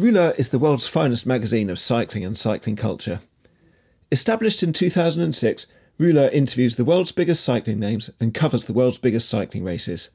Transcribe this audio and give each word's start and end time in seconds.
Rouleur 0.00 0.32
is 0.38 0.48
the 0.48 0.58
world's 0.58 0.88
finest 0.88 1.26
magazine 1.26 1.68
of 1.68 1.78
cycling 1.78 2.24
and 2.24 2.36
cycling 2.36 2.74
culture. 2.74 3.20
Established 4.10 4.62
in 4.62 4.72
2006, 4.72 5.66
Rouleur 5.98 6.30
interviews 6.32 6.76
the 6.76 6.86
world's 6.86 7.12
biggest 7.12 7.44
cycling 7.44 7.78
names 7.78 8.08
and 8.18 8.32
covers 8.32 8.64
the 8.64 8.72
world's 8.72 8.96
biggest 8.96 9.28
cycling 9.28 9.62
races. 9.62 10.08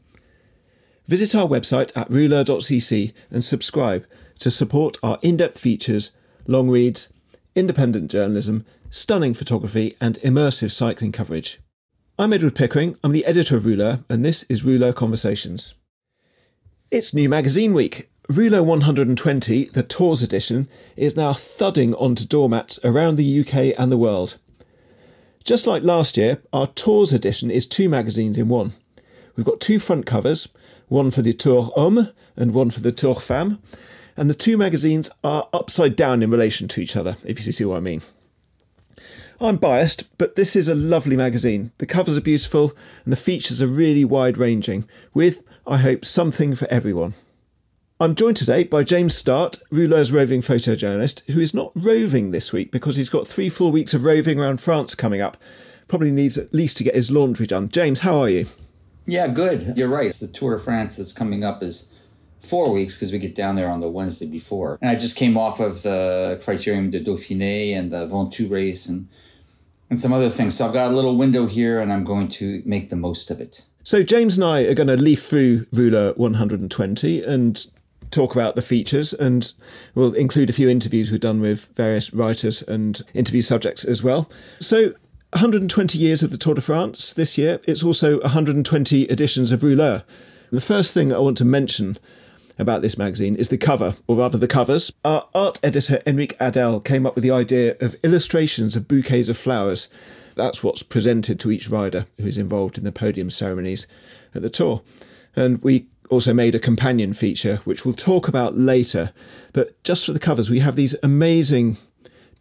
Visit 1.07 1.35
our 1.35 1.47
website 1.47 1.95
at 1.95 2.09
rouleur.cc 2.09 3.13
and 3.29 3.43
subscribe 3.43 4.07
to 4.39 4.49
support 4.49 4.97
our 5.03 5.19
in 5.21 5.37
depth 5.37 5.59
features, 5.59 6.09
long 6.47 6.67
reads, 6.67 7.09
independent 7.53 8.09
journalism, 8.09 8.65
stunning 8.89 9.35
photography, 9.35 9.95
and 10.01 10.15
immersive 10.21 10.71
cycling 10.71 11.11
coverage. 11.11 11.59
I'm 12.17 12.33
Edward 12.33 12.55
Pickering, 12.55 12.97
I'm 13.03 13.11
the 13.11 13.25
editor 13.25 13.55
of 13.55 13.65
Rouleur, 13.65 14.03
and 14.09 14.25
this 14.25 14.41
is 14.49 14.63
Rouleur 14.63 14.93
Conversations. 14.93 15.75
It's 16.89 17.13
New 17.13 17.29
Magazine 17.29 17.73
Week, 17.73 18.09
Rouleur 18.27 18.65
120, 18.65 19.65
the 19.65 19.83
Tours 19.83 20.23
edition, 20.23 20.67
is 20.95 21.15
now 21.15 21.31
thudding 21.31 21.93
onto 21.93 22.25
doormats 22.25 22.79
around 22.83 23.17
the 23.17 23.39
UK 23.41 23.79
and 23.79 23.91
the 23.91 23.99
world. 23.99 24.37
Just 25.43 25.67
like 25.67 25.83
last 25.83 26.17
year, 26.17 26.41
our 26.51 26.65
Tours 26.65 27.13
edition 27.13 27.51
is 27.51 27.67
two 27.67 27.87
magazines 27.87 28.39
in 28.39 28.47
one. 28.47 28.73
We've 29.35 29.45
got 29.45 29.61
two 29.61 29.77
front 29.77 30.07
covers, 30.07 30.47
one 30.87 31.11
for 31.11 31.21
the 31.21 31.33
Tour 31.33 31.71
Homme 31.75 32.09
and 32.35 32.51
one 32.51 32.71
for 32.71 32.79
the 32.79 32.91
Tour 32.91 33.13
Femme, 33.13 33.59
and 34.17 34.27
the 34.27 34.33
two 34.33 34.57
magazines 34.57 35.11
are 35.23 35.47
upside 35.53 35.95
down 35.95 36.23
in 36.23 36.31
relation 36.31 36.67
to 36.69 36.81
each 36.81 36.95
other, 36.95 37.17
if 37.23 37.45
you 37.45 37.51
see 37.51 37.65
what 37.65 37.77
I 37.77 37.81
mean. 37.81 38.01
I'm 39.39 39.57
biased, 39.57 40.17
but 40.17 40.33
this 40.33 40.55
is 40.55 40.67
a 40.67 40.73
lovely 40.73 41.15
magazine. 41.15 41.73
The 41.77 41.85
covers 41.85 42.17
are 42.17 42.21
beautiful 42.21 42.73
and 43.03 43.13
the 43.13 43.17
features 43.17 43.61
are 43.61 43.67
really 43.67 44.03
wide 44.03 44.39
ranging, 44.39 44.89
with, 45.13 45.43
I 45.67 45.77
hope, 45.77 46.05
something 46.05 46.55
for 46.55 46.67
everyone. 46.71 47.13
I'm 47.97 48.13
joined 48.13 48.35
today 48.35 48.65
by 48.65 48.83
James 48.83 49.15
Startt, 49.15 49.61
Rouleur's 49.71 50.11
roving 50.11 50.41
photojournalist, 50.41 51.21
who 51.27 51.39
is 51.39 51.53
not 51.53 51.71
roving 51.75 52.31
this 52.31 52.51
week 52.51 52.69
because 52.69 52.97
he's 52.97 53.09
got 53.09 53.25
three 53.25 53.47
full 53.47 53.71
weeks 53.71 53.93
of 53.93 54.03
roving 54.03 54.37
around 54.37 54.59
France 54.59 54.95
coming 54.95 55.21
up. 55.21 55.37
Probably 55.87 56.11
needs 56.11 56.37
at 56.37 56.53
least 56.53 56.75
to 56.75 56.83
get 56.83 56.93
his 56.93 57.09
laundry 57.09 57.47
done. 57.47 57.69
James, 57.69 58.01
how 58.01 58.19
are 58.19 58.27
you? 58.27 58.47
Yeah, 59.05 59.29
good. 59.29 59.77
You're 59.77 59.87
right. 59.87 60.11
The 60.11 60.27
Tour 60.27 60.57
de 60.57 60.61
France 60.61 60.97
that's 60.97 61.13
coming 61.13 61.45
up 61.45 61.63
is 61.63 61.89
four 62.41 62.69
weeks 62.73 62.95
because 62.97 63.13
we 63.13 63.17
get 63.17 63.33
down 63.33 63.55
there 63.55 63.69
on 63.69 63.79
the 63.79 63.87
Wednesday 63.87 64.25
before. 64.25 64.77
And 64.81 64.91
I 64.91 64.95
just 64.95 65.15
came 65.15 65.37
off 65.37 65.61
of 65.61 65.81
the 65.81 66.37
Criterium 66.43 66.91
de 66.91 67.01
Dauphiné 67.01 67.77
and 67.77 67.93
the 67.93 68.07
Ventoux 68.07 68.51
race 68.51 68.89
and 68.89 69.07
and 69.89 69.97
some 69.97 70.11
other 70.11 70.29
things. 70.29 70.57
So 70.57 70.67
I've 70.67 70.73
got 70.73 70.91
a 70.91 70.93
little 70.93 71.15
window 71.15 71.45
here 71.45 71.79
and 71.79 71.93
I'm 71.93 72.03
going 72.03 72.27
to 72.27 72.61
make 72.65 72.89
the 72.89 72.97
most 72.97 73.31
of 73.31 73.39
it. 73.39 73.63
So 73.83 74.03
James 74.03 74.35
and 74.35 74.43
I 74.43 74.63
are 74.63 74.73
going 74.73 74.87
to 74.87 74.97
leaf 74.97 75.23
through 75.23 75.67
Rouleur 75.71 76.13
120 76.17 77.23
and 77.23 77.65
talk 78.11 78.35
about 78.35 78.55
the 78.55 78.61
features 78.61 79.13
and 79.13 79.53
we'll 79.93 80.13
include 80.13 80.49
a 80.49 80.53
few 80.53 80.69
interviews 80.69 81.11
we've 81.11 81.19
done 81.19 81.41
with 81.41 81.67
various 81.75 82.13
writers 82.13 82.61
and 82.61 83.01
interview 83.13 83.41
subjects 83.41 83.83
as 83.83 84.03
well. 84.03 84.29
So 84.59 84.93
120 85.31 85.97
years 85.97 86.23
of 86.23 86.31
the 86.31 86.37
Tour 86.37 86.53
de 86.53 86.61
France 86.61 87.13
this 87.13 87.37
year. 87.37 87.59
It's 87.67 87.83
also 87.83 88.21
120 88.21 89.11
editions 89.11 89.51
of 89.51 89.61
Rouleur. 89.61 90.03
The 90.49 90.61
first 90.61 90.93
thing 90.93 91.11
I 91.11 91.19
want 91.19 91.37
to 91.39 91.45
mention 91.45 91.97
about 92.57 92.81
this 92.81 92.97
magazine 92.97 93.35
is 93.35 93.49
the 93.49 93.57
cover, 93.57 93.97
or 94.07 94.15
rather 94.15 94.37
the 94.37 94.47
covers. 94.47 94.93
Our 95.03 95.27
art 95.35 95.59
editor 95.61 96.01
Enrique 96.07 96.37
Adel 96.39 96.79
came 96.79 97.05
up 97.05 97.15
with 97.15 97.23
the 97.23 97.31
idea 97.31 97.75
of 97.81 97.97
illustrations 98.01 98.77
of 98.77 98.87
bouquets 98.87 99.27
of 99.27 99.37
flowers. 99.37 99.89
That's 100.35 100.63
what's 100.63 100.83
presented 100.83 101.37
to 101.41 101.51
each 101.51 101.69
rider 101.69 102.07
who 102.17 102.27
is 102.27 102.37
involved 102.37 102.77
in 102.77 102.85
the 102.85 102.93
podium 102.93 103.29
ceremonies 103.29 103.87
at 104.33 104.41
the 104.41 104.49
Tour. 104.49 104.83
And 105.35 105.61
we 105.61 105.87
also 106.09 106.33
made 106.33 106.55
a 106.55 106.59
companion 106.59 107.13
feature, 107.13 107.61
which 107.63 107.85
we'll 107.85 107.93
talk 107.93 108.27
about 108.27 108.57
later. 108.57 109.11
But 109.53 109.81
just 109.83 110.05
for 110.05 110.13
the 110.13 110.19
covers, 110.19 110.49
we 110.49 110.59
have 110.59 110.75
these 110.75 110.95
amazing, 111.03 111.77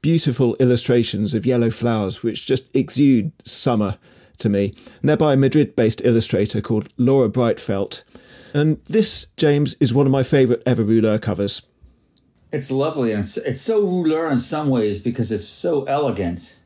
beautiful 0.02 0.56
illustrations 0.56 1.34
of 1.34 1.46
yellow 1.46 1.70
flowers, 1.70 2.22
which 2.22 2.46
just 2.46 2.74
exude 2.74 3.32
summer 3.44 3.98
to 4.38 4.48
me. 4.48 4.74
And 5.00 5.08
they're 5.08 5.16
by 5.16 5.34
a 5.34 5.36
Madrid 5.36 5.76
based 5.76 6.00
illustrator 6.04 6.60
called 6.60 6.88
Laura 6.96 7.28
Breitfeld. 7.28 8.02
And 8.52 8.80
this, 8.84 9.26
James, 9.36 9.74
is 9.80 9.92
one 9.92 10.06
of 10.06 10.12
my 10.12 10.22
favourite 10.22 10.62
ever 10.64 10.84
Rouleur 10.84 11.20
covers. 11.20 11.62
It's 12.52 12.70
lovely, 12.70 13.10
and 13.10 13.20
it's, 13.20 13.36
it's 13.36 13.60
so 13.60 13.80
Rouleur 13.84 14.30
in 14.30 14.38
some 14.38 14.70
ways 14.70 14.98
because 14.98 15.32
it's 15.32 15.46
so 15.46 15.82
elegant, 15.84 16.56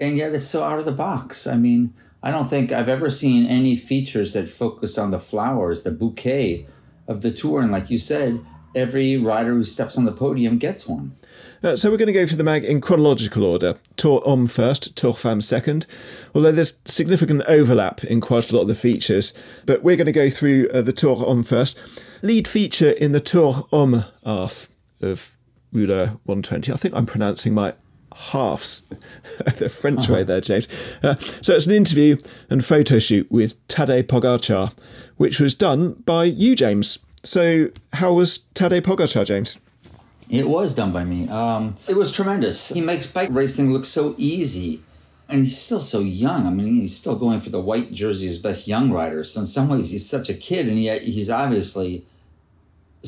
and 0.00 0.16
yet 0.16 0.34
it's 0.34 0.46
so 0.46 0.64
out 0.64 0.80
of 0.80 0.84
the 0.84 0.92
box. 0.92 1.46
I 1.46 1.56
mean, 1.56 1.94
I 2.26 2.32
don't 2.32 2.48
think 2.48 2.72
I've 2.72 2.88
ever 2.88 3.08
seen 3.08 3.46
any 3.46 3.76
features 3.76 4.32
that 4.32 4.48
focus 4.48 4.98
on 4.98 5.12
the 5.12 5.18
flowers, 5.20 5.82
the 5.82 5.92
bouquet 5.92 6.66
of 7.06 7.22
the 7.22 7.30
tour. 7.30 7.60
And 7.60 7.70
like 7.70 7.88
you 7.88 7.98
said, 7.98 8.44
every 8.74 9.16
rider 9.16 9.52
who 9.52 9.62
steps 9.62 9.96
on 9.96 10.06
the 10.06 10.10
podium 10.10 10.58
gets 10.58 10.88
one. 10.88 11.14
Uh, 11.62 11.76
so 11.76 11.88
we're 11.88 11.96
going 11.96 12.08
to 12.08 12.12
go 12.12 12.26
through 12.26 12.38
the 12.38 12.42
mag 12.42 12.64
in 12.64 12.80
chronological 12.80 13.44
order. 13.44 13.78
Tour 13.96 14.22
Homme 14.24 14.48
first, 14.48 14.96
Tour 14.96 15.14
Femme 15.14 15.40
second, 15.40 15.86
although 16.34 16.50
there's 16.50 16.78
significant 16.84 17.42
overlap 17.46 18.02
in 18.02 18.20
quite 18.20 18.50
a 18.50 18.56
lot 18.56 18.62
of 18.62 18.68
the 18.68 18.74
features. 18.74 19.32
But 19.64 19.84
we're 19.84 19.94
going 19.94 20.06
to 20.06 20.12
go 20.12 20.28
through 20.28 20.68
uh, 20.70 20.82
the 20.82 20.92
Tour 20.92 21.14
Homme 21.14 21.44
first. 21.44 21.78
Lead 22.22 22.48
feature 22.48 22.90
in 22.90 23.12
the 23.12 23.20
Tour 23.20 23.68
Homme 23.70 24.04
half 24.24 24.68
of 25.00 25.36
Rouleur 25.72 26.18
120. 26.24 26.72
I 26.72 26.76
think 26.76 26.92
I'm 26.92 27.06
pronouncing 27.06 27.54
my 27.54 27.74
halves 28.16 28.82
the 29.58 29.68
French 29.68 30.00
uh-huh. 30.00 30.14
way 30.14 30.22
there, 30.22 30.40
James. 30.40 30.68
Uh, 31.02 31.16
so 31.42 31.54
it's 31.54 31.66
an 31.66 31.72
interview 31.72 32.16
and 32.48 32.64
photo 32.64 32.98
shoot 32.98 33.30
with 33.30 33.66
Tadej 33.68 34.04
Pogačar, 34.04 34.72
which 35.16 35.38
was 35.38 35.54
done 35.54 35.92
by 36.04 36.24
you, 36.24 36.56
James. 36.56 36.98
So 37.22 37.70
how 37.94 38.14
was 38.14 38.40
Tadej 38.54 38.82
Pogačar, 38.82 39.26
James? 39.26 39.58
It 40.28 40.48
was 40.48 40.74
done 40.74 40.92
by 40.92 41.04
me. 41.04 41.28
Um, 41.28 41.76
it 41.88 41.96
was 41.96 42.10
tremendous. 42.10 42.68
He 42.68 42.80
makes 42.80 43.06
bike 43.06 43.28
racing 43.32 43.72
look 43.72 43.84
so 43.84 44.14
easy. 44.18 44.82
And 45.28 45.44
he's 45.44 45.58
still 45.58 45.80
so 45.80 46.00
young. 46.00 46.46
I 46.46 46.50
mean, 46.50 46.80
he's 46.80 46.96
still 46.96 47.16
going 47.16 47.40
for 47.40 47.50
the 47.50 47.60
white 47.60 47.92
jersey 47.92 48.28
as 48.28 48.38
best 48.38 48.68
young 48.68 48.92
rider. 48.92 49.24
So 49.24 49.40
in 49.40 49.46
some 49.46 49.68
ways, 49.68 49.90
he's 49.90 50.08
such 50.08 50.28
a 50.28 50.34
kid, 50.34 50.68
and 50.68 50.80
yet 50.80 51.02
he's 51.02 51.28
obviously 51.28 52.06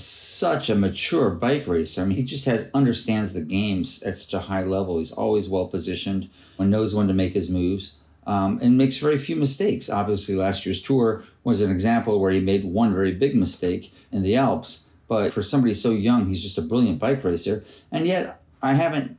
such 0.02 0.70
a 0.70 0.74
mature 0.74 1.30
bike 1.30 1.66
racer. 1.66 2.02
I 2.02 2.04
mean, 2.04 2.16
he 2.16 2.24
just 2.24 2.44
has 2.46 2.70
understands 2.74 3.32
the 3.32 3.40
games 3.40 4.02
at 4.02 4.16
such 4.16 4.34
a 4.34 4.46
high 4.46 4.64
level. 4.64 4.98
He's 4.98 5.12
always 5.12 5.48
well 5.48 5.68
positioned 5.68 6.28
and 6.58 6.70
knows 6.70 6.94
when 6.94 7.08
to 7.08 7.14
make 7.14 7.34
his 7.34 7.50
moves. 7.50 7.94
Um, 8.26 8.58
and 8.60 8.76
makes 8.76 8.98
very 8.98 9.16
few 9.16 9.36
mistakes. 9.36 9.88
Obviously, 9.88 10.34
last 10.34 10.66
year's 10.66 10.82
tour 10.82 11.24
was 11.44 11.62
an 11.62 11.70
example 11.70 12.20
where 12.20 12.30
he 12.30 12.40
made 12.40 12.62
one 12.62 12.92
very 12.92 13.12
big 13.12 13.34
mistake 13.34 13.94
in 14.12 14.22
the 14.22 14.36
Alps. 14.36 14.90
But 15.08 15.32
for 15.32 15.42
somebody 15.42 15.72
so 15.72 15.92
young, 15.92 16.26
he's 16.26 16.42
just 16.42 16.58
a 16.58 16.62
brilliant 16.62 16.98
bike 16.98 17.24
racer. 17.24 17.64
And 17.90 18.06
yet, 18.06 18.42
I 18.60 18.74
haven't 18.74 19.16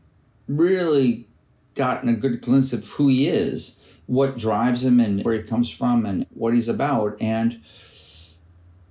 really 0.48 1.28
gotten 1.74 2.08
a 2.08 2.14
good 2.14 2.42
glimpse 2.42 2.72
of 2.72 2.88
who 2.88 3.08
he 3.08 3.28
is, 3.28 3.84
what 4.06 4.38
drives 4.38 4.84
him, 4.84 5.00
and 5.00 5.24
where 5.24 5.34
he 5.34 5.42
comes 5.42 5.72
from, 5.72 6.06
and 6.06 6.28
what 6.30 6.54
he's 6.54 6.70
about. 6.70 7.20
And 7.20 7.62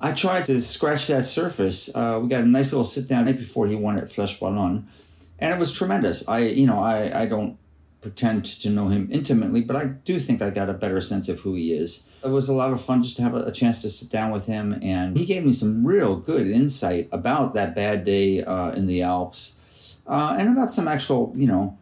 I 0.01 0.13
tried 0.13 0.47
to 0.47 0.61
scratch 0.61 1.09
that 1.09 1.25
surface. 1.25 1.95
Uh, 1.95 2.21
we 2.23 2.29
got 2.29 2.45
a 2.45 2.47
nice 2.47 2.73
little 2.73 2.85
sit 2.85 3.09
down 3.09 3.25
night 3.25 3.39
before 3.39 3.67
he 3.67 3.75
won 3.75 3.99
at 3.99 4.05
Flèche 4.05 4.39
Wallonne, 4.41 4.87
and 5.39 5.53
it 5.53 5.59
was 5.59 5.73
tremendous. 5.73 6.27
I, 6.29 6.41
you 6.41 6.67
know, 6.67 6.81
I, 6.81 7.23
I 7.23 7.27
don't 7.27 7.59
pretend 8.01 8.45
to 8.45 8.71
know 8.71 8.89
him 8.89 9.09
intimately, 9.11 9.61
but 9.61 9.77
I 9.77 9.87
do 9.87 10.21
think 10.21 10.41
I 10.41 10.51
got 10.51 10.69
a 10.71 10.75
better 10.75 11.01
sense 11.01 11.29
of 11.29 11.41
who 11.41 11.55
he 11.55 11.73
is. 11.73 12.07
It 12.25 12.29
was 12.29 12.49
a 12.49 12.53
lot 12.53 12.73
of 12.73 12.81
fun 12.81 13.03
just 13.03 13.17
to 13.17 13.23
have 13.23 13.35
a, 13.35 13.43
a 13.45 13.53
chance 13.53 13.83
to 13.83 13.91
sit 13.91 14.11
down 14.11 14.31
with 14.31 14.47
him, 14.47 14.79
and 14.83 15.17
he 15.17 15.25
gave 15.25 15.45
me 15.45 15.53
some 15.53 15.85
real 15.85 16.17
good 16.17 16.47
insight 16.47 17.09
about 17.11 17.55
that 17.55 17.75
bad 17.75 18.05
day 18.05 18.45
uh, 18.45 18.71
in 18.71 18.87
the 18.87 19.03
Alps, 19.03 19.61
uh, 20.07 20.37
and 20.39 20.49
about 20.49 20.71
some 20.71 20.87
actual, 20.87 21.33
you 21.37 21.47
know, 21.47 21.77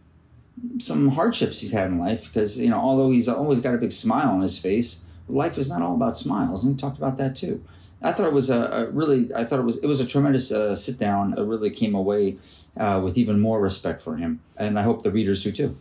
some 0.78 1.08
hardships 1.08 1.60
he's 1.60 1.72
had 1.72 1.90
in 1.90 1.98
life 1.98 2.32
because 2.32 2.58
you 2.58 2.70
know 2.70 2.78
although 2.78 3.10
he's 3.10 3.28
always 3.28 3.60
got 3.60 3.74
a 3.74 3.78
big 3.78 3.92
smile 3.92 4.30
on 4.30 4.40
his 4.40 4.58
face, 4.58 5.04
life 5.28 5.58
is 5.58 5.68
not 5.68 5.82
all 5.82 5.94
about 5.94 6.16
smiles, 6.16 6.64
and 6.64 6.72
we 6.72 6.78
talked 6.78 6.96
about 6.96 7.18
that 7.18 7.36
too. 7.36 7.62
I 8.02 8.12
thought 8.12 8.26
it 8.26 8.32
was 8.32 8.50
a, 8.50 8.60
a 8.60 8.90
really 8.90 9.34
I 9.34 9.44
thought 9.44 9.58
it 9.58 9.64
was 9.64 9.78
it 9.78 9.87
was 9.87 10.00
a 10.00 10.06
tremendous 10.06 10.52
uh, 10.52 10.75
sit 10.75 10.98
down. 10.98 11.38
I 11.38 11.43
really 11.43 11.70
came 11.70 11.94
away 11.94 12.38
uh, 12.76 13.00
with 13.02 13.16
even 13.19 13.40
more 13.40 13.60
respect 13.60 14.02
for 14.02 14.16
him, 14.16 14.40
and 14.58 14.78
I 14.78 14.82
hope 14.82 15.02
the 15.02 15.10
readers 15.10 15.43
do 15.43 15.52
too. 15.52 15.76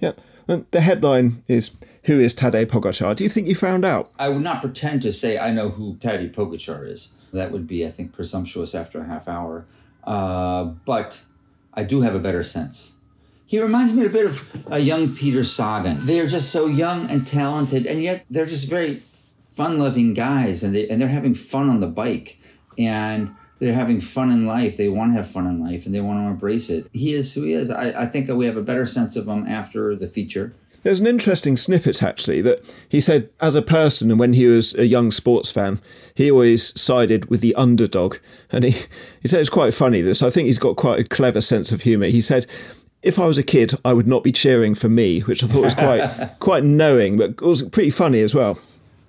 Yeah. 0.00 0.12
The 0.46 0.80
headline 0.80 1.44
is 1.46 1.70
Who 2.04 2.18
is 2.18 2.34
Tadej 2.34 2.66
Pogačar? 2.66 3.14
Do 3.14 3.22
you 3.22 3.30
think 3.30 3.46
you 3.46 3.54
found 3.54 3.84
out? 3.84 4.10
I 4.18 4.28
would 4.28 4.42
not 4.42 4.60
pretend 4.60 5.00
to 5.02 5.12
say 5.12 5.38
I 5.38 5.52
know 5.52 5.68
who 5.68 5.94
Tadej 5.94 6.34
Pogačar 6.34 6.88
is. 6.88 7.12
That 7.32 7.52
would 7.52 7.68
be, 7.68 7.86
I 7.86 7.90
think, 7.90 8.12
presumptuous 8.12 8.74
after 8.74 9.00
a 9.00 9.04
half 9.04 9.28
hour. 9.28 9.64
Uh, 10.02 10.64
but 10.84 11.22
I 11.72 11.84
do 11.84 12.00
have 12.00 12.16
a 12.16 12.18
better 12.18 12.42
sense. 12.42 12.94
He 13.46 13.60
reminds 13.60 13.92
me 13.92 14.04
a 14.04 14.08
bit 14.08 14.26
of 14.26 14.50
a 14.66 14.80
young 14.80 15.14
Peter 15.14 15.44
Sagan. 15.44 16.06
They 16.06 16.18
are 16.18 16.26
just 16.26 16.50
so 16.50 16.66
young 16.66 17.08
and 17.08 17.26
talented, 17.26 17.86
and 17.86 18.02
yet 18.02 18.24
they're 18.28 18.46
just 18.46 18.68
very 18.68 19.02
fun-loving 19.50 20.14
guys, 20.14 20.62
and 20.62 20.74
they 20.74 20.88
and 20.88 21.00
they're 21.00 21.08
having 21.08 21.34
fun 21.34 21.68
on 21.68 21.80
the 21.80 21.86
bike, 21.86 22.38
and 22.78 23.34
they're 23.58 23.74
having 23.74 24.00
fun 24.00 24.30
in 24.30 24.46
life. 24.46 24.76
They 24.76 24.88
want 24.88 25.12
to 25.12 25.16
have 25.16 25.30
fun 25.30 25.46
in 25.46 25.60
life, 25.60 25.86
and 25.86 25.94
they 25.94 26.00
want 26.00 26.20
to 26.20 26.30
embrace 26.30 26.70
it. 26.70 26.88
He 26.92 27.14
is 27.14 27.34
who 27.34 27.42
he 27.42 27.52
is. 27.52 27.70
I, 27.70 28.02
I 28.02 28.06
think 28.06 28.26
that 28.26 28.36
we 28.36 28.46
have 28.46 28.56
a 28.56 28.62
better 28.62 28.86
sense 28.86 29.16
of 29.16 29.28
him 29.28 29.46
after 29.46 29.94
the 29.94 30.06
feature. 30.06 30.54
There's 30.82 31.00
an 31.00 31.06
interesting 31.06 31.58
snippet 31.58 32.02
actually 32.02 32.40
that 32.40 32.64
he 32.88 33.02
said 33.02 33.28
as 33.38 33.54
a 33.54 33.60
person 33.60 34.10
and 34.10 34.18
when 34.18 34.32
he 34.32 34.46
was 34.46 34.74
a 34.76 34.86
young 34.86 35.10
sports 35.10 35.50
fan, 35.50 35.78
he 36.14 36.30
always 36.30 36.80
sided 36.80 37.26
with 37.26 37.42
the 37.42 37.54
underdog. 37.54 38.16
And 38.50 38.64
he, 38.64 38.86
he 39.20 39.28
said 39.28 39.40
it's 39.40 39.50
quite 39.50 39.74
funny 39.74 40.00
this. 40.00 40.22
I 40.22 40.30
think 40.30 40.46
he's 40.46 40.58
got 40.58 40.76
quite 40.76 40.98
a 40.98 41.04
clever 41.04 41.42
sense 41.42 41.70
of 41.70 41.82
humour. 41.82 42.06
He 42.06 42.22
said 42.22 42.46
if 43.02 43.18
I 43.18 43.26
was 43.26 43.38
a 43.38 43.42
kid, 43.42 43.74
I 43.84 43.92
would 43.92 44.06
not 44.06 44.24
be 44.24 44.32
cheering 44.32 44.74
for 44.74 44.88
me, 44.88 45.20
which 45.20 45.42
I 45.42 45.46
thought 45.46 45.62
was 45.62 45.74
quite 45.74 46.36
quite 46.40 46.64
knowing, 46.64 47.16
but 47.16 47.30
it 47.30 47.42
was 47.42 47.62
pretty 47.62 47.90
funny 47.90 48.20
as 48.20 48.34
well. 48.34 48.58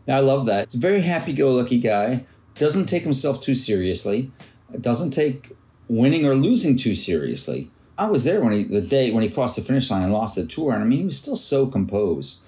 I 0.08 0.20
love 0.20 0.46
that. 0.48 0.64
It's 0.64 0.76
a 0.76 0.80
very 0.80 1.02
happy-go-lucky 1.02 1.80
guy. 1.80 2.26
Doesn't 2.56 2.88
take 2.88 3.04
himself 3.04 3.42
too 3.42 3.56
seriously. 3.56 4.32
Doesn't 4.80 5.12
take 5.12 5.56
winning 5.88 6.26
or 6.26 6.36
losing 6.36 6.78
too 6.78 6.96
seriously. 6.96 7.70
I 7.98 8.10
was 8.10 8.24
there 8.24 8.42
when 8.42 8.54
he 8.54 8.64
the 8.64 8.82
day 8.82 9.12
when 9.12 9.24
he 9.24 9.30
crossed 9.30 9.58
the 9.58 9.62
finish 9.62 9.92
line 9.92 10.02
and 10.02 10.14
lost 10.14 10.36
the 10.36 10.46
tour, 10.46 10.74
and 10.74 10.82
I 10.82 10.86
mean 10.86 11.00
he 11.00 11.06
was 11.06 11.18
still 11.18 11.36
so 11.36 11.68
composed. 11.68 12.40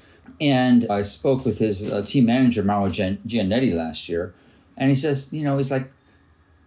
And 0.41 0.87
I 0.89 1.03
spoke 1.03 1.45
with 1.45 1.59
his 1.59 1.91
uh, 1.91 2.01
team 2.01 2.25
manager 2.25 2.63
Mauro 2.63 2.89
Gianetti 2.89 3.73
last 3.73 4.09
year, 4.09 4.33
and 4.75 4.89
he 4.89 4.95
says, 4.95 5.31
you 5.31 5.43
know, 5.43 5.57
he's 5.57 5.69
like, 5.69 5.91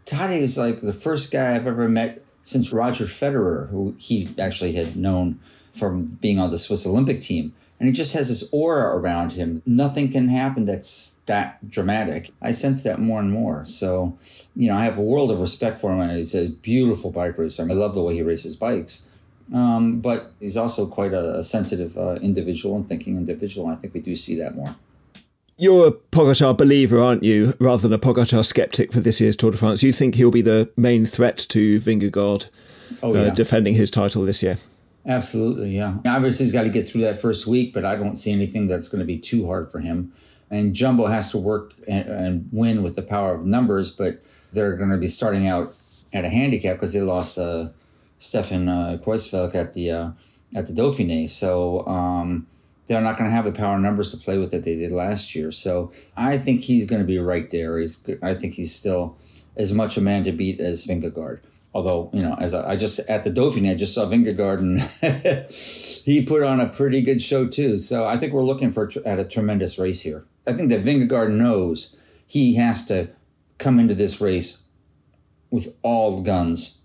Tadej 0.05 0.41
is 0.41 0.57
like 0.57 0.83
the 0.83 0.93
first 0.93 1.33
guy 1.33 1.57
I've 1.57 1.67
ever 1.67 1.89
met 1.89 2.25
since 2.43 2.73
Roger 2.73 3.07
Federer, 3.07 3.69
who 3.71 3.97
he 3.99 4.33
actually 4.39 4.73
had 4.75 4.97
known 4.97 5.41
from 5.73 6.05
being 6.21 6.39
on 6.39 6.51
the 6.51 6.59
Swiss 6.59 6.87
Olympic 6.87 7.21
team 7.21 7.55
and 7.79 7.89
he 7.89 7.93
just 7.93 8.15
has 8.15 8.29
this 8.29 8.49
aura 8.53 8.97
around 8.97 9.33
him. 9.33 9.63
Nothing 9.67 10.11
can 10.11 10.29
happen 10.29 10.65
that's 10.65 11.21
that 11.27 11.69
dramatic. 11.69 12.33
I 12.41 12.53
sense 12.53 12.83
that 12.85 12.99
more 12.99 13.21
and 13.21 13.31
more. 13.31 13.67
So, 13.67 14.19
you 14.55 14.69
know, 14.69 14.77
I 14.77 14.85
have 14.85 14.97
a 14.97 15.03
world 15.03 15.31
of 15.31 15.41
respect 15.41 15.79
for 15.79 15.93
him, 15.93 16.01
and 16.01 16.17
he's 16.17 16.35
a 16.35 16.49
beautiful 16.49 17.11
bike 17.11 17.37
racer. 17.37 17.63
I 17.63 17.75
love 17.75 17.95
the 17.95 18.03
way 18.03 18.15
he 18.15 18.23
races 18.23 18.57
bikes. 18.57 19.09
Um, 19.53 20.01
but 20.01 20.33
he's 20.41 20.57
also 20.57 20.87
quite 20.87 21.13
a, 21.13 21.43
sensitive 21.43 21.97
uh, 21.97 22.15
individual 22.17 22.77
and 22.77 22.89
thinking 22.89 23.17
individual. 23.17 23.69
And 23.69 23.77
I 23.77 23.81
think 23.81 23.95
we 23.95 24.01
do 24.01 24.17
see 24.17 24.37
that 24.37 24.57
more. 24.57 24.75
You're 25.59 25.89
a 25.89 25.93
Pogačar 25.93 26.57
believer, 26.57 27.01
aren't 27.01 27.23
you, 27.23 27.55
rather 27.59 27.83
than 27.83 27.93
a 27.93 27.99
Pogačar 27.99 28.45
skeptic 28.45 28.93
for 28.93 29.01
this 29.01 29.21
year's 29.21 29.37
Tour 29.37 29.53
de 29.53 29.57
France? 29.57 29.83
You 29.83 29.93
think 29.93 30.17
he'll 30.17 30.31
be 30.31 30.43
the 30.43 30.71
main 30.77 31.07
threat 31.07 31.39
to 31.51 31.81
Vingegaard 31.81 32.49
oh, 33.03 33.11
uh, 33.11 33.15
yeah. 33.15 33.21
uh, 33.29 33.35
defending 33.35 33.75
his 33.75 33.91
title 33.91 34.25
this 34.25 34.43
year? 34.43 34.59
Absolutely, 35.07 35.77
yeah. 35.77 35.99
Obviously, 36.05 36.45
he's 36.45 36.53
got 36.53 36.63
to 36.63 36.69
get 36.69 36.89
through 36.89 37.03
that 37.03 37.17
first 37.19 37.47
week, 37.47 37.73
but 37.73 37.85
I 37.85 37.95
don't 37.95 38.17
see 38.17 38.33
anything 38.33 38.67
that's 38.67 38.89
going 38.89 38.99
to 38.99 39.07
be 39.07 39.19
too 39.19 39.47
hard 39.47 39.71
for 39.71 39.79
him. 39.79 40.13
And 40.51 40.75
Jumbo 40.75 41.07
has 41.07 41.31
to 41.31 41.39
work 41.39 41.73
and, 41.87 42.09
and 42.09 42.49
win 42.53 42.83
with 42.83 42.97
the 42.97 43.03
power 43.03 43.35
of 43.35 43.47
numbers, 43.47 43.91
but 43.91 44.23
they're 44.53 44.77
going 44.77 44.91
to 44.91 44.97
be 44.97 45.09
starting 45.09 45.47
out 45.47 45.69
at 46.13 46.25
a 46.25 46.29
handicap 46.29 46.77
because 46.77 46.93
they 46.93 47.01
lost 47.01 47.39
uh, 47.39 47.69
Stefan 48.19 48.69
uh, 48.69 48.99
at 49.55 49.75
the 49.75 49.91
uh, 49.91 50.11
at 50.55 50.67
the 50.67 50.73
Dauphiné. 50.73 51.31
So 51.31 51.87
um, 51.87 52.47
they're 52.87 53.01
not 53.01 53.19
going 53.19 53.31
to 53.31 53.35
have 53.35 53.45
the 53.45 53.53
power 53.53 53.77
of 53.77 53.83
numbers 53.83 54.11
to 54.11 54.17
play 54.17 54.39
with 54.39 54.51
that 54.53 54.65
they 54.65 54.77
did 54.77 54.93
last 54.93 55.35
year. 55.35 55.53
So 55.53 55.93
I 56.17 56.39
think 56.39 56.63
he's 56.63 56.87
going 56.87 57.03
to 57.03 57.07
be 57.07 57.19
right 57.19 57.51
there. 57.51 57.79
He's 57.79 58.09
I 58.23 58.35
think 58.35 58.55
he's 58.55 58.75
still 58.75 59.19
as 59.57 59.73
much 59.73 59.97
a 59.97 60.01
man 60.01 60.25
to 60.25 60.33
beat 60.33 60.61
as 60.61 60.87
Vingegaard. 60.87 61.41
Although, 61.77 62.09
you 62.15 62.23
know, 62.23 62.35
as 62.41 62.55
I, 62.55 62.71
I 62.71 62.77
just 62.77 63.01
at 63.01 63.25
the 63.25 63.31
Dauphiné, 63.31 63.73
I 63.73 63.75
just 63.75 63.93
saw 63.93 64.07
Vingegaard 64.07 64.61
and 64.61 64.81
he 65.53 66.25
put 66.25 66.43
on 66.43 66.59
a 66.59 66.71
pretty 66.71 67.03
good 67.03 67.21
show 67.21 67.47
too. 67.47 67.77
So 67.77 68.07
I 68.07 68.17
think 68.17 68.33
we're 68.33 68.45
looking 68.45 68.73
for 68.73 68.91
at 69.05 69.19
a 69.19 69.27
tremendous 69.27 69.79
race 69.79 70.01
here. 70.01 70.25
I 70.47 70.55
think 70.55 70.71
that 70.71 70.83
Vingegaard 70.83 71.33
knows 71.33 71.95
he 72.27 72.55
has 72.55 72.87
to 72.87 73.11
come 73.59 73.79
into 73.79 73.95
this 73.95 74.23
race 74.23 74.65
with 75.51 75.77
all 75.83 76.23
guns 76.23 76.79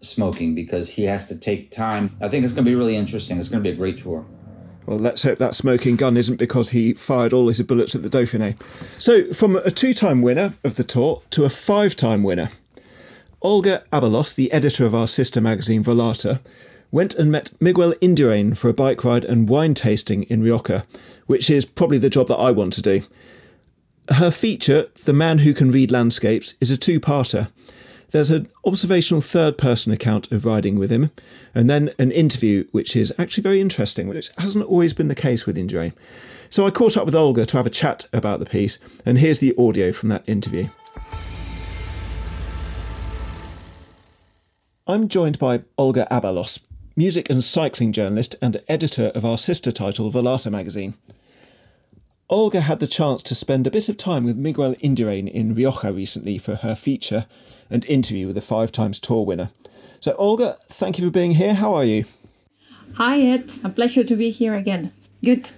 smoking 0.00 0.54
because 0.54 0.90
he 0.90 1.02
has 1.06 1.26
to 1.26 1.36
take 1.36 1.72
time. 1.72 2.16
I 2.20 2.28
think 2.28 2.44
it's 2.44 2.52
going 2.52 2.64
to 2.64 2.70
be 2.70 2.76
really 2.76 2.94
interesting. 2.94 3.40
It's 3.40 3.48
going 3.48 3.64
to 3.64 3.68
be 3.68 3.74
a 3.74 3.76
great 3.76 3.98
tour. 3.98 4.24
Well, 4.86 4.98
let's 5.00 5.24
hope 5.24 5.38
that 5.38 5.56
smoking 5.56 5.96
gun 5.96 6.16
isn't 6.16 6.36
because 6.36 6.70
he 6.70 6.94
fired 6.94 7.32
all 7.32 7.48
his 7.48 7.60
bullets 7.62 7.96
at 7.96 8.04
the 8.04 8.08
Dauphiné. 8.08 8.56
So, 9.00 9.32
from 9.32 9.56
a 9.56 9.72
two 9.72 9.94
time 9.94 10.22
winner 10.22 10.54
of 10.62 10.76
the 10.76 10.84
Tour 10.84 11.22
to 11.30 11.44
a 11.44 11.50
five 11.50 11.96
time 11.96 12.22
winner, 12.22 12.50
Olga 13.40 13.84
Abalos, 13.92 14.34
the 14.34 14.50
editor 14.50 14.84
of 14.84 14.96
our 14.96 15.06
sister 15.06 15.40
magazine 15.40 15.84
Volata, 15.84 16.40
went 16.90 17.14
and 17.14 17.30
met 17.30 17.52
Miguel 17.60 17.92
Indurain 18.02 18.56
for 18.56 18.68
a 18.68 18.74
bike 18.74 19.04
ride 19.04 19.24
and 19.24 19.48
wine 19.48 19.74
tasting 19.74 20.24
in 20.24 20.42
Rioja, 20.42 20.84
which 21.26 21.48
is 21.48 21.64
probably 21.64 21.98
the 21.98 22.10
job 22.10 22.26
that 22.28 22.36
I 22.36 22.50
want 22.50 22.72
to 22.74 22.82
do. 22.82 23.02
Her 24.10 24.32
feature, 24.32 24.88
The 25.04 25.12
Man 25.12 25.38
Who 25.38 25.54
Can 25.54 25.70
Read 25.70 25.92
Landscapes, 25.92 26.54
is 26.60 26.72
a 26.72 26.76
two 26.76 26.98
parter. 26.98 27.48
There's 28.10 28.30
an 28.30 28.48
observational 28.64 29.20
third 29.20 29.56
person 29.56 29.92
account 29.92 30.32
of 30.32 30.44
riding 30.44 30.76
with 30.76 30.90
him, 30.90 31.12
and 31.54 31.70
then 31.70 31.90
an 31.98 32.10
interview, 32.10 32.66
which 32.72 32.96
is 32.96 33.14
actually 33.18 33.42
very 33.42 33.60
interesting, 33.60 34.08
which 34.08 34.30
hasn't 34.38 34.64
always 34.64 34.94
been 34.94 35.08
the 35.08 35.14
case 35.14 35.46
with 35.46 35.56
Indurain. 35.56 35.92
So 36.50 36.66
I 36.66 36.70
caught 36.70 36.96
up 36.96 37.04
with 37.04 37.14
Olga 37.14 37.46
to 37.46 37.56
have 37.58 37.66
a 37.66 37.70
chat 37.70 38.08
about 38.12 38.40
the 38.40 38.46
piece, 38.46 38.78
and 39.06 39.18
here's 39.18 39.38
the 39.38 39.54
audio 39.56 39.92
from 39.92 40.08
that 40.08 40.28
interview. 40.28 40.70
I'm 44.90 45.08
joined 45.08 45.38
by 45.38 45.64
Olga 45.76 46.08
Abalos, 46.10 46.60
music 46.96 47.28
and 47.28 47.44
cycling 47.44 47.92
journalist 47.92 48.36
and 48.40 48.62
editor 48.68 49.12
of 49.14 49.22
our 49.22 49.36
sister 49.36 49.70
title, 49.70 50.10
Volata 50.10 50.50
magazine. 50.50 50.94
Olga 52.30 52.62
had 52.62 52.80
the 52.80 52.86
chance 52.86 53.22
to 53.24 53.34
spend 53.34 53.66
a 53.66 53.70
bit 53.70 53.90
of 53.90 53.98
time 53.98 54.24
with 54.24 54.38
Miguel 54.38 54.74
Indurain 54.76 55.30
in 55.30 55.54
Rioja 55.54 55.92
recently 55.92 56.38
for 56.38 56.54
her 56.54 56.74
feature 56.74 57.26
and 57.68 57.84
interview 57.84 58.24
with 58.24 58.36
the 58.36 58.40
five 58.40 58.72
times 58.72 58.98
tour 58.98 59.26
winner. 59.26 59.50
So, 60.00 60.14
Olga, 60.14 60.56
thank 60.70 60.98
you 60.98 61.04
for 61.04 61.10
being 61.10 61.32
here. 61.32 61.52
How 61.52 61.74
are 61.74 61.84
you? 61.84 62.06
Hi, 62.94 63.20
Ed. 63.20 63.52
A 63.62 63.68
pleasure 63.68 64.04
to 64.04 64.16
be 64.16 64.30
here 64.30 64.54
again. 64.54 64.94
Good. 65.22 65.52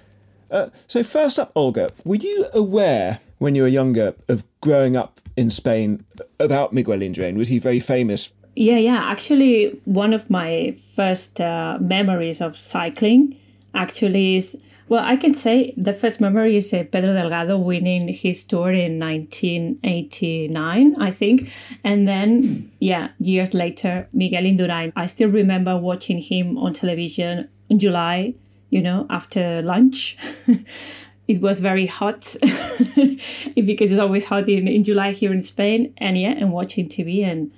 Uh, 0.49 0.71
so, 0.87 1.05
first 1.05 1.39
up, 1.39 1.53
Olga, 1.55 1.91
were 2.03 2.17
you 2.17 2.47
aware 2.53 3.21
when 3.37 3.55
you 3.55 3.61
were 3.61 3.69
younger 3.69 4.13
of 4.27 4.43
growing 4.59 4.97
up 4.97 5.21
in 5.37 5.49
Spain 5.49 6.03
about 6.37 6.73
Miguel 6.73 6.99
Indurain? 6.99 7.37
Was 7.37 7.47
he 7.47 7.59
very 7.59 7.79
famous 7.79 8.33
yeah, 8.55 8.77
yeah. 8.77 9.03
Actually, 9.03 9.79
one 9.85 10.13
of 10.13 10.29
my 10.29 10.75
first 10.95 11.39
uh, 11.39 11.77
memories 11.79 12.41
of 12.41 12.57
cycling 12.57 13.37
actually 13.73 14.35
is 14.35 14.57
well, 14.91 15.05
I 15.05 15.15
can 15.15 15.33
say 15.33 15.73
the 15.77 15.93
first 15.93 16.19
memory 16.19 16.57
is 16.57 16.73
uh, 16.73 16.83
Pedro 16.83 17.13
Delgado 17.13 17.57
winning 17.57 18.09
his 18.09 18.43
tour 18.43 18.73
in 18.73 18.99
1989, 18.99 20.95
I 20.99 21.11
think. 21.11 21.49
And 21.81 22.05
then, 22.05 22.69
yeah, 22.79 23.11
years 23.17 23.53
later, 23.53 24.09
Miguel 24.11 24.43
Indurain. 24.43 24.91
I 24.97 25.05
still 25.05 25.29
remember 25.29 25.77
watching 25.77 26.17
him 26.17 26.57
on 26.57 26.73
television 26.73 27.47
in 27.69 27.79
July, 27.79 28.33
you 28.69 28.81
know, 28.81 29.05
after 29.09 29.61
lunch. 29.61 30.17
it 31.29 31.39
was 31.39 31.61
very 31.61 31.85
hot 31.85 32.35
because 32.41 33.91
it's 33.93 33.97
always 33.99 34.25
hot 34.25 34.49
in, 34.49 34.67
in 34.67 34.83
July 34.83 35.13
here 35.13 35.31
in 35.31 35.41
Spain. 35.41 35.93
And 35.99 36.17
yeah, 36.17 36.31
and 36.31 36.51
watching 36.51 36.89
TV 36.89 37.23
and 37.23 37.53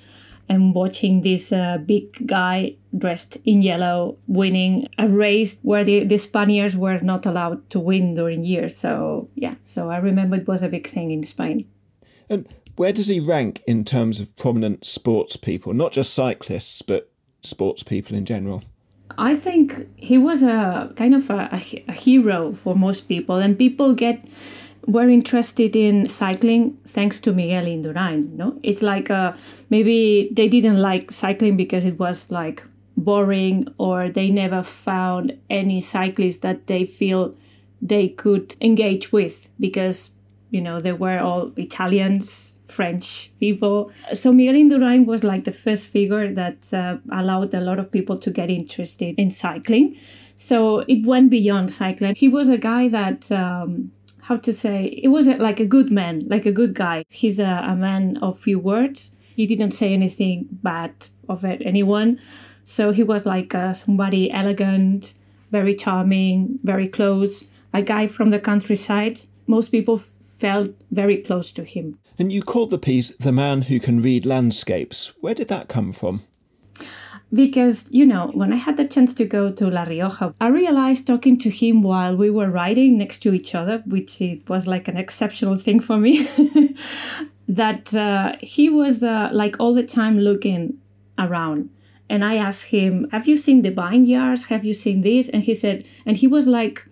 and 0.49 0.73
watching 0.73 1.21
this 1.21 1.51
uh, 1.51 1.77
big 1.77 2.27
guy 2.27 2.75
dressed 2.97 3.37
in 3.45 3.61
yellow 3.61 4.17
winning 4.27 4.87
a 4.97 5.07
race 5.07 5.57
where 5.61 5.83
the, 5.83 6.03
the 6.03 6.17
Spaniards 6.17 6.75
were 6.77 6.99
not 6.99 7.25
allowed 7.25 7.69
to 7.69 7.79
win 7.79 8.15
during 8.15 8.43
years. 8.43 8.75
So, 8.75 9.29
yeah, 9.35 9.55
so 9.65 9.89
I 9.89 9.97
remember 9.97 10.35
it 10.35 10.47
was 10.47 10.63
a 10.63 10.69
big 10.69 10.87
thing 10.87 11.11
in 11.11 11.23
Spain. 11.23 11.67
And 12.29 12.47
where 12.75 12.93
does 12.93 13.07
he 13.07 13.19
rank 13.19 13.63
in 13.67 13.85
terms 13.85 14.19
of 14.19 14.35
prominent 14.35 14.85
sports 14.85 15.35
people, 15.35 15.73
not 15.73 15.91
just 15.91 16.13
cyclists, 16.13 16.81
but 16.81 17.11
sports 17.41 17.83
people 17.83 18.15
in 18.15 18.25
general? 18.25 18.63
I 19.17 19.35
think 19.35 19.87
he 19.95 20.17
was 20.17 20.41
a 20.41 20.91
kind 20.95 21.13
of 21.13 21.29
a, 21.29 21.49
a, 21.51 21.83
a 21.87 21.91
hero 21.91 22.53
for 22.53 22.75
most 22.75 23.07
people, 23.07 23.35
and 23.35 23.57
people 23.57 23.93
get 23.93 24.25
were 24.87 25.07
interested 25.07 25.75
in 25.75 26.07
cycling 26.07 26.77
thanks 26.87 27.19
to 27.21 27.33
Miguel 27.33 27.65
Indurain. 27.65 28.31
No, 28.33 28.59
it's 28.63 28.81
like 28.81 29.09
uh, 29.09 29.33
maybe 29.69 30.29
they 30.31 30.47
didn't 30.47 30.77
like 30.77 31.11
cycling 31.11 31.57
because 31.57 31.85
it 31.85 31.99
was 31.99 32.29
like 32.31 32.63
boring 32.95 33.67
or 33.77 34.09
they 34.09 34.29
never 34.29 34.63
found 34.63 35.37
any 35.49 35.81
cyclist 35.81 36.41
that 36.41 36.67
they 36.67 36.85
feel 36.85 37.35
they 37.81 38.07
could 38.07 38.55
engage 38.61 39.11
with 39.11 39.49
because 39.59 40.11
you 40.51 40.61
know 40.61 40.79
they 40.79 40.93
were 40.93 41.19
all 41.19 41.51
Italians, 41.57 42.55
French 42.67 43.31
people. 43.39 43.91
So 44.13 44.31
Miguel 44.31 44.55
Indurain 44.55 45.05
was 45.05 45.23
like 45.23 45.45
the 45.45 45.51
first 45.51 45.87
figure 45.87 46.33
that 46.33 46.73
uh, 46.73 46.97
allowed 47.11 47.53
a 47.53 47.61
lot 47.61 47.79
of 47.79 47.91
people 47.91 48.17
to 48.19 48.31
get 48.31 48.49
interested 48.49 49.15
in 49.17 49.31
cycling. 49.31 49.97
So 50.35 50.79
it 50.79 51.05
went 51.05 51.29
beyond 51.29 51.71
cycling. 51.71 52.15
He 52.15 52.27
was 52.27 52.49
a 52.49 52.57
guy 52.57 52.87
that. 52.89 53.31
Um, 53.31 53.91
how 54.23 54.37
to 54.37 54.53
say 54.53 54.85
it 55.03 55.09
was 55.09 55.27
like 55.27 55.59
a 55.59 55.65
good 55.65 55.91
man 55.91 56.21
like 56.27 56.45
a 56.45 56.51
good 56.51 56.73
guy 56.73 57.03
he's 57.11 57.39
a, 57.39 57.63
a 57.67 57.75
man 57.75 58.17
of 58.21 58.39
few 58.39 58.59
words 58.59 59.11
he 59.35 59.45
didn't 59.47 59.71
say 59.71 59.93
anything 59.93 60.47
bad 60.51 60.93
of 61.27 61.43
it, 61.43 61.61
anyone 61.65 62.19
so 62.63 62.91
he 62.91 63.03
was 63.03 63.25
like 63.25 63.53
uh, 63.53 63.73
somebody 63.73 64.31
elegant, 64.31 65.13
very 65.51 65.75
charming, 65.75 66.59
very 66.63 66.87
close, 66.87 67.45
a 67.73 67.81
guy 67.81 68.07
from 68.07 68.29
the 68.29 68.39
countryside. 68.39 69.21
Most 69.47 69.69
people 69.69 69.97
felt 69.97 70.71
very 70.91 71.17
close 71.17 71.51
to 71.53 71.63
him. 71.63 71.99
And 72.17 72.31
you 72.31 72.41
called 72.41 72.69
the 72.69 72.77
piece 72.77 73.09
The 73.17 73.31
Man 73.31 73.63
Who 73.63 73.79
Can 73.79 74.01
Read 74.01 74.25
Landscapes. 74.25 75.11
Where 75.19 75.33
did 75.33 75.47
that 75.49 75.67
come 75.67 75.91
from? 75.91 76.23
Because, 77.33 77.87
you 77.89 78.05
know, 78.05 78.29
when 78.33 78.53
I 78.53 78.57
had 78.57 78.77
the 78.77 78.85
chance 78.85 79.13
to 79.15 79.25
go 79.25 79.51
to 79.51 79.67
La 79.67 79.83
Rioja, 79.83 80.35
I 80.39 80.47
realized 80.47 81.07
talking 81.07 81.37
to 81.39 81.49
him 81.49 81.81
while 81.81 82.15
we 82.15 82.29
were 82.29 82.51
riding 82.51 82.97
next 82.97 83.19
to 83.19 83.33
each 83.33 83.55
other, 83.55 83.81
which 83.85 84.21
it 84.21 84.47
was 84.47 84.67
like 84.67 84.87
an 84.87 84.97
exceptional 84.97 85.57
thing 85.57 85.79
for 85.79 85.97
me, 85.97 86.27
that 87.47 87.95
uh, 87.95 88.33
he 88.39 88.69
was 88.69 89.01
uh, 89.01 89.29
like 89.31 89.59
all 89.59 89.73
the 89.73 89.83
time 89.83 90.19
looking 90.19 90.77
around 91.17 91.69
and 92.13 92.23
I 92.23 92.35
asked 92.35 92.65
him, 92.65 93.09
Have 93.11 93.27
you 93.27 93.35
seen 93.35 93.63
the 93.63 93.71
vineyards? 93.71 94.45
Have 94.45 94.63
you 94.63 94.73
seen 94.73 95.01
this? 95.01 95.29
And 95.29 95.43
he 95.43 95.55
said, 95.55 95.83
and 96.05 96.15
he 96.17 96.27
was 96.27 96.45
like 96.45 96.85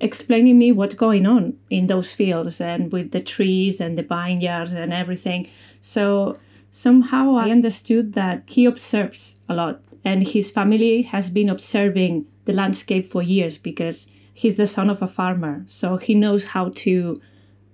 explaining 0.00 0.58
me 0.58 0.72
what's 0.72 0.96
going 0.96 1.26
on 1.26 1.56
in 1.70 1.86
those 1.86 2.12
fields 2.12 2.60
and 2.60 2.90
with 2.90 3.12
the 3.12 3.20
trees 3.20 3.80
and 3.80 3.96
the 3.96 4.02
vineyards 4.02 4.72
and 4.72 4.92
everything. 4.92 5.48
So 5.80 6.38
somehow 6.72 7.36
I 7.36 7.50
understood 7.50 8.14
that 8.14 8.50
he 8.50 8.64
observes 8.64 9.38
a 9.48 9.54
lot 9.54 9.80
and 10.04 10.26
his 10.26 10.50
family 10.50 11.02
has 11.02 11.30
been 11.30 11.48
observing 11.48 12.26
the 12.44 12.52
landscape 12.52 13.06
for 13.06 13.22
years 13.22 13.56
because 13.56 14.06
he's 14.32 14.56
the 14.56 14.66
son 14.66 14.90
of 14.90 15.00
a 15.00 15.06
farmer. 15.06 15.64
So 15.66 15.96
he 15.96 16.14
knows 16.14 16.46
how 16.46 16.70
to 16.76 17.20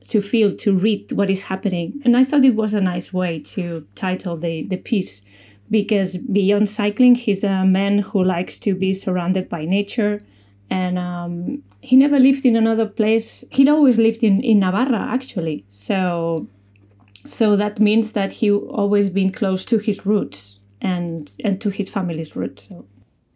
to 0.09 0.23
feel, 0.23 0.51
to 0.57 0.75
read 0.75 1.13
what 1.13 1.29
is 1.29 1.45
happening. 1.45 2.01
And 2.05 2.17
I 2.17 2.25
thought 2.25 2.45
it 2.45 2.55
was 2.55 2.73
a 2.73 2.81
nice 2.81 3.13
way 3.13 3.39
to 3.41 3.87
title 3.95 4.37
the, 4.37 4.63
the 4.63 4.79
piece 4.79 5.21
because 5.71 6.17
beyond 6.17 6.71
cycling, 6.71 7.15
he's 7.15 7.45
a 7.45 7.65
man 7.65 7.99
who 7.99 8.25
likes 8.25 8.59
to 8.61 8.75
be 8.75 8.95
surrounded 8.95 9.51
by 9.51 9.67
nature. 9.67 10.23
And 10.71 10.99
um, 10.99 11.63
he 11.83 11.97
never 11.97 12.19
lived 12.19 12.47
in 12.47 12.57
another 12.57 12.87
place. 12.87 13.45
he'd 13.51 13.69
always 13.69 13.99
lived 13.99 14.23
in, 14.23 14.43
in 14.43 14.61
Navarra, 14.61 14.99
actually. 14.99 15.67
So, 15.69 16.49
so 17.27 17.55
that 17.57 17.79
means 17.79 18.13
that 18.13 18.33
he 18.35 18.51
always 18.51 19.11
been 19.11 19.31
close 19.31 19.67
to 19.67 19.79
his 19.79 20.07
roots 20.07 20.60
and 20.81 21.31
and 21.45 21.61
to 21.61 21.71
his 21.71 21.89
family's 21.89 22.37
roots. 22.37 22.69
So. 22.69 22.87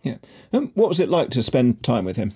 Yeah. 0.02 0.16
Um, 0.52 0.70
what 0.74 0.88
was 0.88 1.00
it 1.00 1.08
like 1.08 1.30
to 1.30 1.42
spend 1.42 1.82
time 1.82 2.04
with 2.04 2.16
him? 2.16 2.34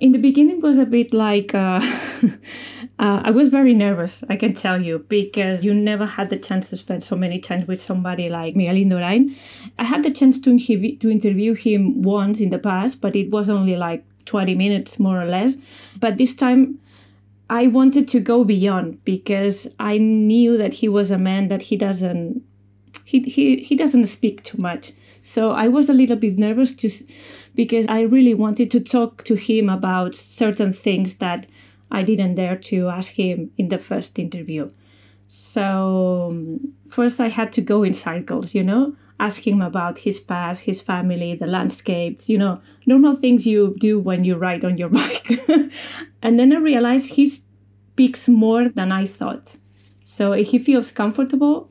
in 0.00 0.12
the 0.12 0.18
beginning 0.18 0.56
it 0.56 0.62
was 0.62 0.78
a 0.78 0.84
bit 0.84 1.14
like 1.14 1.54
uh, 1.54 1.80
uh, 2.98 3.20
I 3.24 3.30
was 3.30 3.48
very 3.48 3.74
nervous, 3.74 4.24
I 4.28 4.36
can 4.36 4.54
tell 4.54 4.82
you, 4.82 4.98
because 4.98 5.64
you 5.64 5.72
never 5.72 6.06
had 6.06 6.30
the 6.30 6.36
chance 6.36 6.70
to 6.70 6.76
spend 6.76 7.04
so 7.04 7.16
many 7.16 7.38
times 7.38 7.66
with 7.66 7.80
somebody 7.80 8.28
like 8.28 8.56
Miguel 8.56 8.74
Indurain. 8.74 9.36
I 9.78 9.84
had 9.84 10.02
the 10.02 10.10
chance 10.10 10.40
to, 10.40 10.58
to 10.58 11.10
interview 11.10 11.54
him 11.54 12.02
once 12.02 12.40
in 12.40 12.50
the 12.50 12.58
past, 12.58 13.00
but 13.00 13.14
it 13.14 13.30
was 13.30 13.48
only 13.48 13.76
like 13.76 14.04
20 14.24 14.54
minutes 14.54 14.98
more 14.98 15.20
or 15.20 15.26
less. 15.26 15.56
But 15.98 16.18
this 16.18 16.34
time 16.34 16.80
I 17.48 17.68
wanted 17.68 18.08
to 18.08 18.20
go 18.20 18.42
beyond 18.42 19.04
because 19.04 19.68
I 19.78 19.98
knew 19.98 20.58
that 20.58 20.74
he 20.74 20.88
was 20.88 21.10
a 21.10 21.18
man 21.18 21.48
that 21.48 21.62
he 21.62 21.76
doesn't 21.76 22.42
he, 23.22 23.56
he, 23.56 23.74
doesn't 23.74 24.06
speak 24.06 24.42
too 24.42 24.58
much. 24.58 24.92
So 25.22 25.52
I 25.52 25.68
was 25.68 25.88
a 25.88 25.94
little 25.94 26.16
bit 26.16 26.38
nervous 26.38 26.74
to 26.74 26.90
because 27.54 27.86
I 27.88 28.02
really 28.02 28.34
wanted 28.34 28.70
to 28.72 28.80
talk 28.80 29.24
to 29.24 29.34
him 29.34 29.68
about 29.68 30.14
certain 30.14 30.72
things 30.72 31.16
that 31.16 31.46
I 31.90 32.02
didn't 32.02 32.34
dare 32.34 32.56
to 32.56 32.88
ask 32.88 33.12
him 33.12 33.50
in 33.56 33.68
the 33.68 33.78
first 33.78 34.18
interview. 34.18 34.68
So, 35.28 36.28
um, 36.30 36.74
first, 36.88 37.20
I 37.20 37.28
had 37.28 37.52
to 37.54 37.60
go 37.60 37.82
in 37.82 37.94
circles, 37.94 38.54
you 38.54 38.62
know, 38.62 38.94
ask 39.18 39.46
him 39.46 39.62
about 39.62 39.98
his 39.98 40.20
past, 40.20 40.62
his 40.62 40.80
family, 40.80 41.34
the 41.34 41.46
landscapes, 41.46 42.28
you 42.28 42.36
know, 42.36 42.60
normal 42.86 43.14
things 43.14 43.46
you 43.46 43.74
do 43.78 43.98
when 43.98 44.24
you 44.24 44.36
ride 44.36 44.64
on 44.64 44.76
your 44.76 44.88
bike. 45.00 45.28
and 46.22 46.38
then 46.38 46.52
I 46.52 46.58
realized 46.58 47.14
he 47.14 47.26
speaks 47.26 48.28
more 48.28 48.68
than 48.68 48.92
I 48.92 49.06
thought. 49.06 49.56
So, 50.02 50.32
if 50.32 50.48
he 50.48 50.58
feels 50.58 50.92
comfortable, 50.92 51.70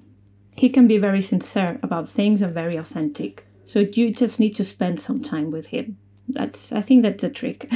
he 0.63 0.69
can 0.69 0.87
be 0.87 0.97
very 0.97 1.19
sincere 1.19 1.77
about 1.83 2.07
things 2.07 2.41
and 2.41 2.53
very 2.53 2.77
authentic. 2.77 3.45
So 3.65 3.79
you 3.79 4.11
just 4.11 4.39
need 4.39 4.55
to 4.55 4.63
spend 4.63 4.97
some 4.97 5.21
time 5.21 5.51
with 5.51 5.67
him. 5.67 5.97
That's 6.25 6.71
I 6.71 6.79
think 6.79 7.03
that's 7.03 7.21
a 7.21 7.29
trick. 7.29 7.69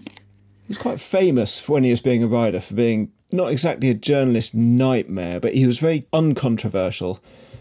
He's 0.66 0.78
quite 0.78 1.00
famous 1.00 1.60
for 1.60 1.74
when 1.74 1.84
he 1.84 1.90
was 1.90 2.00
being 2.00 2.22
a 2.22 2.26
rider 2.26 2.62
for 2.62 2.72
being 2.72 3.12
not 3.30 3.52
exactly 3.52 3.90
a 3.90 3.94
journalist 3.94 4.54
nightmare, 4.54 5.38
but 5.38 5.52
he 5.52 5.66
was 5.66 5.78
very 5.78 6.06
uncontroversial 6.14 7.20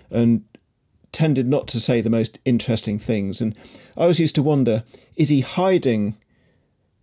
and 0.10 0.46
tended 1.12 1.50
not 1.50 1.68
to 1.68 1.82
say 1.82 2.00
the 2.00 2.10
most 2.10 2.40
interesting 2.46 2.98
things. 2.98 3.42
And 3.42 3.58
I 3.98 4.04
always 4.04 4.22
used 4.22 4.36
to 4.36 4.44
wonder, 4.44 4.86
is 5.18 5.28
he 5.28 5.42
hiding 5.42 6.16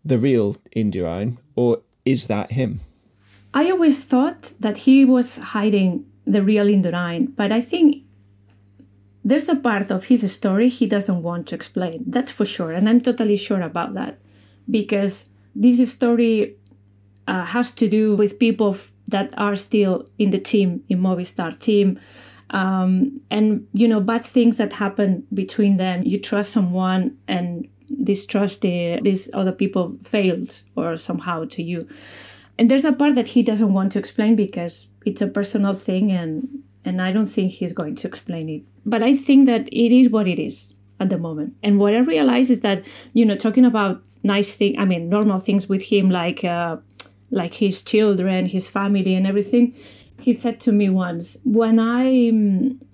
the 0.02 0.16
real 0.16 0.56
Indurain 0.74 1.36
or 1.56 1.82
is 2.06 2.26
that 2.28 2.52
him? 2.52 2.80
I 3.52 3.70
always 3.70 4.02
thought 4.02 4.54
that 4.60 4.78
he 4.78 5.04
was 5.04 5.36
hiding 5.36 6.09
the 6.30 6.42
real 6.42 6.66
Indurain, 6.66 7.34
but 7.36 7.52
I 7.52 7.60
think 7.60 8.04
there's 9.24 9.48
a 9.48 9.56
part 9.56 9.90
of 9.90 10.04
his 10.04 10.30
story 10.32 10.68
he 10.68 10.86
doesn't 10.86 11.22
want 11.22 11.48
to 11.48 11.54
explain. 11.54 12.04
That's 12.06 12.32
for 12.32 12.46
sure. 12.46 12.72
And 12.72 12.88
I'm 12.88 13.00
totally 13.00 13.36
sure 13.36 13.60
about 13.60 13.94
that. 13.94 14.18
Because 14.70 15.28
this 15.54 15.92
story 15.92 16.56
uh, 17.26 17.44
has 17.44 17.70
to 17.72 17.88
do 17.88 18.16
with 18.16 18.38
people 18.38 18.74
f- 18.74 18.92
that 19.08 19.34
are 19.36 19.56
still 19.56 20.08
in 20.18 20.30
the 20.30 20.38
team, 20.38 20.84
in 20.88 21.00
Movistar 21.00 21.58
team. 21.58 21.98
Um, 22.50 23.20
and, 23.30 23.66
you 23.72 23.86
know, 23.88 24.00
bad 24.00 24.24
things 24.24 24.56
that 24.56 24.72
happen 24.72 25.26
between 25.34 25.76
them. 25.76 26.02
You 26.04 26.18
trust 26.18 26.52
someone 26.52 27.18
and 27.28 27.68
this 27.88 28.24
trust, 28.24 28.62
the, 28.62 29.00
these 29.02 29.28
other 29.34 29.52
people 29.52 29.98
fails 30.02 30.64
or 30.76 30.96
somehow 30.96 31.44
to 31.44 31.62
you. 31.62 31.88
And 32.60 32.70
there's 32.70 32.84
a 32.84 32.92
part 32.92 33.14
that 33.14 33.28
he 33.28 33.42
doesn't 33.42 33.72
want 33.72 33.92
to 33.92 33.98
explain 33.98 34.36
because 34.36 34.88
it's 35.06 35.22
a 35.22 35.26
personal 35.26 35.72
thing 35.72 36.12
and 36.12 36.62
and 36.84 37.00
I 37.00 37.10
don't 37.10 37.26
think 37.26 37.52
he's 37.52 37.72
going 37.72 37.94
to 37.96 38.06
explain 38.06 38.50
it. 38.50 38.62
But 38.84 39.02
I 39.02 39.16
think 39.16 39.46
that 39.46 39.66
it 39.72 39.90
is 39.98 40.10
what 40.10 40.28
it 40.28 40.38
is 40.38 40.74
at 40.98 41.08
the 41.08 41.16
moment. 41.16 41.54
And 41.62 41.78
what 41.78 41.94
I 41.94 42.00
realize 42.00 42.50
is 42.50 42.60
that 42.60 42.84
you 43.14 43.24
know 43.24 43.34
talking 43.34 43.64
about 43.64 44.02
nice 44.22 44.52
thing, 44.52 44.78
I 44.78 44.84
mean 44.84 45.08
normal 45.08 45.38
things 45.38 45.70
with 45.70 45.84
him 45.84 46.10
like 46.10 46.44
uh, 46.44 46.76
like 47.30 47.54
his 47.54 47.80
children, 47.82 48.44
his 48.44 48.68
family, 48.68 49.14
and 49.14 49.26
everything. 49.26 49.74
He 50.20 50.34
said 50.34 50.60
to 50.60 50.72
me 50.72 50.90
once, 50.90 51.38
when 51.44 51.80
I, 51.80 52.02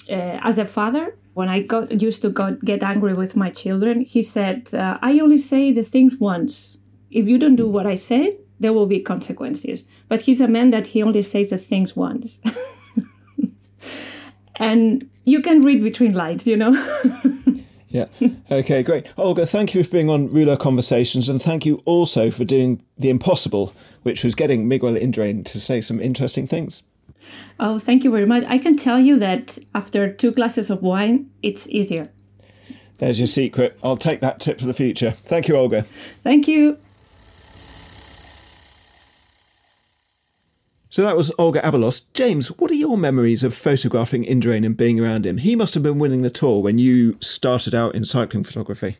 uh, 0.08 0.38
as 0.48 0.58
a 0.58 0.64
father, 0.64 1.18
when 1.34 1.48
I 1.48 1.62
got 1.62 2.00
used 2.00 2.22
to 2.22 2.30
got, 2.30 2.64
get 2.64 2.84
angry 2.84 3.14
with 3.14 3.34
my 3.34 3.50
children, 3.50 4.02
he 4.02 4.22
said, 4.22 4.72
uh, 4.72 4.96
I 5.02 5.18
only 5.18 5.38
say 5.38 5.72
the 5.72 5.82
things 5.82 6.18
once. 6.18 6.78
If 7.10 7.26
you 7.26 7.36
don't 7.36 7.56
do 7.56 7.68
what 7.68 7.84
I 7.84 7.96
say, 7.96 8.38
there 8.58 8.72
will 8.72 8.86
be 8.86 9.00
consequences. 9.00 9.84
But 10.08 10.22
he's 10.22 10.40
a 10.40 10.48
man 10.48 10.70
that 10.70 10.88
he 10.88 11.02
only 11.02 11.22
says 11.22 11.50
the 11.50 11.58
things 11.58 11.94
once. 11.94 12.40
and 14.56 15.08
you 15.24 15.42
can 15.42 15.60
read 15.62 15.82
between 15.82 16.14
lines, 16.14 16.46
you 16.46 16.56
know. 16.56 16.72
yeah. 17.88 18.06
Okay, 18.50 18.82
great. 18.82 19.06
Olga, 19.16 19.46
thank 19.46 19.74
you 19.74 19.84
for 19.84 19.90
being 19.90 20.10
on 20.10 20.28
Rouleur 20.28 20.58
Conversations, 20.58 21.28
and 21.28 21.42
thank 21.42 21.66
you 21.66 21.82
also 21.84 22.30
for 22.30 22.44
doing 22.44 22.82
the 22.98 23.10
impossible, 23.10 23.74
which 24.02 24.24
was 24.24 24.34
getting 24.34 24.68
Miguel 24.68 24.94
Indurain 24.94 25.44
to 25.46 25.60
say 25.60 25.80
some 25.80 26.00
interesting 26.00 26.46
things. 26.46 26.82
Oh, 27.58 27.78
thank 27.78 28.04
you 28.04 28.10
very 28.10 28.26
much. 28.26 28.44
I 28.46 28.58
can 28.58 28.76
tell 28.76 29.00
you 29.00 29.18
that 29.18 29.58
after 29.74 30.12
two 30.12 30.30
glasses 30.30 30.70
of 30.70 30.82
wine, 30.82 31.30
it's 31.42 31.68
easier. 31.68 32.12
There's 32.98 33.18
your 33.18 33.26
secret. 33.26 33.78
I'll 33.82 33.96
take 33.96 34.20
that 34.20 34.40
tip 34.40 34.60
for 34.60 34.66
the 34.66 34.74
future. 34.74 35.16
Thank 35.24 35.48
you, 35.48 35.56
Olga. 35.56 35.86
Thank 36.22 36.48
you. 36.48 36.78
So 40.96 41.02
that 41.02 41.14
was 41.14 41.30
Olga 41.38 41.60
Abalos. 41.60 42.06
James, 42.14 42.48
what 42.52 42.70
are 42.70 42.74
your 42.74 42.96
memories 42.96 43.44
of 43.44 43.52
photographing 43.52 44.24
Indurain 44.24 44.64
and 44.64 44.74
being 44.74 44.98
around 44.98 45.26
him? 45.26 45.36
He 45.36 45.54
must 45.54 45.74
have 45.74 45.82
been 45.82 45.98
winning 45.98 46.22
the 46.22 46.30
tour 46.30 46.62
when 46.62 46.78
you 46.78 47.18
started 47.20 47.74
out 47.74 47.94
in 47.94 48.06
cycling 48.06 48.44
photography. 48.44 48.96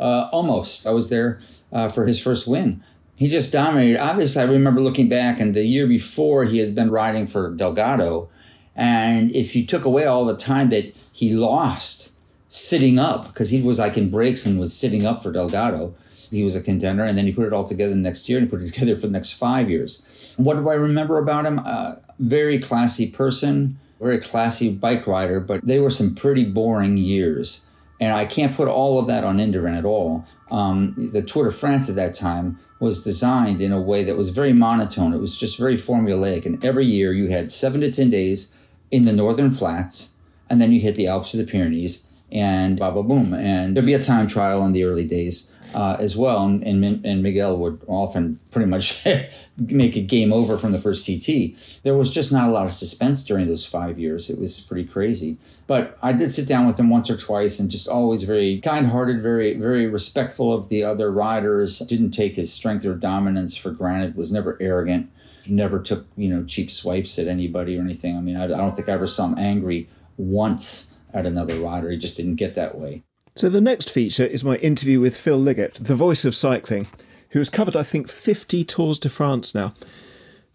Uh, 0.00 0.30
almost. 0.32 0.86
I 0.86 0.92
was 0.92 1.10
there 1.10 1.40
uh, 1.74 1.90
for 1.90 2.06
his 2.06 2.18
first 2.18 2.48
win. 2.48 2.82
He 3.16 3.28
just 3.28 3.52
dominated. 3.52 4.00
Obviously, 4.00 4.40
I 4.40 4.46
remember 4.46 4.80
looking 4.80 5.10
back, 5.10 5.38
and 5.38 5.52
the 5.52 5.66
year 5.66 5.86
before 5.86 6.46
he 6.46 6.56
had 6.56 6.74
been 6.74 6.90
riding 6.90 7.26
for 7.26 7.50
Delgado. 7.50 8.30
And 8.74 9.30
if 9.36 9.54
you 9.54 9.66
took 9.66 9.84
away 9.84 10.06
all 10.06 10.24
the 10.24 10.38
time 10.38 10.70
that 10.70 10.96
he 11.12 11.34
lost 11.34 12.12
sitting 12.48 12.98
up 12.98 13.26
because 13.26 13.50
he 13.50 13.60
was 13.60 13.78
like 13.78 13.98
in 13.98 14.10
breaks 14.10 14.46
and 14.46 14.58
was 14.58 14.74
sitting 14.74 15.04
up 15.04 15.22
for 15.22 15.32
Delgado. 15.32 15.94
He 16.30 16.42
was 16.44 16.56
a 16.56 16.62
contender, 16.62 17.04
and 17.04 17.18
then 17.18 17.26
he 17.26 17.32
put 17.32 17.46
it 17.46 17.52
all 17.52 17.64
together 17.64 17.92
the 17.92 18.00
next 18.00 18.26
year 18.26 18.38
and 18.38 18.48
put 18.48 18.62
it 18.62 18.66
together 18.72 18.96
for 18.96 19.06
the 19.06 19.12
next 19.12 19.32
five 19.32 19.68
years. 19.68 20.02
What 20.38 20.54
do 20.54 20.68
I 20.68 20.74
remember 20.74 21.18
about 21.18 21.46
him? 21.46 21.60
Uh, 21.64 21.96
very 22.20 22.60
classy 22.60 23.10
person, 23.10 23.78
very 24.00 24.18
classy 24.18 24.72
bike 24.72 25.04
rider, 25.06 25.40
but 25.40 25.66
they 25.66 25.80
were 25.80 25.90
some 25.90 26.14
pretty 26.14 26.44
boring 26.44 26.96
years. 26.96 27.66
And 28.00 28.12
I 28.12 28.24
can't 28.24 28.54
put 28.54 28.68
all 28.68 29.00
of 29.00 29.08
that 29.08 29.24
on 29.24 29.38
Indurain 29.38 29.76
at 29.76 29.84
all. 29.84 30.24
Um, 30.52 31.10
the 31.12 31.22
Tour 31.22 31.46
de 31.46 31.50
France 31.50 31.88
at 31.88 31.96
that 31.96 32.14
time 32.14 32.60
was 32.78 33.02
designed 33.02 33.60
in 33.60 33.72
a 33.72 33.80
way 33.80 34.04
that 34.04 34.16
was 34.16 34.30
very 34.30 34.52
monotone. 34.52 35.12
It 35.12 35.18
was 35.18 35.36
just 35.36 35.58
very 35.58 35.74
formulaic. 35.74 36.46
And 36.46 36.64
every 36.64 36.86
year 36.86 37.12
you 37.12 37.28
had 37.30 37.50
seven 37.50 37.80
to 37.80 37.90
10 37.90 38.08
days 38.08 38.54
in 38.92 39.06
the 39.06 39.12
northern 39.12 39.50
flats, 39.50 40.14
and 40.48 40.60
then 40.60 40.70
you 40.70 40.78
hit 40.78 40.94
the 40.94 41.08
Alps 41.08 41.34
or 41.34 41.38
the 41.38 41.44
Pyrenees, 41.44 42.06
and 42.30 42.76
blah, 42.76 42.92
blah, 42.92 43.02
boom. 43.02 43.34
And 43.34 43.74
there'd 43.74 43.84
be 43.84 43.94
a 43.94 44.02
time 44.02 44.28
trial 44.28 44.64
in 44.64 44.70
the 44.70 44.84
early 44.84 45.04
days 45.04 45.52
uh, 45.74 45.96
as 45.98 46.16
well. 46.16 46.44
And, 46.44 46.62
and, 46.62 47.04
and, 47.04 47.22
Miguel 47.22 47.56
would 47.58 47.80
often 47.86 48.40
pretty 48.50 48.68
much 48.68 49.04
make 49.58 49.96
a 49.96 50.00
game 50.00 50.32
over 50.32 50.56
from 50.56 50.72
the 50.72 50.78
first 50.78 51.04
TT. 51.04 51.82
There 51.82 51.94
was 51.94 52.10
just 52.10 52.32
not 52.32 52.48
a 52.48 52.52
lot 52.52 52.66
of 52.66 52.72
suspense 52.72 53.22
during 53.22 53.46
those 53.46 53.66
five 53.66 53.98
years. 53.98 54.30
It 54.30 54.40
was 54.40 54.60
pretty 54.60 54.88
crazy. 54.88 55.38
But 55.66 55.98
I 56.02 56.12
did 56.12 56.32
sit 56.32 56.48
down 56.48 56.66
with 56.66 56.78
him 56.78 56.88
once 56.88 57.10
or 57.10 57.16
twice 57.16 57.58
and 57.58 57.70
just 57.70 57.88
always 57.88 58.22
very 58.22 58.60
kind 58.60 58.88
hearted, 58.88 59.20
very, 59.20 59.54
very 59.54 59.86
respectful 59.86 60.52
of 60.52 60.68
the 60.68 60.84
other 60.84 61.10
riders, 61.10 61.80
didn't 61.80 62.12
take 62.12 62.36
his 62.36 62.52
strength 62.52 62.84
or 62.84 62.94
dominance 62.94 63.56
for 63.56 63.70
granted, 63.70 64.16
was 64.16 64.32
never 64.32 64.56
arrogant. 64.60 65.10
Never 65.46 65.80
took, 65.80 66.06
you 66.16 66.28
know, 66.28 66.44
cheap 66.44 66.70
swipes 66.70 67.18
at 67.18 67.26
anybody 67.26 67.78
or 67.78 67.80
anything. 67.80 68.16
I 68.16 68.20
mean, 68.20 68.36
I, 68.36 68.44
I 68.44 68.48
don't 68.48 68.76
think 68.76 68.88
I 68.88 68.92
ever 68.92 69.06
saw 69.06 69.26
him 69.26 69.38
angry 69.38 69.88
once 70.18 70.94
at 71.14 71.24
another 71.24 71.58
rider. 71.58 71.90
He 71.90 71.96
just 71.96 72.16
didn't 72.16 72.36
get 72.36 72.54
that 72.54 72.76
way. 72.76 73.02
So 73.38 73.48
the 73.48 73.60
next 73.60 73.88
feature 73.88 74.26
is 74.26 74.42
my 74.42 74.56
interview 74.56 74.98
with 74.98 75.16
Phil 75.16 75.38
Liggett, 75.38 75.74
the 75.74 75.94
voice 75.94 76.24
of 76.24 76.34
cycling, 76.34 76.88
who 77.30 77.38
has 77.38 77.48
covered, 77.48 77.76
I 77.76 77.84
think, 77.84 78.08
50 78.08 78.64
Tours 78.64 78.98
de 78.98 79.08
France 79.08 79.54
now. 79.54 79.74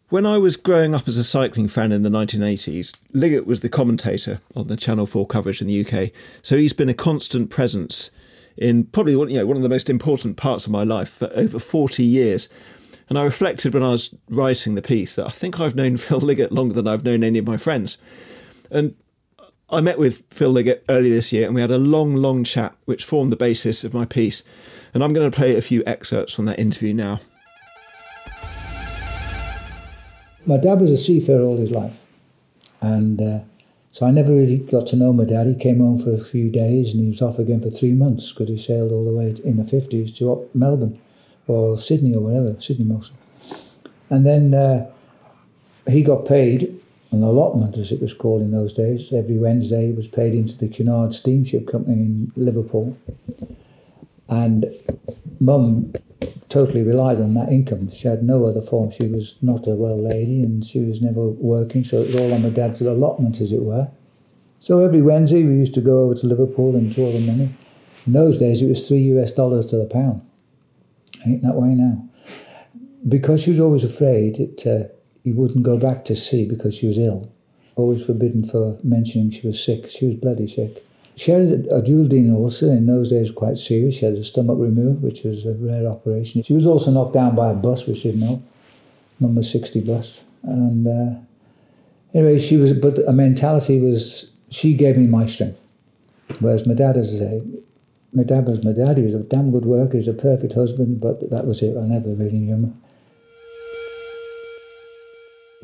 When 0.09 0.25
I 0.25 0.37
was 0.37 0.57
growing 0.57 0.93
up 0.93 1.07
as 1.07 1.15
a 1.15 1.23
cycling 1.23 1.69
fan 1.69 1.93
in 1.93 2.03
the 2.03 2.09
1980s, 2.09 2.93
Liggett 3.13 3.47
was 3.47 3.61
the 3.61 3.69
commentator 3.69 4.41
on 4.53 4.67
the 4.67 4.75
Channel 4.75 5.05
4 5.05 5.25
coverage 5.27 5.61
in 5.61 5.67
the 5.67 5.79
UK, 5.79 6.11
so 6.41 6.57
he's 6.57 6.73
been 6.73 6.89
a 6.89 6.93
constant 6.93 7.49
presence 7.49 8.11
in 8.57 8.83
probably 8.83 9.15
one, 9.15 9.29
you 9.29 9.37
know, 9.37 9.45
one 9.45 9.55
of 9.55 9.63
the 9.63 9.69
most 9.69 9.89
important 9.89 10.35
parts 10.35 10.65
of 10.65 10.73
my 10.73 10.83
life 10.83 11.07
for 11.07 11.31
over 11.33 11.59
40 11.59 12.03
years. 12.03 12.49
And 13.07 13.17
I 13.17 13.23
reflected 13.23 13.73
when 13.73 13.83
I 13.83 13.91
was 13.91 14.13
writing 14.27 14.75
the 14.75 14.81
piece 14.81 15.15
that 15.15 15.27
I 15.27 15.29
think 15.29 15.57
I've 15.57 15.73
known 15.73 15.95
Phil 15.97 16.19
Liggett 16.19 16.51
longer 16.51 16.73
than 16.73 16.89
I've 16.89 17.05
known 17.05 17.23
any 17.23 17.39
of 17.39 17.47
my 17.47 17.55
friends. 17.55 17.97
And 18.69 18.95
I 19.69 19.81
met 19.81 19.97
with 19.97 20.23
Phil 20.29 20.49
Liggett 20.49 20.83
earlier 20.89 21.15
this 21.15 21.31
year 21.31 21.45
and 21.45 21.55
we 21.55 21.61
had 21.61 21.71
a 21.71 21.77
long, 21.77 22.15
long 22.15 22.43
chat, 22.43 22.75
which 22.85 23.05
formed 23.05 23.31
the 23.31 23.37
basis 23.37 23.83
of 23.83 23.93
my 23.93 24.05
piece. 24.05 24.43
And 24.93 25.03
I'm 25.03 25.13
going 25.13 25.29
to 25.29 25.35
play 25.35 25.55
a 25.55 25.61
few 25.61 25.83
excerpts 25.85 26.33
from 26.33 26.45
that 26.45 26.59
interview 26.59 26.93
now. 26.93 27.21
My 30.45 30.57
dad 30.57 30.81
was 30.81 30.91
a 30.91 30.97
seafarer 30.97 31.43
all 31.43 31.57
his 31.57 31.71
life. 31.71 31.99
And 32.81 33.21
uh, 33.21 33.39
so 33.93 34.05
I 34.05 34.11
never 34.11 34.33
really 34.33 34.57
got 34.57 34.85
to 34.87 34.95
know 34.95 35.13
my 35.13 35.23
dad. 35.23 35.47
He 35.47 35.55
came 35.55 35.79
home 35.79 35.97
for 35.97 36.13
a 36.13 36.23
few 36.23 36.51
days 36.51 36.93
and 36.93 37.01
he 37.01 37.09
was 37.09 37.21
off 37.21 37.39
again 37.39 37.61
for 37.61 37.69
three 37.69 37.93
months 37.93 38.31
because 38.31 38.49
he 38.49 38.57
sailed 38.57 38.91
all 38.91 39.05
the 39.05 39.13
way 39.13 39.35
in 39.43 39.57
the 39.57 39.63
50s 39.63 40.15
to 40.17 40.49
Melbourne 40.53 40.99
or 41.47 41.79
Sydney 41.79 42.13
or 42.13 42.19
whatever, 42.19 42.59
Sydney 42.59 42.85
mostly. 42.85 43.15
And 44.09 44.25
then 44.25 44.53
uh, 44.53 44.91
he 45.87 46.03
got 46.03 46.25
paid 46.25 46.82
an 47.13 47.23
allotment, 47.23 47.77
as 47.77 47.91
it 47.91 48.01
was 48.01 48.13
called 48.13 48.41
in 48.41 48.51
those 48.51 48.73
days. 48.73 49.13
Every 49.13 49.37
Wednesday 49.37 49.91
was 49.91 50.07
paid 50.07 50.33
into 50.33 50.57
the 50.57 50.67
Cunard 50.67 51.13
Steamship 51.13 51.67
Company 51.67 51.95
in 51.95 52.31
Liverpool. 52.35 52.97
And 54.27 54.65
mum 55.39 55.93
totally 56.49 56.83
relied 56.83 57.19
on 57.19 57.33
that 57.35 57.49
income. 57.49 57.91
She 57.91 58.07
had 58.07 58.23
no 58.23 58.45
other 58.45 58.61
form. 58.61 58.91
She 58.91 59.07
was 59.07 59.37
not 59.41 59.67
a 59.67 59.71
well 59.71 60.01
lady 60.01 60.41
and 60.41 60.65
she 60.65 60.79
was 60.79 61.01
never 61.01 61.25
working, 61.27 61.83
so 61.83 61.97
it 61.97 62.07
was 62.07 62.15
all 62.15 62.33
on 62.33 62.43
my 62.43 62.49
dad's 62.49 62.81
allotment, 62.81 63.39
as 63.41 63.51
it 63.51 63.61
were. 63.61 63.89
So 64.59 64.83
every 64.83 65.01
Wednesday 65.01 65.43
we 65.43 65.55
used 65.55 65.73
to 65.75 65.81
go 65.81 66.03
over 66.03 66.15
to 66.15 66.27
Liverpool 66.27 66.75
and 66.75 66.93
draw 66.93 67.11
the 67.11 67.19
money. 67.19 67.49
In 68.07 68.13
those 68.13 68.39
days 68.39 68.61
it 68.61 68.69
was 68.69 68.87
three 68.87 69.03
US 69.17 69.31
dollars 69.31 69.65
to 69.67 69.77
the 69.77 69.85
pound. 69.85 70.21
Ain't 71.25 71.43
that 71.43 71.55
way 71.55 71.69
now. 71.69 72.07
Because 73.07 73.43
she 73.43 73.51
was 73.51 73.59
always 73.59 73.83
afraid 73.83 74.39
it 74.39 74.65
uh, 74.65 74.87
he 75.23 75.31
wouldn't 75.31 75.63
go 75.63 75.77
back 75.77 76.05
to 76.05 76.15
sea 76.15 76.47
because 76.47 76.75
she 76.75 76.87
was 76.87 76.97
ill. 76.97 77.31
Always 77.75 78.05
forbidden 78.05 78.45
for 78.45 78.77
mentioning 78.83 79.31
she 79.31 79.47
was 79.47 79.63
sick. 79.63 79.89
She 79.89 80.05
was 80.05 80.15
bloody 80.15 80.47
sick. 80.47 80.83
She 81.15 81.31
had 81.31 81.41
a 81.41 81.81
duodenal 81.81 82.35
ulcer, 82.35 82.71
in 82.71 82.87
those 82.87 83.09
days 83.09 83.31
quite 83.31 83.57
serious. 83.57 83.95
She 83.95 84.05
had 84.05 84.15
a 84.15 84.23
stomach 84.23 84.57
removed, 84.59 85.03
which 85.03 85.23
was 85.23 85.45
a 85.45 85.53
rare 85.53 85.87
operation. 85.87 86.43
She 86.43 86.53
was 86.53 86.65
also 86.65 86.91
knocked 86.91 87.13
down 87.13 87.35
by 87.35 87.51
a 87.51 87.55
bus, 87.55 87.85
which 87.85 88.03
didn't 88.03 88.21
know, 88.21 88.41
number 89.19 89.43
60 89.43 89.81
bus. 89.81 90.21
And 90.41 90.87
uh, 90.87 91.19
anyway, 92.13 92.39
she 92.39 92.57
was, 92.57 92.73
but 92.73 92.99
a 93.07 93.13
mentality 93.13 93.79
was, 93.79 94.31
she 94.49 94.73
gave 94.73 94.97
me 94.97 95.05
my 95.05 95.27
strength. 95.27 95.59
Whereas 96.39 96.65
my 96.65 96.73
dad, 96.73 96.97
as 96.97 97.13
I 97.13 97.17
say, 97.19 97.41
my 98.11 98.23
dad 98.23 98.47
was 98.47 98.63
my 98.63 98.71
dad. 98.71 98.97
He 98.97 99.03
was 99.03 99.13
a 99.13 99.19
damn 99.19 99.51
good 99.51 99.65
worker. 99.65 99.93
He 99.93 99.97
was 99.97 100.07
a 100.07 100.13
perfect 100.13 100.53
husband, 100.53 100.99
but 100.99 101.29
that 101.29 101.45
was 101.45 101.61
it. 101.61 101.77
I 101.77 101.85
never 101.85 102.09
really 102.09 102.39
knew 102.39 102.53
him. 102.53 102.82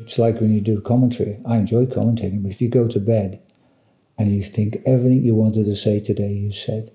It's 0.02 0.18
like 0.18 0.40
when 0.40 0.54
you 0.54 0.60
do 0.60 0.80
commentary. 0.80 1.38
I 1.46 1.56
enjoy 1.56 1.86
commentating, 1.86 2.42
but 2.42 2.52
if 2.52 2.60
you 2.60 2.68
go 2.68 2.88
to 2.88 3.00
bed 3.00 3.40
and 4.18 4.34
you 4.34 4.42
think 4.42 4.82
everything 4.86 5.22
you 5.22 5.34
wanted 5.34 5.66
to 5.66 5.76
say 5.76 6.00
today 6.00 6.32
you 6.32 6.52
said, 6.52 6.90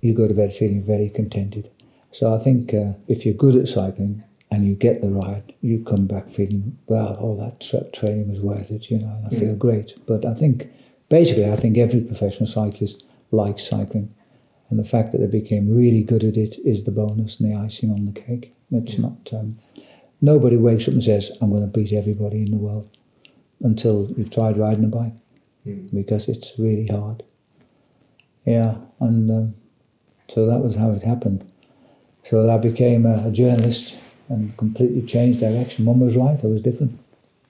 you 0.00 0.12
go 0.12 0.28
to 0.28 0.34
bed 0.34 0.54
feeling 0.54 0.82
very 0.84 1.08
contented. 1.08 1.70
So 2.12 2.34
I 2.34 2.38
think 2.38 2.74
uh, 2.74 2.92
if 3.08 3.24
you're 3.24 3.34
good 3.34 3.56
at 3.56 3.68
cycling 3.68 4.22
and 4.50 4.66
you 4.66 4.74
get 4.74 5.00
the 5.00 5.08
ride, 5.08 5.54
you 5.62 5.82
come 5.82 6.06
back 6.06 6.30
feeling, 6.30 6.78
well, 6.86 7.14
all 7.14 7.36
that 7.38 7.60
tra- 7.60 7.90
training 7.90 8.30
was 8.30 8.40
worth 8.40 8.70
it, 8.70 8.90
you 8.90 8.98
know, 8.98 9.08
and 9.16 9.26
I 9.26 9.30
mm. 9.30 9.38
feel 9.38 9.54
great. 9.56 9.94
But 10.06 10.24
I 10.24 10.34
think, 10.34 10.70
basically, 11.08 11.50
I 11.50 11.56
think 11.56 11.76
every 11.76 12.02
professional 12.02 12.48
cyclist 12.48 13.04
likes 13.30 13.68
cycling. 13.68 14.14
And 14.70 14.78
the 14.78 14.84
fact 14.88 15.12
that 15.12 15.18
they 15.18 15.26
became 15.26 15.74
really 15.74 16.02
good 16.02 16.24
at 16.24 16.36
it 16.36 16.56
is 16.64 16.84
the 16.84 16.90
bonus 16.90 17.40
and 17.40 17.50
the 17.50 17.58
icing 17.58 17.90
on 17.90 18.04
the 18.06 18.20
cake. 18.20 18.54
It's 18.70 18.98
not. 18.98 19.30
Um, 19.32 19.56
Nobody 20.24 20.56
wakes 20.56 20.88
up 20.88 20.94
and 20.94 21.04
says, 21.04 21.30
I'm 21.42 21.50
going 21.50 21.60
to 21.60 21.66
beat 21.66 21.92
everybody 21.92 22.40
in 22.40 22.50
the 22.50 22.56
world 22.56 22.88
until 23.62 24.10
you've 24.16 24.30
tried 24.30 24.56
riding 24.56 24.84
a 24.84 24.88
bike 24.88 25.12
mm. 25.66 25.94
because 25.94 26.28
it's 26.28 26.52
really 26.58 26.86
hard. 26.86 27.22
Yeah, 28.46 28.76
and 29.00 29.30
um, 29.30 29.54
so 30.28 30.46
that 30.46 30.60
was 30.60 30.76
how 30.76 30.92
it 30.92 31.02
happened. 31.02 31.46
So 32.22 32.48
I 32.48 32.56
became 32.56 33.04
a, 33.04 33.28
a, 33.28 33.30
journalist 33.30 33.98
and 34.30 34.56
completely 34.56 35.02
changed 35.02 35.40
direction. 35.40 35.84
Mum 35.84 36.00
was 36.00 36.16
right, 36.16 36.42
I 36.42 36.46
was 36.46 36.62
different. 36.62 36.98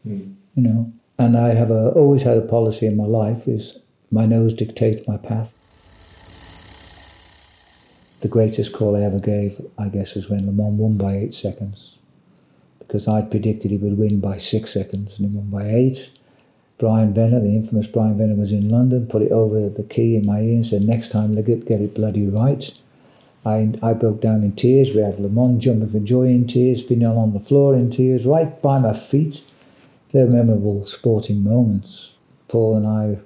Mm. 0.04 0.34
You 0.56 0.62
know, 0.64 0.92
and 1.16 1.36
I 1.36 1.54
have 1.54 1.70
a, 1.70 1.90
always 1.90 2.22
had 2.22 2.38
a 2.38 2.40
policy 2.56 2.86
in 2.86 2.96
my 2.96 3.06
life 3.06 3.46
is 3.46 3.78
my 4.10 4.26
nose 4.26 4.52
dictates 4.52 5.06
my 5.06 5.16
path. 5.16 5.52
The 8.22 8.26
greatest 8.26 8.72
call 8.72 8.96
I 8.96 9.02
ever 9.02 9.20
gave, 9.20 9.64
I 9.78 9.90
guess, 9.90 10.16
was 10.16 10.28
when 10.28 10.40
LeMond 10.40 10.72
won 10.72 10.96
by 10.96 11.14
eight 11.14 11.34
seconds 11.34 11.98
because 12.86 13.08
I'd 13.08 13.30
predicted 13.30 13.70
he 13.70 13.76
would 13.76 13.98
win 13.98 14.20
by 14.20 14.38
six 14.38 14.72
seconds 14.72 15.18
and 15.18 15.30
he 15.30 15.36
won 15.36 15.50
by 15.50 15.68
eight. 15.68 16.10
Brian 16.78 17.14
Venner, 17.14 17.40
the 17.40 17.54
infamous 17.54 17.86
Brian 17.86 18.18
Venner, 18.18 18.34
was 18.34 18.52
in 18.52 18.68
London, 18.68 19.06
put 19.06 19.22
it 19.22 19.30
over 19.30 19.68
the 19.68 19.84
key 19.84 20.16
in 20.16 20.26
my 20.26 20.40
ear 20.40 20.56
and 20.56 20.66
said, 20.66 20.82
Next 20.82 21.10
time, 21.10 21.34
Liggett, 21.34 21.66
get 21.66 21.80
it 21.80 21.94
bloody 21.94 22.26
right. 22.26 22.72
I, 23.46 23.74
I 23.82 23.92
broke 23.92 24.20
down 24.20 24.42
in 24.42 24.52
tears. 24.52 24.94
We 24.94 25.02
had 25.02 25.18
LeMond 25.18 25.58
jumping 25.58 25.90
for 25.90 26.00
joy 26.00 26.24
in 26.24 26.46
tears, 26.46 26.82
Fignon 26.82 27.16
on 27.16 27.32
the 27.32 27.40
floor 27.40 27.74
in 27.74 27.90
tears, 27.90 28.26
right 28.26 28.60
by 28.60 28.78
my 28.78 28.92
feet. 28.92 29.42
They're 30.12 30.26
memorable 30.26 30.86
sporting 30.86 31.44
moments. 31.44 32.14
Paul 32.48 32.76
and 32.76 32.86
I 32.86 33.20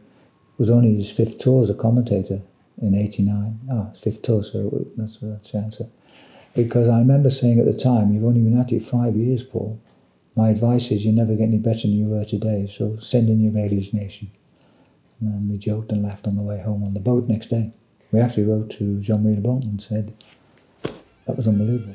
was 0.58 0.70
only 0.70 0.96
his 0.96 1.10
fifth 1.10 1.38
tour 1.38 1.62
as 1.62 1.70
a 1.70 1.74
commentator 1.74 2.40
in 2.80 2.94
89. 2.94 3.60
Ah, 3.70 3.74
oh, 3.74 3.94
fifth 3.94 4.22
tour, 4.22 4.42
so 4.42 4.86
that's, 4.96 5.18
that's 5.18 5.50
the 5.50 5.58
answer. 5.58 5.86
Because 6.58 6.88
I 6.88 6.98
remember 6.98 7.30
saying 7.30 7.60
at 7.60 7.66
the 7.66 7.72
time, 7.72 8.12
you've 8.12 8.24
only 8.24 8.40
been 8.40 8.58
at 8.58 8.72
it 8.72 8.82
five 8.82 9.14
years, 9.14 9.44
Paul. 9.44 9.80
My 10.34 10.48
advice 10.48 10.90
is 10.90 11.06
you 11.06 11.12
never 11.12 11.36
get 11.36 11.44
any 11.44 11.58
better 11.58 11.82
than 11.82 11.92
you 11.92 12.06
were 12.06 12.24
today, 12.24 12.66
so 12.66 12.96
send 12.98 13.28
in 13.28 13.40
your 13.40 13.52
resignation. 13.52 14.32
And 15.20 15.48
we 15.48 15.56
joked 15.56 15.92
and 15.92 16.02
laughed 16.02 16.26
on 16.26 16.34
the 16.34 16.42
way 16.42 16.60
home 16.60 16.82
on 16.82 16.94
the 16.94 17.00
boat 17.00 17.28
next 17.28 17.50
day. 17.50 17.70
We 18.10 18.18
actually 18.18 18.42
wrote 18.42 18.70
to 18.70 19.00
Jean-Marie 19.00 19.36
Leblanc 19.36 19.62
and 19.62 19.80
said, 19.80 20.14
that 21.26 21.36
was 21.36 21.46
unbelievable. 21.46 21.94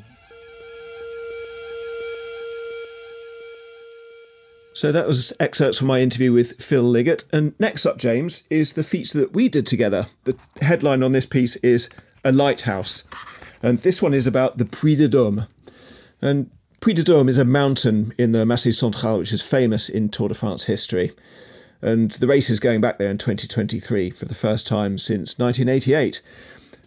So 4.72 4.92
that 4.92 5.06
was 5.06 5.34
excerpts 5.38 5.76
from 5.76 5.88
my 5.88 6.00
interview 6.00 6.32
with 6.32 6.62
Phil 6.62 6.82
Liggett. 6.82 7.24
And 7.34 7.52
next 7.60 7.84
up, 7.84 7.98
James, 7.98 8.44
is 8.48 8.72
the 8.72 8.82
feature 8.82 9.18
that 9.18 9.34
we 9.34 9.50
did 9.50 9.66
together. 9.66 10.06
The 10.24 10.38
headline 10.62 11.02
on 11.02 11.12
this 11.12 11.26
piece 11.26 11.56
is 11.56 11.90
A 12.24 12.32
Lighthouse. 12.32 13.04
And 13.64 13.78
this 13.78 14.02
one 14.02 14.12
is 14.12 14.26
about 14.26 14.58
the 14.58 14.66
Puy 14.66 14.94
de 14.94 15.08
Dôme. 15.08 15.48
And 16.20 16.50
Puy 16.80 16.92
de 16.92 17.02
Dôme 17.02 17.30
is 17.30 17.38
a 17.38 17.46
mountain 17.46 18.12
in 18.18 18.32
the 18.32 18.44
Massif 18.44 18.76
Central 18.76 19.18
which 19.18 19.32
is 19.32 19.40
famous 19.40 19.88
in 19.88 20.10
Tour 20.10 20.28
de 20.28 20.34
France 20.34 20.64
history. 20.64 21.12
And 21.80 22.10
the 22.10 22.26
race 22.26 22.50
is 22.50 22.60
going 22.60 22.82
back 22.82 22.98
there 22.98 23.10
in 23.10 23.16
2023 23.16 24.10
for 24.10 24.26
the 24.26 24.34
first 24.34 24.66
time 24.66 24.98
since 24.98 25.38
1988. 25.38 26.20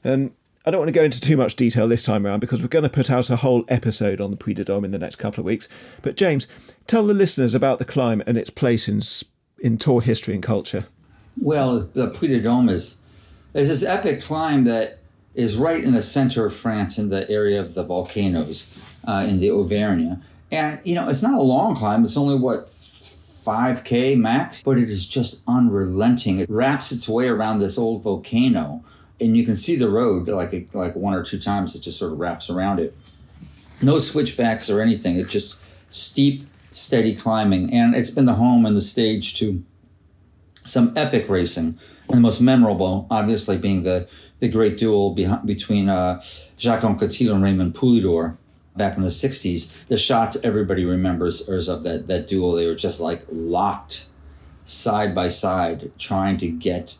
And 0.03 0.33
I 0.67 0.69
don't 0.69 0.81
want 0.81 0.89
to 0.89 0.99
go 0.99 1.03
into 1.03 1.19
too 1.19 1.35
much 1.35 1.55
detail 1.55 1.87
this 1.87 2.03
time 2.03 2.27
around 2.27 2.41
because 2.41 2.61
we're 2.61 2.67
going 2.67 2.83
to 2.83 2.89
put 2.89 3.09
out 3.09 3.31
a 3.31 3.37
whole 3.37 3.65
episode 3.69 4.21
on 4.21 4.29
the 4.29 4.37
Puy 4.37 4.53
de 4.53 4.63
Dôme 4.63 4.85
in 4.85 4.91
the 4.91 4.99
next 4.99 5.15
couple 5.15 5.41
of 5.41 5.45
weeks. 5.45 5.67
But 6.03 6.15
James, 6.15 6.45
tell 6.85 7.07
the 7.07 7.15
listeners 7.15 7.55
about 7.55 7.79
the 7.79 7.85
climb 7.85 8.21
and 8.27 8.37
its 8.37 8.51
place 8.51 8.87
in 8.87 9.01
in 9.59 9.79
tour 9.79 10.01
history 10.01 10.35
and 10.35 10.43
culture. 10.43 10.85
Well, 11.41 11.89
the 11.95 12.09
Puy 12.09 12.27
de 12.27 12.39
Dôme 12.39 12.69
is 12.69 13.01
is 13.55 13.67
this 13.67 13.83
epic 13.83 14.21
climb 14.21 14.65
that 14.65 14.99
is 15.38 15.56
right 15.56 15.84
in 15.84 15.93
the 15.93 16.02
center 16.02 16.45
of 16.45 16.54
France 16.54 16.97
in 16.97 17.10
the 17.10 17.30
area 17.30 17.60
of 17.60 17.73
the 17.73 17.84
volcanoes 17.84 18.78
uh, 19.08 19.26
in 19.28 19.39
the 19.39 19.50
Auvergne. 19.50 20.15
And 20.52 20.80
you 20.84 20.95
know, 20.95 21.08
it's 21.08 21.23
not 21.23 21.39
a 21.39 21.43
long 21.43 21.76
climb. 21.76 22.04
It's 22.04 22.17
only 22.17 22.36
what 22.36 22.62
5k 22.62 24.17
max, 24.17 24.63
but 24.63 24.78
it 24.78 24.89
is 24.89 25.08
just 25.08 25.41
unrelenting. 25.47 26.39
It 26.39 26.50
wraps 26.50 26.91
its 26.91 27.08
way 27.08 27.30
around 27.30 27.60
this 27.60 27.78
old 27.78 28.04
volcano 28.04 28.84
and 29.19 29.36
you 29.36 29.45
can 29.45 29.56
see 29.56 29.76
the 29.76 29.89
road 29.89 30.28
like 30.28 30.69
like 30.73 30.95
one 30.95 31.13
or 31.13 31.23
two 31.23 31.39
times 31.39 31.76
it 31.76 31.80
just 31.80 31.97
sort 31.97 32.12
of 32.12 32.19
wraps 32.19 32.50
around 32.50 32.80
it 32.80 32.95
no 33.82 34.00
switchbacks 34.00 34.69
or 34.69 34.82
anything 34.82 35.17
it's 35.17 35.32
just 35.32 35.58
steep 35.89 36.47
steady 36.71 37.15
climbing 37.15 37.73
and 37.73 37.95
it's 37.95 38.10
been 38.10 38.26
the 38.26 38.36
home 38.36 38.65
and 38.65 38.76
the 38.76 38.82
stage 38.82 39.38
to 39.38 39.63
some 40.63 40.93
epic 40.95 41.30
racing 41.30 41.78
the 42.10 42.20
most 42.20 42.41
memorable 42.41 43.08
obviously 43.12 43.58
being 43.58 43.84
the 43.84 44.08
the 44.39 44.48
great 44.48 44.78
duel 44.78 45.15
between 45.46 45.89
uh, 45.89 46.22
Jacques 46.60 46.84
Anquetil 46.84 47.34
and 47.34 47.43
Raymond 47.43 47.74
Poulidor 47.74 48.38
back 48.76 48.96
in 48.96 49.02
the 49.02 49.08
60s 49.08 49.86
the 49.88 49.98
shots 49.98 50.38
everybody 50.43 50.86
remembers 50.86 51.50
are 51.50 51.58
of 51.72 51.84
that 51.84 52.08
that 52.08 52.28
duel 52.28 52.54
they 52.54 52.67
were 52.67 52.76
just 52.76 53.00
like 53.00 53.24
locked 53.30 54.06
side 54.65 55.15
by 55.15 55.28
side 55.28 55.91
trying 55.98 56.38
to 56.38 56.48
get 56.48 56.96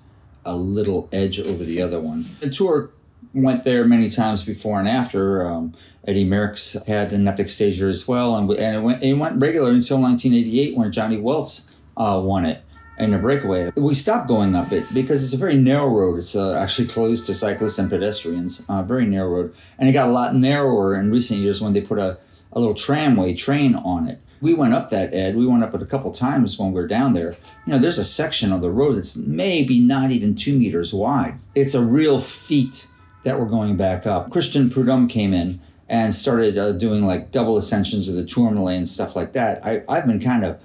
a 0.48 0.56
little 0.56 1.10
edge 1.12 1.40
over 1.40 1.64
the 1.64 1.82
other 1.82 2.00
one. 2.00 2.26
The 2.40 2.50
tour 2.50 2.90
went 3.34 3.66
there 3.66 3.84
many 3.86 4.10
times 4.10 4.44
before 4.44 4.80
and 4.80 4.88
after. 4.88 5.46
Um, 5.46 5.74
Eddy 6.08 6.26
Merckx 6.26 6.88
had 6.88 7.12
an 7.12 7.28
epic 7.28 7.50
stager 7.50 7.90
as 7.90 8.08
well, 8.08 8.36
and, 8.36 8.50
and 8.52 8.78
it, 8.78 8.80
went, 8.80 9.04
it 9.04 9.14
went 9.14 9.42
regular 9.42 9.70
until 9.70 10.00
1988 10.00 10.78
when 10.78 10.92
Johnny 10.92 11.18
Weltz 11.18 11.70
uh, 11.98 12.20
won 12.24 12.46
it 12.46 12.64
in 12.98 13.14
a 13.14 13.18
breakaway. 13.20 13.72
We 13.76 13.94
stopped 13.94 14.28
going 14.28 14.56
up 14.56 14.72
it 14.72 14.92
because 14.94 15.24
it's 15.24 15.34
a 15.34 15.38
very 15.38 15.56
narrow 15.56 15.88
road. 15.88 16.18
It's 16.18 16.36
uh, 16.36 16.56
actually 16.56 16.88
closed 16.88 17.26
to 17.28 17.36
cyclists 17.36 17.78
and 17.78 17.90
pedestrians, 17.90 18.66
uh, 18.70 18.82
very 18.82 19.06
narrow 19.06 19.30
road. 19.30 19.56
And 19.78 19.88
it 19.88 19.94
got 19.94 20.08
a 20.08 20.12
lot 20.12 20.36
narrower 20.36 20.96
in 20.96 21.12
recent 21.12 21.40
years 21.40 21.62
when 21.62 21.74
they 21.74 21.82
put 21.82 22.00
a, 22.00 22.18
a 22.52 22.60
little 22.60 22.74
tramway 22.74 23.36
train 23.36 23.76
on 23.76 24.08
it 24.08 24.22
we 24.42 24.54
went 24.54 24.74
up 24.74 24.90
that 24.90 25.14
ed 25.14 25.36
we 25.36 25.46
went 25.46 25.64
up 25.64 25.74
it 25.74 25.82
a 25.82 25.86
couple 25.86 26.12
times 26.12 26.58
when 26.58 26.72
we 26.72 26.80
were 26.80 26.88
down 26.88 27.14
there 27.14 27.32
you 27.66 27.74
know 27.74 27.80
there's 27.80 27.98
a 27.98 28.04
section 28.04 28.52
of 28.52 28.62
the 28.62 28.70
road 28.70 28.96
that's 28.96 29.16
maybe 29.16 29.80
not 29.80 30.12
even 30.12 30.36
two 30.36 30.58
meters 30.58 30.94
wide 30.94 31.38
it's 31.56 31.74
a 31.74 31.82
real 31.82 32.20
feat 32.20 32.88
that 33.24 33.40
we're 33.40 33.48
going 33.48 33.76
back 33.76 34.06
up 34.06 34.30
christian 34.32 34.70
prudhomme 34.70 35.08
came 35.08 35.34
in 35.34 35.60
and 35.90 36.14
started 36.14 36.58
uh, 36.58 36.72
doing 36.74 37.06
like 37.06 37.32
double 37.32 37.58
ascensions 37.58 38.10
of 38.10 38.16
the 38.16 38.26
tourmalet 38.26 38.78
and 38.78 38.88
stuff 38.88 39.16
like 39.16 39.34
that 39.34 39.66
I, 39.66 39.84
i've 39.90 40.06
been 40.06 40.20
kind 40.20 40.46
of 40.46 40.60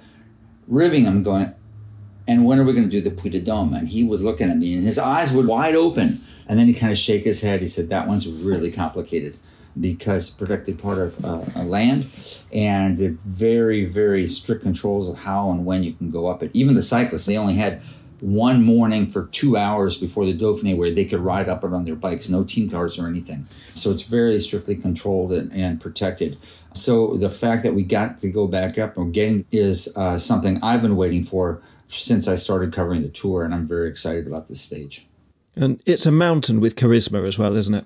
ribbing 0.67 1.05
him 1.05 1.23
going 1.23 1.53
and 2.27 2.45
when 2.45 2.59
are 2.59 2.63
we 2.63 2.73
going 2.73 2.89
to 2.89 2.89
do 2.89 3.01
the 3.01 3.11
puy 3.11 3.29
de 3.29 3.39
dome 3.39 3.73
and 3.73 3.89
he 3.89 4.03
was 4.03 4.23
looking 4.23 4.49
at 4.49 4.57
me 4.57 4.73
and 4.73 4.83
his 4.83 4.97
eyes 4.97 5.31
were 5.31 5.43
wide 5.43 5.75
open 5.75 6.23
and 6.47 6.59
then 6.59 6.67
he 6.67 6.73
kind 6.73 6.91
of 6.91 6.97
shake 6.97 7.23
his 7.23 7.41
head 7.41 7.61
he 7.61 7.67
said 7.67 7.89
that 7.89 8.07
one's 8.07 8.27
really 8.27 8.71
complicated 8.71 9.37
because 9.79 10.29
protected 10.29 10.79
part 10.79 10.99
of 10.99 11.23
uh, 11.25 11.63
land, 11.63 12.07
and 12.51 12.97
very 13.21 13.85
very 13.85 14.27
strict 14.27 14.61
controls 14.61 15.07
of 15.07 15.19
how 15.19 15.49
and 15.51 15.65
when 15.65 15.83
you 15.83 15.93
can 15.93 16.11
go 16.11 16.27
up 16.27 16.43
it. 16.43 16.51
Even 16.53 16.75
the 16.75 16.81
cyclists, 16.81 17.25
they 17.25 17.37
only 17.37 17.55
had 17.55 17.81
one 18.19 18.63
morning 18.63 19.05
for 19.05 19.25
two 19.27 19.57
hours 19.57 19.97
before 19.97 20.25
the 20.25 20.37
Dauphiné 20.37 20.77
where 20.77 20.91
they 20.91 21.03
could 21.03 21.19
ride 21.19 21.49
up 21.49 21.63
it 21.63 21.73
on 21.73 21.83
their 21.83 21.95
bikes, 21.95 22.29
no 22.29 22.43
team 22.43 22.69
cars 22.69 22.97
or 22.97 23.07
anything. 23.07 23.45
So 23.75 23.91
it's 23.91 24.03
very 24.03 24.39
strictly 24.39 24.77
controlled 24.77 25.33
and, 25.33 25.51
and 25.51 25.81
protected. 25.81 26.37
So 26.73 27.17
the 27.17 27.29
fact 27.29 27.63
that 27.63 27.73
we 27.73 27.83
got 27.83 28.19
to 28.19 28.29
go 28.29 28.47
back 28.47 28.77
up 28.79 28.97
again 28.97 29.45
is 29.51 29.93
uh, 29.97 30.17
something 30.17 30.63
I've 30.63 30.81
been 30.81 30.95
waiting 30.95 31.23
for 31.23 31.61
since 32.01 32.27
I 32.27 32.35
started 32.35 32.73
covering 32.73 33.01
the 33.01 33.09
tour, 33.09 33.43
and 33.43 33.53
I'm 33.53 33.67
very 33.67 33.89
excited 33.89 34.27
about 34.27 34.47
this 34.47 34.61
stage. 34.61 35.07
And 35.55 35.81
it's 35.85 36.05
a 36.05 36.11
mountain 36.11 36.59
with 36.59 36.75
charisma 36.75 37.27
as 37.27 37.37
well, 37.37 37.55
isn't 37.55 37.75
it? 37.75 37.85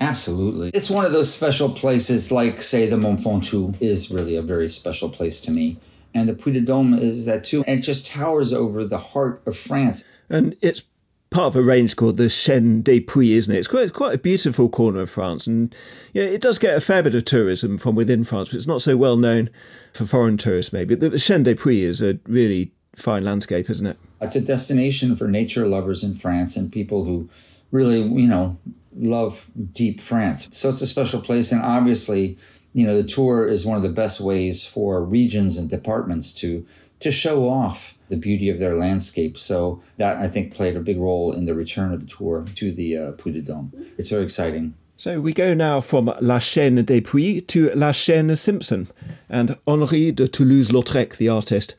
Absolutely. 0.00 0.70
It's 0.74 0.90
one 0.90 1.04
of 1.04 1.12
those 1.12 1.32
special 1.32 1.70
places, 1.70 2.32
like, 2.32 2.60
say, 2.60 2.88
the 2.88 2.96
Mont 2.96 3.20
Ventoux 3.20 3.76
is 3.80 4.10
really 4.10 4.34
a 4.36 4.42
very 4.42 4.68
special 4.68 5.08
place 5.08 5.40
to 5.42 5.50
me. 5.50 5.78
And 6.12 6.28
the 6.28 6.34
Puy 6.34 6.52
de 6.52 6.60
Dôme 6.60 7.00
is 7.00 7.24
that 7.26 7.44
too. 7.44 7.64
And 7.66 7.78
it 7.78 7.82
just 7.82 8.06
towers 8.06 8.52
over 8.52 8.84
the 8.84 8.98
heart 8.98 9.42
of 9.46 9.56
France. 9.56 10.02
And 10.28 10.56
it's 10.60 10.82
part 11.30 11.46
of 11.46 11.56
a 11.56 11.62
range 11.62 11.96
called 11.96 12.16
the 12.16 12.24
Chaîne 12.24 12.84
des 12.84 13.00
Puys, 13.00 13.38
isn't 13.38 13.54
it? 13.54 13.58
It's 13.58 13.68
quite, 13.68 13.92
quite 13.92 14.14
a 14.14 14.18
beautiful 14.18 14.68
corner 14.68 15.00
of 15.00 15.10
France. 15.10 15.46
And 15.46 15.74
yeah, 16.12 16.24
it 16.24 16.40
does 16.40 16.58
get 16.58 16.76
a 16.76 16.80
fair 16.80 17.02
bit 17.02 17.14
of 17.14 17.24
tourism 17.24 17.78
from 17.78 17.94
within 17.94 18.24
France, 18.24 18.50
but 18.50 18.56
it's 18.56 18.66
not 18.66 18.82
so 18.82 18.96
well 18.96 19.16
known 19.16 19.48
for 19.94 20.04
foreign 20.04 20.36
tourists, 20.36 20.72
maybe. 20.72 20.94
The, 20.94 21.10
Chaîne 21.10 21.44
des 21.44 21.54
Puys 21.54 21.84
is 21.84 22.02
a 22.02 22.18
really 22.26 22.72
fine 22.96 23.24
landscape, 23.24 23.70
isn't 23.70 23.86
it? 23.86 23.98
It's 24.20 24.36
a 24.36 24.40
destination 24.40 25.16
for 25.16 25.28
nature 25.28 25.66
lovers 25.66 26.02
in 26.02 26.14
France 26.14 26.56
and 26.56 26.70
people 26.70 27.04
who 27.04 27.28
really, 27.70 28.02
you 28.02 28.28
know, 28.28 28.56
love 28.94 29.50
deep 29.72 30.00
France. 30.00 30.48
So 30.52 30.68
it's 30.68 30.82
a 30.82 30.86
special 30.86 31.20
place. 31.20 31.50
And 31.52 31.62
obviously, 31.62 32.38
you 32.74 32.86
know, 32.86 33.00
the 33.00 33.08
tour 33.08 33.48
is 33.48 33.66
one 33.66 33.76
of 33.76 33.82
the 33.82 33.88
best 33.88 34.20
ways 34.20 34.64
for 34.64 35.02
regions 35.02 35.58
and 35.58 35.68
departments 35.68 36.32
to 36.34 36.64
to 37.00 37.10
show 37.10 37.48
off 37.48 37.98
the 38.10 38.16
beauty 38.16 38.48
of 38.48 38.60
their 38.60 38.76
landscape. 38.76 39.36
So 39.36 39.82
that 39.96 40.18
I 40.18 40.28
think 40.28 40.54
played 40.54 40.76
a 40.76 40.80
big 40.80 40.98
role 40.98 41.32
in 41.32 41.46
the 41.46 41.54
return 41.54 41.92
of 41.92 42.00
the 42.00 42.06
tour 42.06 42.44
to 42.54 42.70
the 42.70 42.96
uh, 42.96 43.12
Puy 43.12 43.32
de 43.32 43.42
Dôme. 43.42 43.72
It's 43.98 44.10
very 44.10 44.22
exciting. 44.22 44.74
So 44.96 45.20
we 45.20 45.32
go 45.32 45.52
now 45.52 45.80
from 45.80 46.06
La 46.20 46.38
Chaîne 46.38 46.86
des 46.86 47.00
Puy 47.00 47.40
to 47.40 47.70
La 47.74 47.90
Chaîne 47.90 48.38
Simpson 48.38 48.86
and 49.28 49.58
Henri 49.66 50.12
de 50.12 50.28
Toulouse-Lautrec, 50.28 51.16
the 51.16 51.28
artist. 51.28 51.74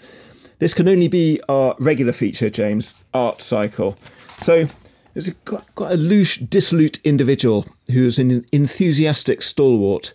This 0.63 0.73
can 0.73 0.87
only 0.87 1.09
be 1.09 1.41
our 1.49 1.75
regular 1.77 2.13
feature, 2.13 2.49
James, 2.49 2.95
Art 3.13 3.41
Cycle. 3.41 3.97
So 4.41 4.69
is 5.13 5.27
a, 5.27 5.33
quite, 5.33 5.75
quite 5.75 5.91
a 5.91 5.97
loose, 5.97 6.37
dissolute 6.37 7.01
individual 7.03 7.65
who's 7.91 8.17
an 8.17 8.45
enthusiastic 8.53 9.41
stalwart 9.41 10.13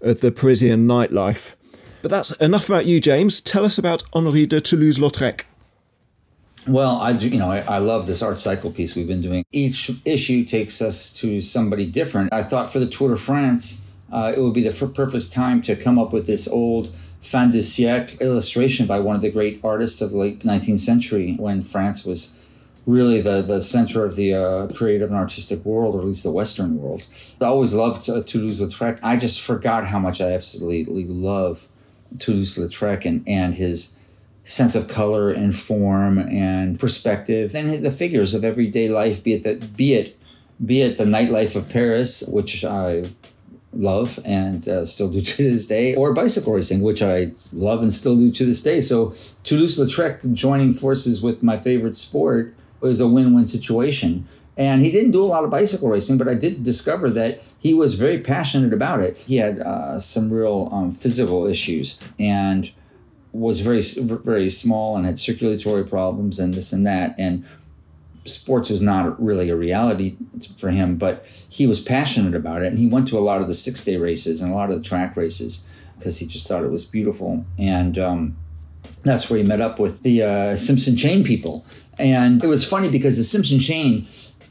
of 0.00 0.20
the 0.20 0.30
Parisian 0.30 0.86
nightlife. 0.86 1.54
But 2.00 2.12
that's 2.12 2.30
enough 2.36 2.68
about 2.68 2.86
you, 2.86 3.00
James. 3.00 3.40
Tell 3.40 3.64
us 3.64 3.76
about 3.76 4.04
Henri 4.12 4.46
de 4.46 4.60
Toulouse-Lautrec. 4.60 5.46
Well, 6.68 7.00
I 7.00 7.12
do 7.12 7.28
you 7.28 7.36
know 7.36 7.50
I, 7.50 7.62
I, 7.62 7.78
love 7.78 8.06
this 8.06 8.22
art 8.22 8.38
cycle 8.38 8.70
piece 8.70 8.94
we've 8.94 9.08
been 9.08 9.20
doing. 9.20 9.44
Each 9.50 9.90
issue 10.04 10.44
takes 10.44 10.80
us 10.80 11.12
to 11.14 11.40
somebody 11.40 11.86
different. 11.86 12.32
I 12.32 12.44
thought 12.44 12.70
for 12.70 12.78
the 12.78 12.86
Tour 12.86 13.08
de 13.08 13.16
France, 13.16 13.84
uh, 14.12 14.32
it 14.36 14.40
would 14.40 14.54
be 14.54 14.62
the 14.62 14.86
perfect 14.86 15.32
time 15.32 15.60
to 15.62 15.74
come 15.74 15.98
up 15.98 16.12
with 16.12 16.26
this 16.26 16.46
old 16.46 16.94
fin 17.20 17.50
de 17.50 17.58
siècle 17.58 18.20
illustration 18.20 18.86
by 18.86 18.98
one 18.98 19.16
of 19.16 19.22
the 19.22 19.30
great 19.30 19.60
artists 19.64 20.00
of 20.00 20.10
the 20.10 20.16
late 20.16 20.40
19th 20.40 20.78
century 20.78 21.34
when 21.38 21.60
France 21.60 22.04
was 22.04 22.38
really 22.86 23.20
the, 23.20 23.42
the 23.42 23.60
center 23.60 24.02
of 24.02 24.16
the 24.16 24.32
uh, 24.32 24.66
creative 24.68 25.10
and 25.10 25.18
artistic 25.18 25.62
world, 25.64 25.94
or 25.94 26.00
at 26.00 26.06
least 26.06 26.22
the 26.22 26.30
Western 26.30 26.80
world. 26.80 27.06
I 27.38 27.44
always 27.44 27.74
loved 27.74 28.08
uh, 28.08 28.22
Toulouse-Lautrec. 28.22 28.98
I 29.02 29.18
just 29.18 29.42
forgot 29.42 29.86
how 29.86 29.98
much 29.98 30.22
I 30.22 30.32
absolutely 30.32 31.04
love 31.04 31.68
Toulouse-Lautrec 32.18 33.04
and, 33.04 33.28
and 33.28 33.54
his 33.54 33.98
sense 34.44 34.74
of 34.74 34.88
color 34.88 35.30
and 35.30 35.56
form 35.56 36.18
and 36.18 36.80
perspective, 36.80 37.54
and 37.54 37.84
the 37.84 37.90
figures 37.90 38.32
of 38.32 38.42
everyday 38.42 38.88
life, 38.88 39.22
be 39.22 39.34
it 39.34 39.42
that, 39.42 39.76
be 39.76 39.92
it, 39.92 40.18
be 40.64 40.80
it 40.80 40.96
the 40.96 41.04
nightlife 41.04 41.54
of 41.54 41.68
Paris, 41.68 42.26
which 42.28 42.64
I 42.64 43.04
love 43.78 44.18
and 44.24 44.68
uh, 44.68 44.84
still 44.84 45.08
do 45.08 45.20
to 45.22 45.50
this 45.50 45.66
day, 45.66 45.94
or 45.94 46.12
bicycle 46.12 46.52
racing, 46.52 46.82
which 46.82 47.00
I 47.00 47.32
love 47.52 47.80
and 47.80 47.92
still 47.92 48.16
do 48.16 48.30
to 48.32 48.44
this 48.44 48.62
day. 48.62 48.80
So 48.80 49.14
Toulouse-Lautrec 49.44 50.32
joining 50.34 50.74
forces 50.74 51.22
with 51.22 51.42
my 51.42 51.56
favorite 51.56 51.96
sport 51.96 52.54
was 52.80 53.00
a 53.00 53.08
win-win 53.08 53.46
situation. 53.46 54.26
And 54.56 54.82
he 54.82 54.90
didn't 54.90 55.12
do 55.12 55.22
a 55.22 55.26
lot 55.26 55.44
of 55.44 55.50
bicycle 55.50 55.88
racing, 55.88 56.18
but 56.18 56.26
I 56.28 56.34
did 56.34 56.64
discover 56.64 57.08
that 57.10 57.40
he 57.60 57.74
was 57.74 57.94
very 57.94 58.18
passionate 58.18 58.72
about 58.72 59.00
it. 59.00 59.16
He 59.16 59.36
had 59.36 59.60
uh, 59.60 60.00
some 60.00 60.32
real 60.32 60.68
um, 60.72 60.90
physical 60.90 61.46
issues 61.46 62.00
and 62.18 62.68
was 63.32 63.60
very, 63.60 63.80
very 63.80 64.50
small 64.50 64.96
and 64.96 65.06
had 65.06 65.16
circulatory 65.16 65.86
problems 65.86 66.40
and 66.40 66.54
this 66.54 66.72
and 66.72 66.84
that. 66.86 67.14
And 67.18 67.44
sports 68.28 68.70
was 68.70 68.82
not 68.82 69.22
really 69.22 69.50
a 69.50 69.56
reality 69.56 70.16
for 70.56 70.70
him, 70.70 70.96
but 70.96 71.24
he 71.48 71.66
was 71.66 71.80
passionate 71.80 72.34
about 72.34 72.62
it. 72.62 72.68
And 72.68 72.78
he 72.78 72.86
went 72.86 73.08
to 73.08 73.18
a 73.18 73.20
lot 73.20 73.40
of 73.40 73.48
the 73.48 73.54
six 73.54 73.84
day 73.84 73.96
races 73.96 74.40
and 74.40 74.52
a 74.52 74.54
lot 74.54 74.70
of 74.70 74.76
the 74.76 74.88
track 74.88 75.16
races 75.16 75.66
because 75.96 76.18
he 76.18 76.26
just 76.26 76.46
thought 76.46 76.62
it 76.62 76.70
was 76.70 76.84
beautiful. 76.84 77.44
And 77.58 77.98
um, 77.98 78.36
that's 79.02 79.28
where 79.28 79.38
he 79.38 79.44
met 79.44 79.60
up 79.60 79.78
with 79.78 80.02
the 80.02 80.22
uh, 80.22 80.56
Simpson 80.56 80.96
chain 80.96 81.24
people. 81.24 81.64
And 81.98 82.42
it 82.42 82.46
was 82.46 82.64
funny 82.64 82.88
because 82.88 83.16
the 83.16 83.24
Simpson 83.24 83.58
chain 83.58 84.06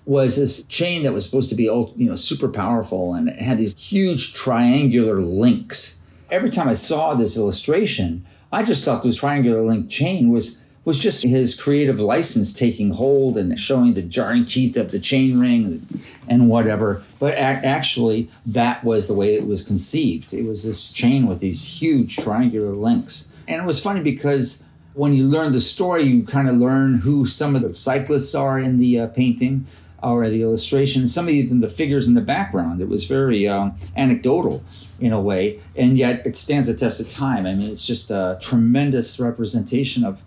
was 0.06 0.38
this 0.38 0.64
chain 0.64 1.04
that 1.04 1.14
was 1.14 1.26
supposed 1.26 1.50
to 1.50 1.56
be 1.56 1.64
you 1.64 1.94
know 1.98 2.16
super 2.16 2.48
powerful 2.48 3.14
and 3.14 3.28
it 3.28 3.42
had 3.42 3.58
these 3.58 3.78
huge 3.78 4.34
triangular 4.34 5.22
links. 5.22 6.02
Every 6.32 6.50
time 6.50 6.68
I 6.68 6.74
saw 6.74 7.14
this 7.14 7.38
illustration, 7.38 8.26
I 8.52 8.64
just 8.64 8.84
thought 8.84 9.04
this 9.04 9.18
triangular 9.18 9.62
link 9.62 9.90
chain 9.90 10.30
was 10.30 10.62
was 10.88 10.98
just 10.98 11.22
his 11.22 11.54
creative 11.54 12.00
license 12.00 12.54
taking 12.54 12.92
hold 12.92 13.36
and 13.36 13.60
showing 13.60 13.94
the 13.94 14.02
jarring 14.02 14.46
teeth 14.46 14.78
of 14.78 14.90
the 14.92 15.00
chain 15.00 15.38
ring 15.38 15.86
and 16.30 16.48
whatever. 16.48 17.04
But 17.20 17.34
actually, 17.38 18.30
that 18.46 18.86
was 18.86 19.08
the 19.08 19.14
way 19.14 19.36
it 19.36 19.46
was 19.46 19.62
conceived. 19.62 20.34
It 20.34 20.46
was 20.46 20.64
this 20.64 20.94
chain 20.94 21.28
with 21.28 21.42
these 21.42 21.82
huge 21.82 22.16
triangular 22.16 22.72
links. 22.72 23.34
And 23.50 23.62
it 23.62 23.66
was 23.66 23.82
funny 23.82 24.00
because 24.02 24.64
when 24.94 25.12
you 25.12 25.28
learn 25.28 25.52
the 25.52 25.60
story, 25.60 26.04
you 26.04 26.24
kind 26.24 26.48
of 26.48 26.56
learn 26.56 27.00
who 27.00 27.26
some 27.26 27.54
of 27.54 27.64
the 27.64 27.74
cyclists 27.74 28.34
are 28.34 28.58
in 28.58 28.78
the 28.78 29.02
uh, 29.02 29.08
painting 29.08 29.68
or 30.02 30.30
the 30.30 30.42
illustration, 30.42 31.06
some 31.10 31.26
of 31.26 31.32
even 31.32 31.60
the 31.60 31.70
figures 31.70 32.08
in 32.08 32.14
the 32.14 32.22
background. 32.22 32.80
It 32.80 32.88
was 32.88 33.04
very 33.08 33.46
um, 33.46 33.78
anecdotal 33.98 34.64
in 35.02 35.12
a 35.12 35.20
way, 35.20 35.60
and 35.76 35.98
yet 35.98 36.26
it 36.26 36.38
stands 36.38 36.70
the 36.70 36.76
test 36.76 37.02
of 37.02 37.10
time. 37.10 37.46
I 37.46 37.56
mean, 37.56 37.70
it's 37.70 37.86
just 37.86 38.10
a 38.10 38.38
tremendous 38.42 39.20
representation 39.20 40.06
of 40.06 40.24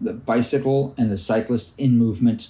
the 0.00 0.12
bicycle 0.12 0.94
and 0.98 1.10
the 1.10 1.16
cyclist 1.16 1.78
in 1.78 1.98
movement 1.98 2.48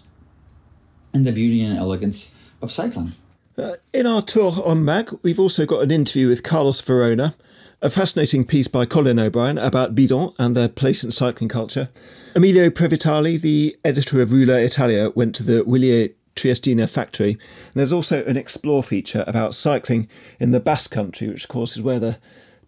and 1.12 1.24
the 1.24 1.32
beauty 1.32 1.62
and 1.62 1.78
elegance 1.78 2.36
of 2.60 2.70
cycling. 2.72 3.12
Uh, 3.56 3.76
in 3.92 4.06
our 4.06 4.20
tour 4.20 4.62
on 4.64 4.84
MAG, 4.84 5.10
we've 5.22 5.40
also 5.40 5.64
got 5.64 5.82
an 5.82 5.90
interview 5.90 6.28
with 6.28 6.42
Carlos 6.42 6.80
Verona, 6.80 7.34
a 7.80 7.88
fascinating 7.88 8.44
piece 8.44 8.68
by 8.68 8.84
Colin 8.84 9.18
O'Brien 9.18 9.56
about 9.56 9.94
Bidon 9.94 10.34
and 10.38 10.54
their 10.54 10.68
place 10.68 11.02
in 11.02 11.10
cycling 11.10 11.48
culture. 11.48 11.88
Emilio 12.34 12.68
Previtali, 12.68 13.40
the 13.40 13.76
editor 13.84 14.20
of 14.20 14.30
Rouleur 14.30 14.62
Italia, 14.62 15.10
went 15.14 15.34
to 15.36 15.42
the 15.42 15.62
Wilier 15.64 16.12
Triestina 16.34 16.88
factory. 16.88 17.30
And 17.30 17.74
there's 17.74 17.92
also 17.92 18.24
an 18.24 18.36
explore 18.36 18.82
feature 18.82 19.24
about 19.26 19.54
cycling 19.54 20.08
in 20.38 20.50
the 20.50 20.60
Basque 20.60 20.90
country, 20.90 21.28
which 21.28 21.44
of 21.44 21.48
course 21.48 21.76
is 21.76 21.82
where 21.82 21.98
the 21.98 22.18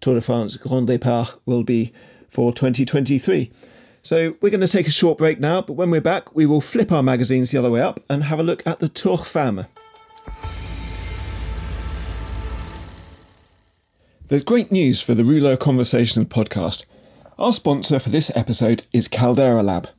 Tour 0.01 0.15
de 0.15 0.21
France 0.21 0.57
Grand 0.57 0.89
Départ 0.89 1.39
will 1.45 1.65
be 1.65 1.93
for 2.29 2.53
2023. 2.53 3.51
So 4.09 4.37
we're 4.41 4.49
going 4.49 4.63
to 4.63 4.69
take 4.69 4.89
a 4.89 4.91
short 4.91 5.19
break 5.19 5.39
now, 5.39 5.61
but 5.61 5.75
when 5.75 5.91
we're 5.91 6.01
back, 6.01 6.35
we 6.35 6.47
will 6.47 6.63
flip 6.63 6.91
our 6.91 7.03
magazines 7.03 7.51
the 7.51 7.59
other 7.59 7.71
way 7.71 7.83
up 7.83 8.01
and 8.09 8.25
have 8.25 8.41
a 8.41 8.43
look 8.43 8.67
at 8.67 8.79
the 8.79 8.89
Tour 8.89 9.19
Femme. 9.19 9.67
There's 14.29 14.43
great 14.43 14.73
news 14.73 15.03
for 15.03 15.13
the 15.13 15.25
Rouleur 15.25 15.59
Conversations 15.59 16.27
podcast. 16.29 16.85
Our 17.39 17.53
sponsor 17.53 17.99
for 17.99 18.09
this 18.09 18.31
episode 18.35 18.83
is 18.95 19.09
Caldera 19.09 19.63
Lab. 19.63 19.91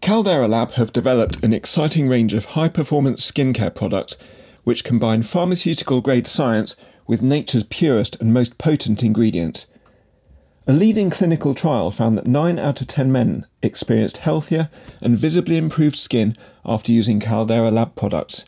Caldera 0.00 0.48
Lab 0.48 0.72
have 0.72 0.92
developed 0.92 1.44
an 1.44 1.54
exciting 1.54 2.08
range 2.08 2.34
of 2.34 2.46
high 2.46 2.68
performance 2.68 3.30
skincare 3.30 3.72
products 3.72 4.16
which 4.64 4.82
combine 4.82 5.22
pharmaceutical 5.22 6.00
grade 6.00 6.26
science 6.26 6.74
with 7.06 7.22
nature's 7.22 7.62
purest 7.62 8.20
and 8.20 8.34
most 8.34 8.58
potent 8.58 9.04
ingredients. 9.04 9.66
A 10.68 10.72
leading 10.72 11.10
clinical 11.10 11.54
trial 11.54 11.92
found 11.92 12.18
that 12.18 12.26
9 12.26 12.58
out 12.58 12.80
of 12.80 12.88
10 12.88 13.12
men 13.12 13.46
experienced 13.62 14.16
healthier 14.16 14.68
and 15.00 15.16
visibly 15.16 15.56
improved 15.56 15.96
skin 15.96 16.36
after 16.64 16.90
using 16.90 17.20
Caldera 17.20 17.70
Lab 17.70 17.94
products. 17.94 18.44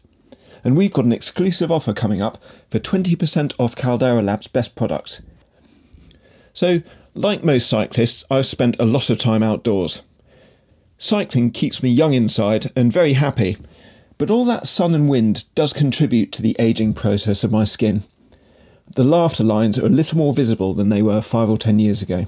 And 0.65 0.77
we've 0.77 0.93
got 0.93 1.05
an 1.05 1.13
exclusive 1.13 1.71
offer 1.71 1.93
coming 1.93 2.21
up 2.21 2.43
for 2.71 2.81
20% 2.81 3.55
off 3.57 3.77
Caldera 3.77 4.21
Lab's 4.21 4.49
best 4.49 4.75
products. 4.75 5.23
So, 6.53 6.83
like 7.15 7.45
most 7.45 7.69
cyclists, 7.69 8.25
I've 8.29 8.47
spent 8.47 8.75
a 8.81 8.85
lot 8.85 9.11
of 9.11 9.19
time 9.19 9.45
outdoors. 9.45 10.03
Cycling 10.99 11.53
keeps 11.53 11.85
me 11.85 11.89
young 11.89 12.15
inside 12.15 12.73
and 12.75 12.93
very 12.93 13.13
happy, 13.13 13.59
but 14.19 14.29
all 14.29 14.45
that 14.47 14.67
sun 14.67 14.93
and 14.93 15.09
wind 15.09 15.45
does 15.55 15.73
contribute 15.73 16.33
to 16.33 16.43
the 16.43 16.57
aging 16.59 16.95
process 16.95 17.45
of 17.45 17.53
my 17.53 17.63
skin. 17.63 18.03
The 18.95 19.05
laughter 19.05 19.45
lines 19.45 19.79
are 19.79 19.87
a 19.87 19.91
little 19.91 20.19
more 20.19 20.35
visible 20.35 20.75
than 20.75 20.89
they 20.89 21.03
were 21.03 21.21
five 21.21 21.49
or 21.49 21.59
ten 21.59 21.79
years 21.79 22.03
ago. 22.03 22.27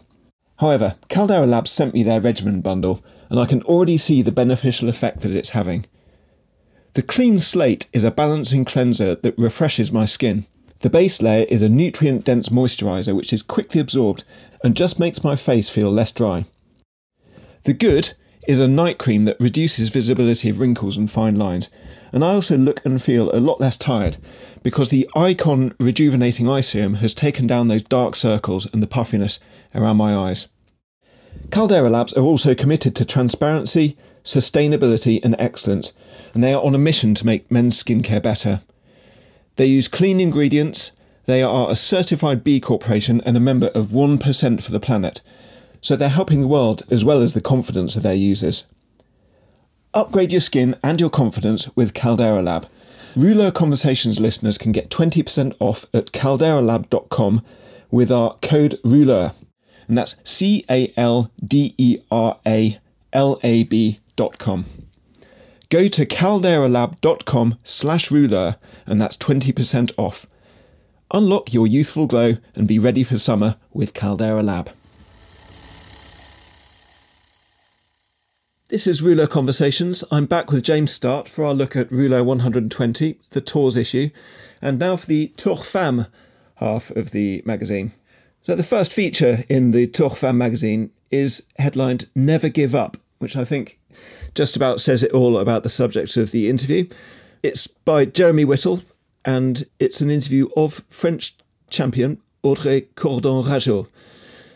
However, 0.59 0.97
Caldera 1.09 1.47
Labs 1.47 1.71
sent 1.71 1.95
me 1.95 2.03
their 2.03 2.21
regimen 2.21 2.61
bundle, 2.61 3.03
and 3.31 3.41
I 3.41 3.47
can 3.47 3.63
already 3.63 3.97
see 3.97 4.23
the 4.23 4.33
beneficial 4.33 4.89
effect 4.89 5.21
that 5.21 5.33
it's 5.33 5.51
having. 5.51 5.87
The 6.95 7.03
Clean 7.03 7.39
Slate 7.39 7.89
is 7.93 8.05
a 8.05 8.11
balancing 8.11 8.65
cleanser 8.65 9.15
that 9.15 9.39
refreshes 9.39 9.91
my 9.91 10.05
skin. 10.05 10.47
The 10.81 10.91
base 10.91 11.23
layer 11.23 11.47
is 11.49 11.63
a 11.63 11.69
nutrient 11.69 12.25
dense 12.25 12.49
moisturiser 12.49 13.15
which 13.15 13.33
is 13.33 13.43
quickly 13.43 13.81
absorbed 13.81 14.25
and 14.65 14.77
just 14.77 14.99
makes 14.99 15.23
my 15.23 15.37
face 15.37 15.69
feel 15.69 15.91
less 15.91 16.11
dry. 16.11 16.47
The 17.65 17.75
Good 17.75 18.15
is 18.49 18.59
a 18.59 18.67
night 18.67 18.99
cream 18.99 19.27
that 19.27 19.39
reduces 19.39 19.91
visibility 19.91 20.49
of 20.49 20.59
wrinkles 20.59 20.97
and 20.97 21.11
fine 21.11 21.37
lines. 21.37 21.69
And 22.13 22.25
I 22.25 22.35
also 22.35 22.57
look 22.57 22.85
and 22.85 23.01
feel 23.01 23.31
a 23.31 23.39
lot 23.39 23.61
less 23.61 23.77
tired 23.77 24.17
because 24.63 24.91
the 24.91 25.09
Icon 25.15 25.75
Rejuvenating 25.79 26.49
Eye 26.49 26.61
Serum 26.61 26.95
has 26.95 27.15
taken 27.15 27.47
down 27.47 27.69
those 27.69 27.83
dark 27.83 28.17
circles 28.17 28.67
and 28.73 28.83
the 28.83 28.89
puffiness 28.89 29.39
around 29.75 29.97
my 29.97 30.15
eyes. 30.15 30.49
Caldera 31.51 31.89
Labs 31.89 32.13
are 32.15 32.23
also 32.23 32.55
committed 32.55 32.95
to 32.97 33.05
transparency, 33.05 33.97
sustainability, 34.25 35.21
and 35.25 35.37
excellence, 35.39 35.93
and 36.35 36.43
they 36.43 36.53
are 36.53 36.63
on 36.63 36.75
a 36.75 36.79
mission 36.79 37.15
to 37.15 37.27
make 37.27 37.51
men's 37.51 37.83
skincare 37.83 38.23
better. 38.23 38.63
They 39.57 39.67
use 39.67 39.89
clean 39.89 40.21
ingredients, 40.21 40.93
they 41.27 41.43
are 41.43 41.71
a 41.71 41.77
certified 41.77 42.43
B 42.43 42.61
Corporation 42.61 43.21
and 43.23 43.37
a 43.37 43.41
member 43.41 43.69
of 43.69 43.89
1% 43.89 44.63
for 44.63 44.73
the 44.73 44.81
planet, 44.81 45.21
so 45.81 45.97
they're 45.97 46.09
helping 46.09 46.41
the 46.41 46.49
world 46.49 46.83
as 46.91 47.05
well 47.05 47.23
as 47.23 47.35
the 47.35 47.41
confidence 47.41 47.97
of 47.97 48.03
their 48.03 48.15
users. 48.15 48.67
Upgrade 49.93 50.31
your 50.31 50.41
skin 50.41 50.77
and 50.85 51.01
your 51.01 51.11
confidence 51.11 51.69
with 51.75 51.95
Caldera 51.95 52.43
Lab. 52.43 52.69
Rouleur 53.17 53.53
Conversations 53.53 54.21
listeners 54.21 54.57
can 54.57 54.71
get 54.71 54.89
20% 54.89 55.57
off 55.59 55.85
at 55.93 56.13
calderalab.com 56.13 57.43
with 57.91 58.13
our 58.13 58.37
code 58.41 58.79
ROULEUR. 58.85 59.33
And 59.89 59.99
that's 59.99 60.15
C 60.23 60.65
A 60.71 60.93
L 60.97 61.33
D 61.45 61.75
E 61.77 61.99
R 62.09 62.39
A 62.47 62.79
L 63.13 63.41
A 63.43 63.65
B.com. 63.65 64.67
Go 65.71 65.89
to 65.89 66.07
calderalab.com 66.07 67.59
slash 67.65 68.11
rouleur 68.13 68.57
and 68.87 69.03
that's 69.03 69.17
20% 69.17 69.93
off. 69.97 70.27
Unlock 71.13 71.53
your 71.53 71.67
youthful 71.67 72.07
glow 72.07 72.37
and 72.55 72.69
be 72.69 72.79
ready 72.79 73.03
for 73.03 73.19
summer 73.19 73.57
with 73.73 73.93
Caldera 73.93 74.45
Lab. 74.45 74.71
This 78.71 78.87
is 78.87 79.03
Rouleur 79.03 79.29
Conversations. 79.29 80.05
I'm 80.13 80.27
back 80.27 80.53
with 80.53 80.63
James 80.63 80.93
Startt 80.93 81.29
for 81.29 81.45
our 81.45 81.53
look 81.53 81.75
at 81.75 81.91
Rouleur 81.91 82.23
120, 82.23 83.19
the 83.31 83.41
Tours 83.41 83.77
issue, 83.77 84.11
and 84.63 84.79
now 84.79 84.95
for 84.95 85.09
the 85.09 85.33
Tour 85.37 85.57
Femme 85.57 86.07
half 86.59 86.93
of 86.93 87.11
the 87.11 87.43
magazine. 87.45 87.95
So, 88.45 88.55
the 88.55 88.63
first 88.63 88.93
feature 88.93 89.43
in 89.49 89.73
the 89.73 89.89
Tour 89.89 90.11
Femme 90.11 90.39
magazine 90.39 90.93
is 91.11 91.45
headlined 91.59 92.09
Never 92.15 92.49
Give 92.49 92.73
Up, 92.73 92.97
which 93.19 93.37
I 93.37 93.45
think 93.45 93.81
just 94.37 94.55
about 94.55 94.81
says 94.81 95.03
it 95.03 95.11
all 95.11 95.37
about 95.37 95.65
the 95.65 95.69
subject 95.69 96.17
of 96.17 96.31
the 96.31 96.49
interview. 96.49 96.89
It's 97.43 97.67
by 97.67 98.05
Jeremy 98.05 98.45
Whittle, 98.45 98.83
and 99.25 99.65
it's 99.81 100.01
an 100.01 100.13
interview 100.13 100.49
of 100.55 100.85
French 100.89 101.35
champion 101.71 102.19
Audrey 102.45 102.83
Cordon 102.95 103.43
Ragot. 103.43 103.89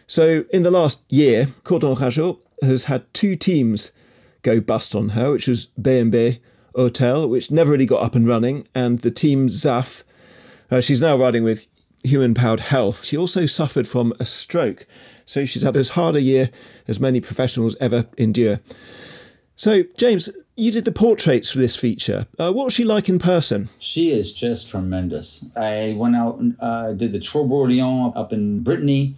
So, 0.07 0.45
in 0.53 0.63
the 0.63 0.71
last 0.71 1.03
year, 1.09 1.49
Cordon 1.65 1.97
Ragot 1.97 2.39
has 2.63 2.85
had 2.85 3.13
two 3.13 3.35
teams 3.35 3.91
go 4.45 4.61
bust 4.61 4.95
on 4.95 5.11
her, 5.11 5.33
which 5.33 5.49
was 5.49 5.67
B&B 5.67 6.39
Hotel, 6.77 7.29
which 7.29 7.51
never 7.51 7.73
really 7.73 7.87
got 7.87 8.03
up 8.03 8.15
and 8.15 8.29
running, 8.29 8.69
and 8.75 9.01
the 9.01 9.11
team 9.11 9.49
Zaaf. 9.49 10.05
Uh, 10.71 10.81
she's 10.81 11.01
now 11.01 11.17
riding 11.17 11.43
with 11.43 11.69
Human 12.05 12.35
Powered 12.35 12.61
Health. 12.61 13.05
She 13.05 13.17
also 13.17 13.47
suffered 13.47 13.89
from 13.89 14.13
a 14.21 14.25
stroke, 14.25 14.87
so 15.25 15.47
she's 15.47 15.63
had 15.63 15.77
as 15.77 15.91
hard 15.91 16.15
a 16.15 16.21
year 16.21 16.51
as 16.87 17.01
many 17.01 17.21
professionals 17.21 17.77
ever 17.81 18.07
endure. 18.19 18.61
So, 19.57 19.85
James, 19.97 20.29
you 20.57 20.71
did 20.71 20.85
the 20.85 20.93
portraits 20.93 21.51
for 21.51 21.59
this 21.59 21.77
feature. 21.77 22.27
Uh, 22.39 22.53
what 22.53 22.65
was 22.65 22.75
she 22.75 22.85
like 22.85 23.09
in 23.09 23.19
person? 23.19 23.71
She 23.79 24.11
is 24.11 24.33
just 24.33 24.69
tremendous. 24.69 25.51
I 25.57 25.95
went 25.97 26.17
out 26.17 26.39
and 26.39 26.57
uh, 26.61 26.93
did 26.93 27.13
the 27.13 27.21
Tour 27.21 28.13
up 28.17 28.33
in 28.33 28.63
Brittany 28.63 29.17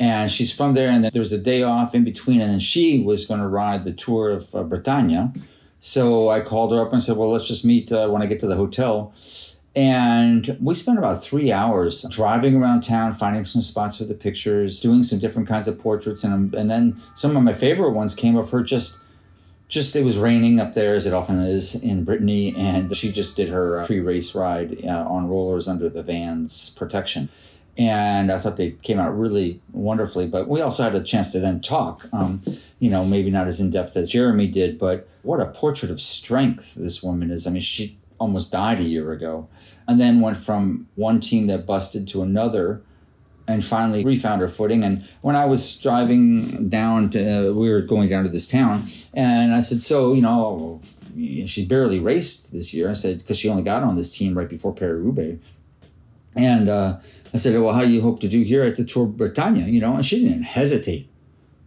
and 0.00 0.30
she's 0.30 0.52
from 0.52 0.74
there. 0.74 0.90
And 0.90 1.02
then 1.02 1.10
there 1.12 1.20
was 1.20 1.32
a 1.32 1.38
day 1.38 1.62
off 1.62 1.94
in 1.94 2.04
between, 2.04 2.40
and 2.40 2.50
then 2.50 2.60
she 2.60 3.00
was 3.00 3.26
going 3.26 3.40
to 3.40 3.48
ride 3.48 3.84
the 3.84 3.92
tour 3.92 4.30
of 4.30 4.54
uh, 4.54 4.62
Bretagne. 4.62 5.32
So 5.80 6.28
I 6.30 6.40
called 6.40 6.72
her 6.72 6.80
up 6.80 6.92
and 6.92 7.02
said, 7.02 7.16
"Well, 7.16 7.30
let's 7.30 7.46
just 7.46 7.64
meet 7.64 7.90
uh, 7.92 8.08
when 8.08 8.22
I 8.22 8.26
get 8.26 8.40
to 8.40 8.46
the 8.46 8.56
hotel." 8.56 9.12
And 9.76 10.56
we 10.60 10.74
spent 10.74 10.98
about 10.98 11.22
three 11.22 11.52
hours 11.52 12.04
driving 12.10 12.56
around 12.56 12.80
town, 12.80 13.12
finding 13.12 13.44
some 13.44 13.62
spots 13.62 13.98
for 13.98 14.04
the 14.04 14.14
pictures, 14.14 14.80
doing 14.80 15.04
some 15.04 15.20
different 15.20 15.48
kinds 15.48 15.68
of 15.68 15.78
portraits, 15.78 16.24
and 16.24 16.54
and 16.54 16.70
then 16.70 17.00
some 17.14 17.36
of 17.36 17.42
my 17.42 17.54
favorite 17.54 17.92
ones 17.92 18.14
came 18.14 18.36
of 18.36 18.50
her 18.50 18.62
just. 18.62 19.00
Just 19.68 19.94
it 19.94 20.02
was 20.02 20.16
raining 20.16 20.60
up 20.60 20.72
there 20.72 20.94
as 20.94 21.04
it 21.04 21.12
often 21.12 21.40
is 21.40 21.74
in 21.74 22.02
Brittany, 22.02 22.56
and 22.56 22.96
she 22.96 23.12
just 23.12 23.36
did 23.36 23.50
her 23.50 23.80
uh, 23.80 23.84
pre-race 23.86 24.34
ride 24.34 24.82
uh, 24.82 25.04
on 25.06 25.28
rollers 25.28 25.68
under 25.68 25.90
the 25.90 26.02
van's 26.02 26.70
protection 26.70 27.28
and 27.78 28.30
I 28.32 28.38
thought 28.38 28.56
they 28.56 28.72
came 28.82 28.98
out 28.98 29.16
really 29.16 29.60
wonderfully. 29.72 30.26
But 30.26 30.48
we 30.48 30.60
also 30.60 30.82
had 30.82 30.96
a 30.96 31.02
chance 31.02 31.32
to 31.32 31.38
then 31.38 31.60
talk, 31.60 32.06
um, 32.12 32.42
you 32.80 32.90
know, 32.90 33.04
maybe 33.04 33.30
not 33.30 33.46
as 33.46 33.60
in 33.60 33.70
depth 33.70 33.96
as 33.96 34.10
Jeremy 34.10 34.48
did, 34.48 34.78
but 34.78 35.08
what 35.22 35.40
a 35.40 35.46
portrait 35.46 35.90
of 35.90 36.00
strength 36.00 36.74
this 36.74 37.02
woman 37.02 37.30
is. 37.30 37.46
I 37.46 37.50
mean, 37.50 37.62
she 37.62 37.96
almost 38.18 38.50
died 38.50 38.80
a 38.80 38.84
year 38.84 39.12
ago, 39.12 39.48
and 39.86 40.00
then 40.00 40.20
went 40.20 40.36
from 40.36 40.88
one 40.96 41.20
team 41.20 41.46
that 41.46 41.64
busted 41.64 42.08
to 42.08 42.20
another 42.20 42.82
and 43.46 43.64
finally 43.64 44.04
refound 44.04 44.40
her 44.40 44.48
footing. 44.48 44.82
And 44.82 45.08
when 45.22 45.36
I 45.36 45.46
was 45.46 45.78
driving 45.78 46.68
down 46.68 47.10
to, 47.10 47.50
uh, 47.50 47.52
we 47.52 47.70
were 47.70 47.80
going 47.80 48.08
down 48.08 48.24
to 48.24 48.28
this 48.28 48.48
town, 48.48 48.86
and 49.14 49.54
I 49.54 49.60
said, 49.60 49.80
so, 49.80 50.12
you 50.12 50.20
know, 50.20 50.82
she 51.46 51.64
barely 51.64 52.00
raced 52.00 52.52
this 52.52 52.74
year. 52.74 52.90
I 52.90 52.92
said, 52.92 53.18
because 53.18 53.38
she 53.38 53.48
only 53.48 53.62
got 53.62 53.84
on 53.84 53.96
this 53.96 54.16
team 54.16 54.36
right 54.36 54.48
before 54.48 54.74
Paris-Roubaix. 54.74 55.38
And 56.38 56.68
uh, 56.68 56.98
I 57.34 57.36
said, 57.36 57.60
well, 57.60 57.74
how 57.74 57.80
do 57.80 57.90
you 57.90 58.00
hope 58.00 58.20
to 58.20 58.28
do 58.28 58.42
here 58.42 58.62
at 58.62 58.76
the 58.76 58.84
Tour 58.84 59.06
Bretagne? 59.06 59.68
You 59.68 59.80
know, 59.80 59.96
and 59.96 60.06
she 60.06 60.22
didn't 60.22 60.44
hesitate. 60.44 61.10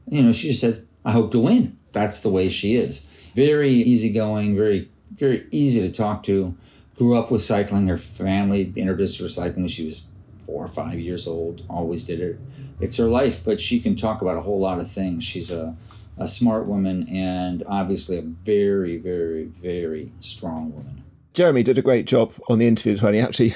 You 0.09 0.23
know, 0.23 0.31
she 0.31 0.47
just 0.47 0.61
said, 0.61 0.87
I 1.03 1.11
hope 1.11 1.31
to 1.33 1.39
win. 1.39 1.77
That's 1.91 2.21
the 2.21 2.29
way 2.29 2.47
she 2.47 2.77
is. 2.77 3.05
Very 3.35 3.71
easygoing, 3.71 4.55
very, 4.55 4.89
very 5.13 5.45
easy 5.51 5.81
to 5.81 5.91
talk 5.91 6.23
to. 6.23 6.55
Grew 6.95 7.17
up 7.17 7.31
with 7.31 7.43
cycling. 7.43 7.87
Her 7.87 7.97
family 7.97 8.71
introduced 8.77 9.19
her 9.19 9.27
cycling 9.27 9.63
when 9.63 9.67
she 9.67 9.85
was 9.85 10.07
four 10.45 10.63
or 10.63 10.69
five 10.69 10.99
years 10.99 11.27
old. 11.27 11.63
Always 11.69 12.05
did 12.05 12.21
it. 12.21 12.39
It's 12.79 12.95
her 12.95 13.07
life, 13.07 13.43
but 13.43 13.59
she 13.59 13.81
can 13.81 13.97
talk 13.97 14.21
about 14.21 14.37
a 14.37 14.41
whole 14.41 14.59
lot 14.59 14.79
of 14.79 14.89
things. 14.89 15.25
She's 15.25 15.51
a, 15.51 15.75
a 16.17 16.29
smart 16.29 16.65
woman 16.65 17.09
and 17.09 17.61
obviously 17.67 18.17
a 18.17 18.21
very, 18.21 18.97
very, 18.97 19.45
very 19.45 20.13
strong 20.21 20.73
woman. 20.73 21.03
Jeremy 21.33 21.63
did 21.63 21.77
a 21.77 21.81
great 21.81 22.05
job 22.05 22.33
on 22.49 22.59
the 22.59 22.67
interview 22.67 22.97
well. 23.01 23.13
He 23.13 23.19
actually 23.19 23.55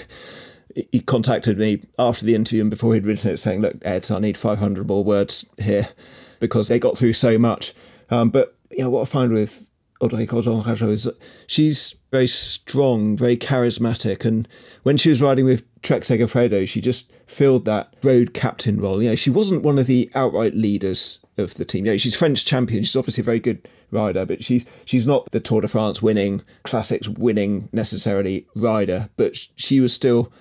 he 0.92 1.00
contacted 1.00 1.58
me 1.58 1.82
after 1.98 2.26
the 2.26 2.36
interview 2.36 2.62
and 2.62 2.70
before 2.70 2.94
he'd 2.94 3.06
written 3.06 3.32
it 3.32 3.38
saying, 3.38 3.62
look, 3.62 3.76
Ed, 3.84 4.12
I 4.12 4.20
need 4.20 4.38
500 4.38 4.88
more 4.88 5.04
words 5.04 5.46
here 5.58 5.90
because 6.40 6.68
they 6.68 6.80
got 6.80 6.98
through 6.98 7.14
so 7.14 7.38
much. 7.38 7.74
Um, 8.10 8.30
but 8.30 8.56
you 8.72 8.80
know 8.80 8.90
what 8.90 9.02
I 9.02 9.06
find 9.06 9.32
with 9.32 9.70
Audrey 10.02 10.28
Cordon 10.28 10.60
is 10.90 11.04
that 11.06 11.18
she's 11.48 11.96
very 12.12 12.28
strong, 12.28 13.16
very 13.16 13.38
charismatic, 13.38 14.26
and 14.26 14.48
when 14.84 14.98
she 14.98 15.10
was 15.10 15.22
riding 15.22 15.46
with 15.46 15.64
Trek 15.82 16.02
Segafredo, 16.02 16.68
she 16.68 16.82
just 16.82 17.12
filled 17.26 17.66
that 17.66 17.94
road 18.04 18.34
captain 18.34 18.80
role. 18.80 19.02
You 19.02 19.10
know, 19.10 19.16
she 19.16 19.30
wasn't 19.30 19.64
one 19.64 19.80
of 19.80 19.88
the 19.88 20.12
outright 20.14 20.54
leaders 20.54 21.20
of 21.38 21.56
the 21.56 21.66
team. 21.66 21.86
You 21.86 21.94
know, 21.94 21.98
she's 21.98 22.16
French 22.16 22.46
champion. 22.46 22.84
She's 22.84 22.96
obviously 22.96 23.22
a 23.22 23.26
very 23.26 23.40
good 23.40 23.68
rider, 23.90 24.26
but 24.26 24.44
she's 24.44 24.66
she's 24.84 25.08
not 25.08 25.32
the 25.32 25.40
Tour 25.40 25.62
de 25.62 25.68
France 25.68 26.02
winning, 26.02 26.42
classics 26.64 27.08
winning 27.08 27.70
necessarily 27.72 28.46
rider. 28.54 29.10
But 29.16 29.38
she 29.56 29.80
was 29.80 29.94
still 29.94 30.32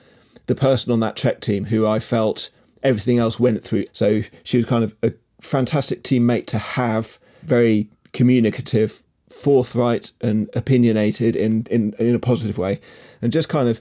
the 0.47 0.55
person 0.55 0.93
on 0.93 1.01
that 1.01 1.17
Trek 1.17 1.41
team 1.41 1.67
who 1.67 1.87
I 1.87 1.99
felt 1.99 2.51
everything 2.83 3.19
else 3.19 3.41
went 3.41 3.63
through. 3.65 3.87
So 3.93 4.23
she 4.43 4.57
was 4.57 4.67
kind 4.67 4.85
of 4.85 4.95
a 5.03 5.13
fantastic 5.41 6.03
teammate 6.03 6.47
to 6.47 6.59
have, 6.59 7.19
very 7.43 7.89
communicative, 8.13 9.03
forthright, 9.29 10.13
and 10.21 10.49
opinionated 10.55 11.35
in, 11.35 11.67
in, 11.71 11.95
in 11.99 12.15
a 12.15 12.19
positive 12.19 12.59
way, 12.59 12.81
and 13.21 13.33
just 13.33 13.49
kind 13.49 13.69
of 13.69 13.81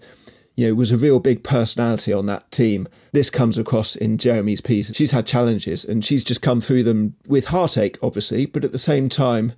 you 0.55 0.67
know, 0.67 0.75
was 0.75 0.91
a 0.91 0.97
real 0.97 1.19
big 1.19 1.43
personality 1.43 2.13
on 2.13 2.27
that 2.27 2.51
team. 2.51 2.87
This 3.11 3.29
comes 3.29 3.57
across 3.57 3.95
in 3.95 4.17
Jeremy's 4.17 4.61
piece. 4.61 4.93
She's 4.93 5.11
had 5.11 5.25
challenges 5.25 5.83
and 5.83 6.05
she's 6.05 6.23
just 6.23 6.41
come 6.41 6.61
through 6.61 6.83
them 6.83 7.15
with 7.27 7.47
heartache, 7.47 7.97
obviously, 8.03 8.45
but 8.45 8.63
at 8.63 8.71
the 8.71 8.77
same 8.77 9.09
time, 9.09 9.53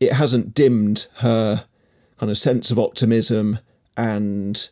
it 0.00 0.14
hasn't 0.14 0.54
dimmed 0.54 1.06
her 1.18 1.64
kind 2.18 2.30
of 2.30 2.38
sense 2.38 2.70
of 2.70 2.78
optimism 2.78 3.60
and 3.96 4.70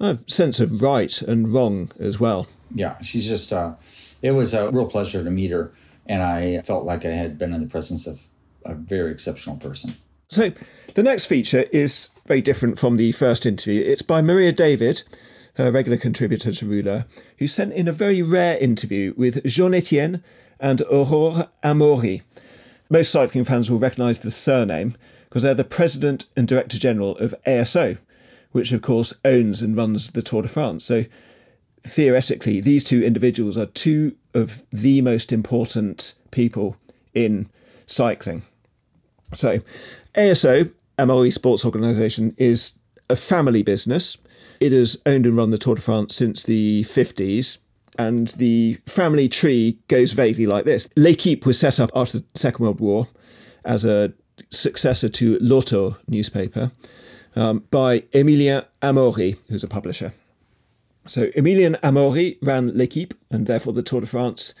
a 0.00 0.18
sense 0.26 0.60
of 0.60 0.82
right 0.82 1.20
and 1.22 1.52
wrong 1.52 1.90
as 1.98 2.18
well. 2.18 2.46
Yeah, 2.74 3.00
she's 3.02 3.28
just, 3.28 3.52
uh, 3.52 3.74
it 4.22 4.32
was 4.32 4.54
a 4.54 4.70
real 4.70 4.86
pleasure 4.86 5.22
to 5.22 5.30
meet 5.30 5.50
her. 5.50 5.72
And 6.06 6.22
I 6.22 6.60
felt 6.62 6.84
like 6.84 7.04
I 7.04 7.10
had 7.10 7.38
been 7.38 7.52
in 7.52 7.60
the 7.60 7.68
presence 7.68 8.06
of 8.06 8.22
a 8.64 8.74
very 8.74 9.12
exceptional 9.12 9.56
person. 9.56 9.94
So, 10.28 10.52
the 10.94 11.02
next 11.02 11.26
feature 11.26 11.64
is 11.72 12.10
very 12.26 12.40
different 12.40 12.78
from 12.78 12.96
the 12.96 13.12
first 13.12 13.46
interview. 13.46 13.82
It's 13.82 14.02
by 14.02 14.22
Maria 14.22 14.52
David, 14.52 15.02
her 15.54 15.70
regular 15.70 15.98
contributor 15.98 16.52
to 16.52 16.66
Rouleur, 16.66 17.04
who 17.38 17.46
sent 17.46 17.72
in 17.72 17.88
a 17.88 17.92
very 17.92 18.22
rare 18.22 18.56
interview 18.58 19.14
with 19.16 19.44
Jean 19.44 19.74
Etienne 19.74 20.22
and 20.58 20.80
Aurore 20.90 21.48
Amaury. 21.62 22.22
Most 22.88 23.10
cycling 23.10 23.44
fans 23.44 23.70
will 23.70 23.78
recognise 23.78 24.18
the 24.18 24.30
surname 24.30 24.96
because 25.28 25.42
they're 25.42 25.54
the 25.54 25.64
president 25.64 26.26
and 26.36 26.48
director 26.48 26.78
general 26.78 27.16
of 27.18 27.34
ASO, 27.46 27.98
which 28.52 28.72
of 28.72 28.82
course 28.82 29.12
owns 29.24 29.62
and 29.62 29.76
runs 29.76 30.10
the 30.10 30.22
Tour 30.22 30.42
de 30.42 30.48
France. 30.48 30.84
So 30.84 31.04
theoretically, 31.84 32.60
these 32.60 32.84
two 32.84 33.02
individuals 33.02 33.56
are 33.56 33.66
two 33.66 34.16
of 34.34 34.62
the 34.72 35.00
most 35.00 35.32
important 35.32 36.14
people 36.30 36.76
in 37.14 37.48
cycling. 37.86 38.42
So, 39.32 39.60
ASO, 40.14 40.70
Amaury 40.98 41.32
Sports 41.32 41.64
Organisation, 41.64 42.34
is 42.36 42.74
a 43.08 43.16
family 43.16 43.62
business. 43.62 44.16
It 44.60 44.72
has 44.72 45.00
owned 45.06 45.26
and 45.26 45.36
run 45.36 45.50
the 45.50 45.58
Tour 45.58 45.76
de 45.76 45.80
France 45.80 46.14
since 46.14 46.42
the 46.42 46.84
50s, 46.84 47.58
and 47.98 48.28
the 48.28 48.78
family 48.86 49.28
tree 49.28 49.78
goes 49.88 50.12
vaguely 50.12 50.46
like 50.46 50.64
this. 50.64 50.88
L'Equipe 50.96 51.46
was 51.46 51.58
set 51.58 51.80
up 51.80 51.90
after 51.94 52.18
the 52.18 52.24
Second 52.34 52.64
World 52.64 52.80
War 52.80 53.08
as 53.64 53.84
a 53.84 54.12
successor 54.50 55.08
to 55.08 55.38
L'Auto 55.40 55.96
newspaper 56.08 56.72
um, 57.36 57.64
by 57.70 58.00
Emilien 58.12 58.66
Amaury, 58.82 59.36
who's 59.48 59.64
a 59.64 59.68
publisher. 59.68 60.12
So 61.06 61.28
Emilien 61.28 61.80
Amaury 61.80 62.38
ran 62.42 62.76
L'Equipe 62.76 63.14
and 63.30 63.46
therefore 63.46 63.72
the 63.72 63.82
Tour 63.82 64.02
de 64.02 64.06
France 64.06 64.54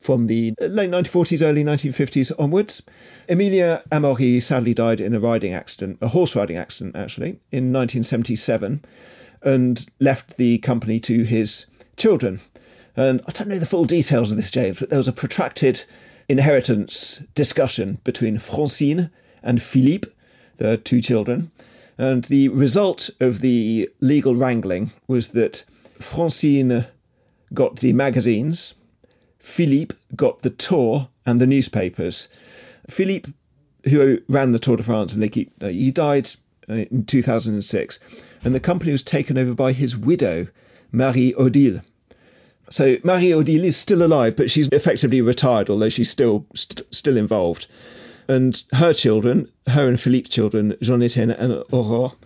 from 0.00 0.26
the 0.26 0.52
late 0.60 0.90
1940s, 0.90 1.42
early 1.42 1.64
1950s 1.64 2.30
onwards. 2.38 2.82
Emilien 3.28 3.82
Amaury 3.88 4.42
sadly 4.42 4.74
died 4.74 5.00
in 5.00 5.14
a 5.14 5.20
riding 5.20 5.54
accident, 5.54 5.98
a 6.02 6.08
horse 6.08 6.36
riding 6.36 6.58
accident 6.58 6.94
actually, 6.94 7.40
in 7.50 7.72
1977, 7.72 8.84
and 9.42 9.86
left 10.00 10.36
the 10.36 10.58
company 10.58 11.00
to 11.00 11.22
his 11.22 11.64
children. 11.96 12.40
And 12.96 13.22
I 13.26 13.32
don't 13.32 13.48
know 13.48 13.58
the 13.58 13.66
full 13.66 13.86
details 13.86 14.30
of 14.30 14.36
this, 14.36 14.50
James, 14.50 14.78
but 14.78 14.90
there 14.90 14.98
was 14.98 15.08
a 15.08 15.12
protracted 15.12 15.84
inheritance 16.28 17.22
discussion 17.34 17.98
between 18.04 18.38
Francine 18.38 19.10
and 19.42 19.62
Philippe, 19.62 20.08
the 20.58 20.76
two 20.76 21.00
children. 21.00 21.50
And 21.96 22.24
the 22.24 22.48
result 22.48 23.10
of 23.20 23.40
the 23.40 23.90
legal 24.00 24.34
wrangling 24.34 24.92
was 25.06 25.30
that 25.30 25.64
Francine 26.00 26.86
got 27.52 27.76
the 27.76 27.92
magazines, 27.92 28.74
Philippe 29.38 29.94
got 30.16 30.40
the 30.40 30.50
tour 30.50 31.08
and 31.24 31.40
the 31.40 31.46
newspapers. 31.46 32.28
Philippe, 32.88 33.32
who 33.84 34.18
ran 34.28 34.52
the 34.52 34.58
Tour 34.58 34.76
de 34.76 34.82
France 34.82 35.12
and 35.12 35.22
L'Equipe, 35.22 35.52
uh, 35.60 35.68
he 35.68 35.90
died 35.90 36.30
uh, 36.68 36.74
in 36.90 37.04
2006, 37.04 37.98
and 38.42 38.54
the 38.54 38.60
company 38.60 38.92
was 38.92 39.02
taken 39.02 39.38
over 39.38 39.54
by 39.54 39.72
his 39.72 39.96
widow, 39.96 40.48
Marie 40.90 41.34
Odile. 41.36 41.82
So 42.70 42.96
Marie 43.04 43.34
Odile 43.34 43.64
is 43.64 43.76
still 43.76 44.02
alive, 44.02 44.36
but 44.36 44.50
she's 44.50 44.68
effectively 44.68 45.20
retired, 45.20 45.68
although 45.68 45.88
she's 45.88 46.10
still 46.10 46.46
st- 46.54 46.82
still 46.94 47.16
involved. 47.16 47.66
And 48.28 48.62
her 48.72 48.92
children, 48.92 49.50
her 49.68 49.88
and 49.88 50.00
Philippe's 50.00 50.30
children, 50.30 50.76
Jean 50.80 51.02
Etienne 51.02 51.30
and 51.30 51.62
Aurore, 51.72 52.16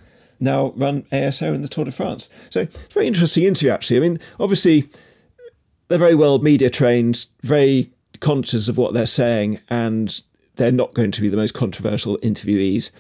now 0.41 0.73
run 0.77 1.03
ASO 1.13 1.55
in 1.55 1.63
the 1.63 1.69
Tour 1.69 1.85
de 1.85 1.91
France. 1.91 2.29
So 2.51 2.61
it's 2.61 2.95
very 2.95 3.07
interesting 3.07 3.45
interview, 3.45 3.71
actually. 3.71 3.97
I 3.97 4.01
mean, 4.01 4.21
obviously, 4.39 4.89
they're 5.89 5.99
very 5.99 6.15
well 6.15 6.39
media 6.39 6.71
trained, 6.71 7.27
very 7.43 7.93
conscious 8.21 8.69
of 8.69 8.77
what 8.77 8.95
they're 8.95 9.07
saying, 9.07 9.61
and 9.69 10.21
they're 10.57 10.73
not 10.73 10.95
going 10.95 11.11
to 11.13 11.21
be 11.21 11.29
the 11.29 11.37
most 11.37 11.55
controversial 11.55 12.19
interviewees. 12.19 12.91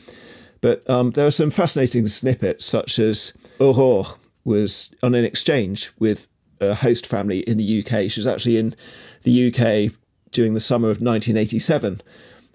But 0.60 0.88
um, 0.90 1.12
there 1.12 1.26
are 1.26 1.32
some 1.32 1.50
fascinating 1.50 2.08
snippets, 2.08 2.64
such 2.64 2.98
as 2.98 3.32
Aurore 3.60 4.16
was 4.44 4.94
on 5.02 5.14
an 5.14 5.24
exchange 5.24 5.92
with 5.98 6.26
a 6.60 6.74
host 6.74 7.06
family 7.06 7.40
in 7.40 7.58
the 7.58 7.84
UK. 7.84 8.10
She 8.10 8.18
was 8.18 8.26
actually 8.26 8.56
in 8.56 8.74
the 9.22 9.48
UK 9.48 9.92
during 10.32 10.54
the 10.54 10.60
summer 10.60 10.88
of 10.88 11.00
1987 11.00 12.02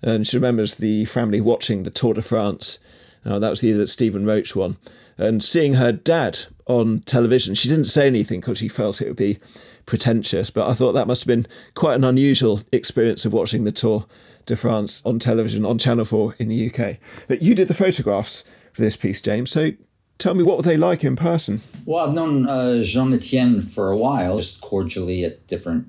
and 0.04 0.28
she 0.28 0.38
remembers 0.38 0.76
the 0.76 1.06
family 1.06 1.42
watching 1.42 1.84
the 1.84 1.90
Tour 1.90 2.14
de 2.14 2.22
France. 2.22 2.78
Uh, 3.26 3.40
that 3.40 3.50
was 3.50 3.62
the 3.62 3.68
year 3.68 3.78
that 3.78 3.88
Stephen 3.88 4.26
Roche 4.26 4.56
won. 4.56 4.78
And 5.18 5.44
seeing 5.44 5.76
her 5.76 5.92
dad 5.92 6.40
on 6.66 7.00
television, 7.02 7.56
she 7.56 7.70
didn't 7.70 7.86
say 7.86 8.08
anything 8.08 8.42
because 8.42 8.58
she 8.58 8.68
felt 8.68 9.02
it 9.02 9.08
would 9.08 9.16
be 9.16 9.40
pretentious, 9.86 10.50
but 10.50 10.68
I 10.68 10.74
thought 10.74 10.94
that 10.94 11.08
must 11.08 11.24
have 11.24 11.28
been 11.28 11.48
quite 11.74 11.96
an 11.96 12.04
unusual 12.04 12.62
experience 12.72 13.26
of 13.26 13.34
watching 13.34 13.64
the 13.64 13.72
Tour 13.72 14.06
de 14.46 14.56
France 14.56 15.02
on 15.06 15.20
television 15.20 15.66
on 15.66 15.78
Channel 15.78 16.06
4 16.06 16.36
in 16.40 16.50
the 16.50 16.70
UK. 16.70 16.98
But 17.28 17.42
you 17.42 17.56
did 17.56 17.68
the 17.68 17.74
photographs 17.74 18.44
for 18.74 18.82
this 18.82 18.98
piece, 18.98 19.22
James, 19.22 19.52
so 19.52 19.72
tell 20.18 20.34
me 20.34 20.44
what 20.44 20.58
were 20.58 20.64
they 20.64 20.78
like 20.78 21.04
in 21.04 21.16
person? 21.16 21.62
Well, 21.86 22.08
I've 22.08 22.14
known 22.14 22.48
uh, 22.48 22.82
Jean 22.84 23.14
Etienne 23.14 23.62
for 23.62 23.90
a 23.92 23.98
while, 23.98 24.38
just 24.38 24.62
cordially 24.62 25.24
at 25.24 25.46
different 25.48 25.88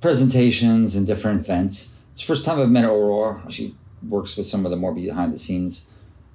presentations 0.00 0.96
and 0.96 1.06
different 1.06 1.40
events. 1.40 1.94
It's 2.12 2.22
the 2.22 2.26
first 2.26 2.44
time 2.44 2.60
I've 2.60 2.70
met 2.70 2.84
Aurora. 2.84 3.42
She 3.48 3.74
works 4.08 4.36
with 4.36 4.46
some 4.46 4.64
of 4.64 4.70
the 4.70 4.76
more 4.76 4.94
behind 4.94 5.32
the 5.32 5.38
scenes 5.38 5.88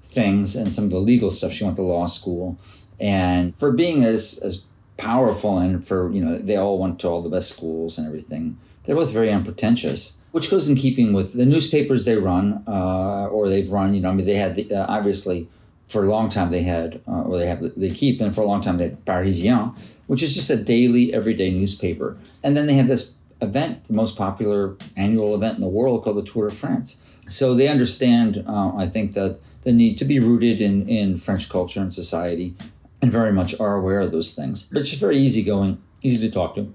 things 0.03 0.55
and 0.55 0.71
some 0.71 0.86
of 0.86 0.91
the 0.91 0.99
legal 0.99 1.30
stuff. 1.30 1.51
She 1.51 1.63
went 1.63 1.76
to 1.76 1.82
law 1.82 2.05
school. 2.05 2.57
And 2.99 3.57
for 3.57 3.71
being 3.71 4.03
as, 4.03 4.39
as 4.43 4.65
powerful 4.97 5.57
and 5.57 5.86
for, 5.86 6.09
you 6.11 6.23
know, 6.23 6.38
they 6.38 6.55
all 6.55 6.80
went 6.80 6.99
to 7.01 7.07
all 7.09 7.21
the 7.21 7.30
best 7.30 7.49
schools 7.55 7.97
and 7.97 8.07
everything, 8.07 8.57
they're 8.84 8.95
both 8.95 9.11
very 9.11 9.32
unpretentious, 9.32 10.21
which 10.32 10.49
goes 10.49 10.69
in 10.69 10.76
keeping 10.76 11.11
with 11.11 11.34
the 11.34 11.45
newspapers 11.45 12.05
they 12.05 12.15
run 12.15 12.63
uh, 12.67 13.26
or 13.28 13.49
they've 13.49 13.69
run. 13.69 13.93
You 13.93 14.01
know, 14.01 14.11
I 14.11 14.13
mean, 14.13 14.26
they 14.26 14.36
had 14.36 14.55
the, 14.55 14.71
uh, 14.73 14.86
obviously 14.88 15.49
For 15.88 16.03
a 16.03 16.09
long 16.09 16.30
time, 16.30 16.49
they 16.49 16.63
had, 16.63 17.01
uh, 17.07 17.21
or 17.23 17.38
they 17.38 17.45
have, 17.45 17.61
they 17.78 17.91
keep, 17.91 18.19
and 18.19 18.34
for 18.34 18.41
a 18.41 18.45
long 18.45 18.61
time, 18.61 18.78
they 18.78 18.86
had 18.86 19.05
Parisien, 19.05 19.76
which 20.07 20.23
is 20.23 20.34
just 20.34 20.49
a 20.49 20.57
daily, 20.57 21.13
everyday 21.13 21.51
newspaper. 21.51 22.17
And 22.43 22.57
then 22.57 22.65
they 22.65 22.73
had 22.73 22.88
this 22.88 23.14
event, 23.41 23.86
the 23.86 23.93
most 23.93 24.15
popular 24.15 24.75
annual 24.95 25.36
event 25.36 25.55
in 25.55 25.61
the 25.61 25.67
world 25.67 26.03
called 26.03 26.17
the 26.17 26.23
Tour 26.23 26.49
de 26.49 26.55
France. 26.55 27.01
So 27.27 27.53
they 27.53 27.67
understand, 27.67 28.43
uh, 28.47 28.75
I 28.75 28.88
think, 28.88 29.13
that 29.13 29.39
the 29.61 29.71
need 29.71 29.97
to 29.97 30.05
be 30.05 30.19
rooted 30.19 30.61
in, 30.61 30.88
in 30.88 31.17
French 31.17 31.49
culture 31.49 31.79
and 31.79 31.93
society 31.93 32.55
and 33.01 33.11
very 33.11 33.31
much 33.31 33.59
are 33.59 33.75
aware 33.75 33.99
of 33.99 34.11
those 34.11 34.33
things. 34.33 34.63
But 34.63 34.79
it's 34.79 34.89
just 34.89 35.01
very 35.01 35.17
easygoing, 35.17 35.81
easy 36.01 36.19
to 36.27 36.31
talk 36.31 36.55
to. 36.55 36.73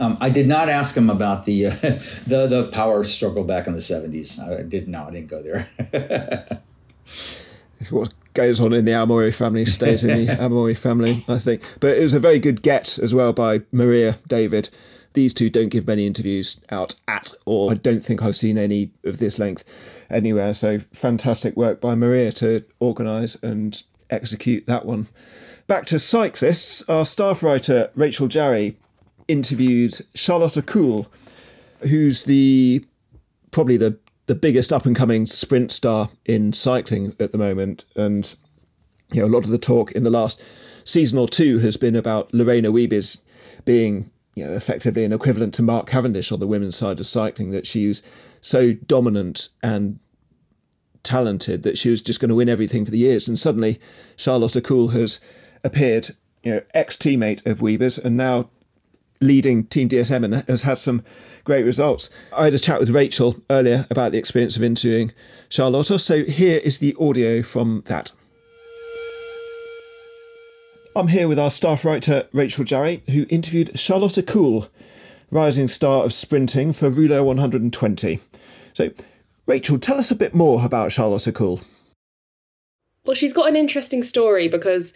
Um, 0.00 0.18
I 0.20 0.30
did 0.30 0.46
not 0.46 0.68
ask 0.68 0.96
him 0.96 1.08
about 1.10 1.44
the, 1.44 1.66
uh, 1.66 1.70
the 2.26 2.46
the 2.46 2.68
power 2.72 3.04
struggle 3.04 3.44
back 3.44 3.66
in 3.66 3.72
the 3.72 3.80
seventies. 3.80 4.38
I 4.38 4.62
did 4.62 4.88
not. 4.88 5.08
I 5.08 5.10
didn't 5.12 5.28
go 5.28 5.42
there. 5.42 6.60
what 7.90 8.14
goes 8.34 8.60
on 8.60 8.72
in 8.72 8.84
the 8.84 8.92
Amaury 8.92 9.34
family 9.34 9.64
stays 9.64 10.04
in 10.04 10.26
the 10.26 10.32
Amaury 10.42 10.76
family, 10.76 11.24
I 11.28 11.38
think. 11.38 11.62
But 11.80 11.96
it 11.96 12.02
was 12.02 12.14
a 12.14 12.20
very 12.20 12.38
good 12.38 12.62
get 12.62 12.98
as 12.98 13.14
well 13.14 13.32
by 13.32 13.62
Maria 13.72 14.18
David. 14.28 14.70
These 15.16 15.32
two 15.32 15.48
don't 15.48 15.70
give 15.70 15.86
many 15.86 16.06
interviews 16.06 16.60
out 16.68 16.94
at 17.08 17.32
all. 17.46 17.70
I 17.70 17.74
don't 17.74 18.02
think 18.02 18.22
I've 18.22 18.36
seen 18.36 18.58
any 18.58 18.90
of 19.02 19.16
this 19.18 19.38
length 19.38 19.64
anywhere. 20.10 20.52
So 20.52 20.80
fantastic 20.92 21.56
work 21.56 21.80
by 21.80 21.94
Maria 21.94 22.30
to 22.32 22.66
organise 22.80 23.34
and 23.36 23.82
execute 24.10 24.66
that 24.66 24.84
one. 24.84 25.08
Back 25.66 25.86
to 25.86 25.98
cyclists, 25.98 26.86
our 26.86 27.06
staff 27.06 27.42
writer 27.42 27.90
Rachel 27.94 28.28
Jarry 28.28 28.76
interviewed 29.26 29.98
Charlotte 30.14 30.66
Kool, 30.66 31.10
who's 31.80 32.24
the 32.24 32.84
probably 33.52 33.78
the 33.78 33.98
the 34.26 34.34
biggest 34.34 34.70
up 34.70 34.84
and 34.84 34.94
coming 34.94 35.24
sprint 35.24 35.72
star 35.72 36.10
in 36.26 36.52
cycling 36.52 37.16
at 37.18 37.32
the 37.32 37.38
moment, 37.38 37.86
and 37.96 38.34
you 39.12 39.22
know 39.22 39.26
a 39.26 39.32
lot 39.34 39.44
of 39.44 39.50
the 39.50 39.56
talk 39.56 39.92
in 39.92 40.04
the 40.04 40.10
last 40.10 40.42
season 40.84 41.18
or 41.18 41.26
two 41.26 41.60
has 41.60 41.78
been 41.78 41.96
about 41.96 42.34
Lorena 42.34 42.70
Wiebes 42.70 43.22
being 43.64 44.10
you 44.36 44.46
know 44.46 44.52
effectively 44.52 45.02
an 45.02 45.12
equivalent 45.12 45.54
to 45.54 45.62
Mark 45.62 45.88
Cavendish 45.88 46.30
on 46.30 46.38
the 46.38 46.46
women's 46.46 46.76
side 46.76 47.00
of 47.00 47.06
cycling. 47.06 47.50
That 47.50 47.66
she 47.66 47.88
was 47.88 48.02
so 48.40 48.74
dominant 48.74 49.48
and 49.62 49.98
talented 51.02 51.62
that 51.62 51.78
she 51.78 51.88
was 51.88 52.00
just 52.00 52.20
going 52.20 52.28
to 52.28 52.34
win 52.34 52.48
everything 52.48 52.84
for 52.84 52.90
the 52.92 52.98
years, 52.98 53.26
and 53.26 53.38
suddenly 53.38 53.80
Charlotte 54.14 54.62
Kool 54.62 54.88
has 54.88 55.18
appeared, 55.64 56.10
you 56.44 56.52
know, 56.52 56.62
ex 56.74 56.96
teammate 56.96 57.44
of 57.46 57.58
Wiebes 57.58 57.98
and 57.98 58.16
now 58.16 58.50
leading 59.20 59.64
Team 59.64 59.88
DSM 59.88 60.24
and 60.24 60.34
has 60.48 60.62
had 60.62 60.76
some 60.76 61.02
great 61.44 61.64
results. 61.64 62.10
I 62.36 62.44
had 62.44 62.54
a 62.54 62.58
chat 62.58 62.78
with 62.78 62.90
Rachel 62.90 63.36
earlier 63.48 63.86
about 63.90 64.12
the 64.12 64.18
experience 64.18 64.56
of 64.56 64.62
interviewing 64.62 65.12
Charlotte, 65.48 66.00
so 66.00 66.24
here 66.24 66.58
is 66.58 66.78
the 66.78 66.94
audio 67.00 67.42
from 67.42 67.82
that. 67.86 68.12
I'm 70.96 71.08
here 71.08 71.28
with 71.28 71.38
our 71.38 71.50
staff 71.50 71.84
writer 71.84 72.26
Rachel 72.32 72.64
Jarry, 72.64 73.02
who 73.10 73.26
interviewed 73.28 73.78
Charlotte 73.78 74.26
Kool, 74.26 74.68
rising 75.30 75.68
star 75.68 76.04
of 76.04 76.14
sprinting 76.14 76.72
for 76.72 76.88
Rouleur 76.88 77.22
120. 77.22 78.18
So, 78.72 78.90
Rachel, 79.44 79.78
tell 79.78 79.98
us 79.98 80.10
a 80.10 80.14
bit 80.14 80.34
more 80.34 80.64
about 80.64 80.92
Charlotte 80.92 81.28
Kool. 81.34 81.60
Well, 83.04 83.14
she's 83.14 83.34
got 83.34 83.46
an 83.46 83.56
interesting 83.56 84.02
story 84.02 84.48
because 84.48 84.94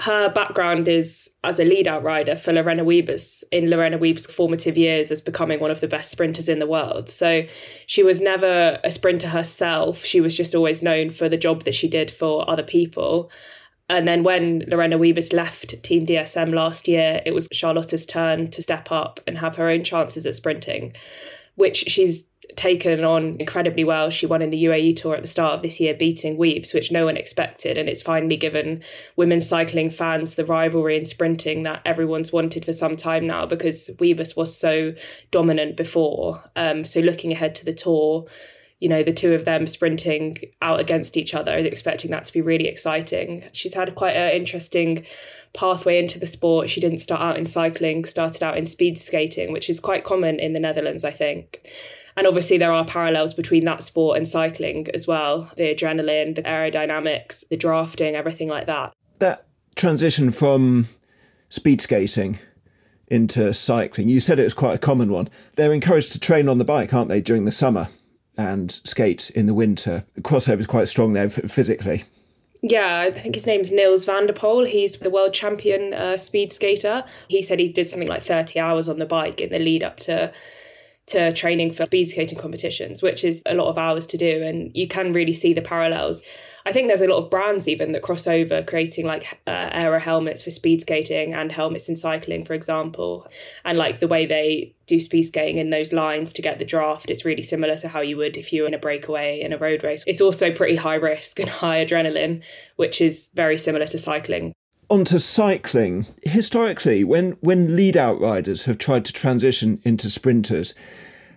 her 0.00 0.30
background 0.30 0.88
is 0.88 1.28
as 1.44 1.58
a 1.58 1.64
lead 1.64 1.86
out 1.86 2.02
rider 2.02 2.36
for 2.36 2.54
Lorena 2.54 2.82
Wiebes 2.82 3.44
in 3.52 3.68
Lorena 3.68 3.98
Wiebes' 3.98 4.30
formative 4.30 4.78
years 4.78 5.10
as 5.10 5.20
becoming 5.20 5.60
one 5.60 5.70
of 5.70 5.80
the 5.80 5.88
best 5.88 6.10
sprinters 6.10 6.48
in 6.48 6.60
the 6.60 6.66
world. 6.66 7.10
So 7.10 7.46
she 7.84 8.02
was 8.02 8.22
never 8.22 8.80
a 8.82 8.90
sprinter 8.90 9.28
herself. 9.28 10.02
She 10.02 10.22
was 10.22 10.34
just 10.34 10.54
always 10.54 10.82
known 10.82 11.10
for 11.10 11.28
the 11.28 11.36
job 11.36 11.64
that 11.64 11.74
she 11.74 11.88
did 11.88 12.10
for 12.10 12.48
other 12.48 12.62
people. 12.62 13.30
And 13.88 14.06
then 14.08 14.22
when 14.22 14.64
Lorena 14.66 14.98
Wiebes 14.98 15.32
left 15.32 15.82
Team 15.82 16.06
DSM 16.06 16.52
last 16.52 16.88
year, 16.88 17.22
it 17.24 17.32
was 17.32 17.48
Charlotte's 17.52 18.04
turn 18.04 18.50
to 18.50 18.62
step 18.62 18.90
up 18.90 19.20
and 19.26 19.38
have 19.38 19.56
her 19.56 19.68
own 19.68 19.84
chances 19.84 20.26
at 20.26 20.34
sprinting, 20.34 20.94
which 21.54 21.84
she's 21.86 22.24
taken 22.56 23.04
on 23.04 23.36
incredibly 23.38 23.84
well. 23.84 24.10
She 24.10 24.26
won 24.26 24.42
in 24.42 24.50
the 24.50 24.64
UAE 24.64 24.96
Tour 24.96 25.14
at 25.14 25.22
the 25.22 25.28
start 25.28 25.54
of 25.54 25.62
this 25.62 25.78
year, 25.78 25.94
beating 25.94 26.36
Wiebes, 26.36 26.74
which 26.74 26.90
no 26.90 27.04
one 27.04 27.16
expected. 27.16 27.78
And 27.78 27.88
it's 27.88 28.02
finally 28.02 28.36
given 28.36 28.82
women's 29.16 29.48
cycling 29.48 29.90
fans 29.90 30.34
the 30.34 30.44
rivalry 30.44 30.96
in 30.96 31.04
sprinting 31.04 31.62
that 31.64 31.82
everyone's 31.84 32.32
wanted 32.32 32.64
for 32.64 32.72
some 32.72 32.96
time 32.96 33.26
now 33.26 33.46
because 33.46 33.90
Wiebes 33.98 34.36
was 34.36 34.56
so 34.56 34.94
dominant 35.30 35.76
before. 35.76 36.42
Um, 36.56 36.84
so 36.84 37.00
looking 37.00 37.32
ahead 37.32 37.54
to 37.56 37.64
the 37.64 37.74
Tour, 37.74 38.26
you 38.78 38.88
know, 38.88 39.02
the 39.02 39.12
two 39.12 39.32
of 39.32 39.44
them 39.44 39.66
sprinting 39.66 40.38
out 40.60 40.80
against 40.80 41.16
each 41.16 41.34
other, 41.34 41.52
expecting 41.56 42.10
that 42.10 42.24
to 42.24 42.32
be 42.32 42.42
really 42.42 42.68
exciting. 42.68 43.44
She's 43.52 43.74
had 43.74 43.94
quite 43.94 44.16
an 44.16 44.32
interesting 44.32 45.06
pathway 45.54 45.98
into 45.98 46.18
the 46.18 46.26
sport. 46.26 46.68
She 46.68 46.80
didn't 46.80 46.98
start 46.98 47.22
out 47.22 47.38
in 47.38 47.46
cycling, 47.46 48.04
started 48.04 48.42
out 48.42 48.58
in 48.58 48.66
speed 48.66 48.98
skating, 48.98 49.52
which 49.52 49.70
is 49.70 49.80
quite 49.80 50.04
common 50.04 50.38
in 50.38 50.52
the 50.52 50.60
Netherlands, 50.60 51.04
I 51.04 51.10
think. 51.10 51.70
And 52.18 52.26
obviously, 52.26 52.58
there 52.58 52.72
are 52.72 52.84
parallels 52.84 53.34
between 53.34 53.64
that 53.64 53.82
sport 53.82 54.16
and 54.16 54.28
cycling 54.28 54.88
as 54.94 55.06
well 55.06 55.50
the 55.56 55.74
adrenaline, 55.74 56.34
the 56.34 56.42
aerodynamics, 56.42 57.48
the 57.48 57.56
drafting, 57.56 58.14
everything 58.14 58.48
like 58.48 58.66
that. 58.66 58.92
That 59.18 59.46
transition 59.74 60.30
from 60.30 60.88
speed 61.48 61.80
skating 61.80 62.40
into 63.08 63.54
cycling, 63.54 64.08
you 64.08 64.20
said 64.20 64.38
it 64.38 64.44
was 64.44 64.54
quite 64.54 64.74
a 64.74 64.78
common 64.78 65.10
one. 65.10 65.28
They're 65.56 65.72
encouraged 65.72 66.12
to 66.12 66.20
train 66.20 66.48
on 66.48 66.58
the 66.58 66.64
bike, 66.64 66.92
aren't 66.92 67.08
they, 67.08 67.20
during 67.20 67.44
the 67.44 67.52
summer 67.52 67.88
and 68.36 68.70
skate 68.70 69.30
in 69.30 69.46
the 69.46 69.54
winter? 69.54 70.04
Crossover 70.20 70.60
is 70.60 70.66
quite 70.66 70.88
strong 70.88 71.12
there 71.12 71.28
physically. 71.28 72.04
Yeah, 72.62 73.00
I 73.06 73.10
think 73.10 73.34
his 73.34 73.46
name's 73.46 73.70
Nils 73.70 74.04
van 74.04 74.26
der 74.26 74.32
Poel. 74.32 74.66
He's 74.66 74.96
the 74.96 75.10
world 75.10 75.34
champion 75.34 75.94
uh, 75.94 76.16
speed 76.16 76.52
skater. 76.52 77.04
He 77.28 77.42
said 77.42 77.60
he 77.60 77.68
did 77.68 77.88
something 77.88 78.08
like 78.08 78.22
30 78.22 78.58
hours 78.58 78.88
on 78.88 78.98
the 78.98 79.06
bike 79.06 79.40
in 79.40 79.50
the 79.50 79.58
lead 79.58 79.84
up 79.84 79.98
to 80.00 80.32
to 81.06 81.32
training 81.32 81.70
for 81.70 81.84
speed 81.84 82.06
skating 82.06 82.38
competitions, 82.38 83.00
which 83.00 83.24
is 83.24 83.42
a 83.46 83.54
lot 83.54 83.68
of 83.68 83.78
hours 83.78 84.06
to 84.08 84.16
do. 84.16 84.42
And 84.42 84.70
you 84.74 84.88
can 84.88 85.12
really 85.12 85.32
see 85.32 85.52
the 85.52 85.62
parallels. 85.62 86.22
I 86.64 86.72
think 86.72 86.88
there's 86.88 87.00
a 87.00 87.06
lot 87.06 87.18
of 87.18 87.30
brands 87.30 87.68
even 87.68 87.92
that 87.92 88.02
cross 88.02 88.26
over, 88.26 88.60
creating 88.64 89.06
like 89.06 89.38
uh, 89.46 89.70
aero 89.70 90.00
helmets 90.00 90.42
for 90.42 90.50
speed 90.50 90.80
skating 90.80 91.32
and 91.32 91.52
helmets 91.52 91.88
in 91.88 91.94
cycling, 91.94 92.44
for 92.44 92.54
example. 92.54 93.28
And 93.64 93.78
like 93.78 94.00
the 94.00 94.08
way 94.08 94.26
they 94.26 94.74
do 94.86 94.98
speed 94.98 95.22
skating 95.22 95.58
in 95.58 95.70
those 95.70 95.92
lines 95.92 96.32
to 96.32 96.42
get 96.42 96.58
the 96.58 96.64
draft, 96.64 97.08
it's 97.08 97.24
really 97.24 97.42
similar 97.42 97.76
to 97.76 97.88
how 97.88 98.00
you 98.00 98.16
would 98.16 98.36
if 98.36 98.52
you 98.52 98.62
were 98.62 98.68
in 98.68 98.74
a 98.74 98.78
breakaway 98.78 99.40
in 99.40 99.52
a 99.52 99.58
road 99.58 99.84
race. 99.84 100.02
It's 100.08 100.20
also 100.20 100.50
pretty 100.50 100.74
high 100.74 100.96
risk 100.96 101.38
and 101.38 101.48
high 101.48 101.84
adrenaline, 101.84 102.42
which 102.74 103.00
is 103.00 103.30
very 103.34 103.58
similar 103.58 103.86
to 103.86 103.98
cycling 103.98 104.52
onto 104.88 105.18
cycling. 105.18 106.06
Historically, 106.22 107.04
when 107.04 107.32
when 107.40 107.76
lead 107.76 107.96
out 107.96 108.20
riders 108.20 108.64
have 108.64 108.78
tried 108.78 109.04
to 109.06 109.12
transition 109.12 109.80
into 109.84 110.08
sprinters, 110.10 110.74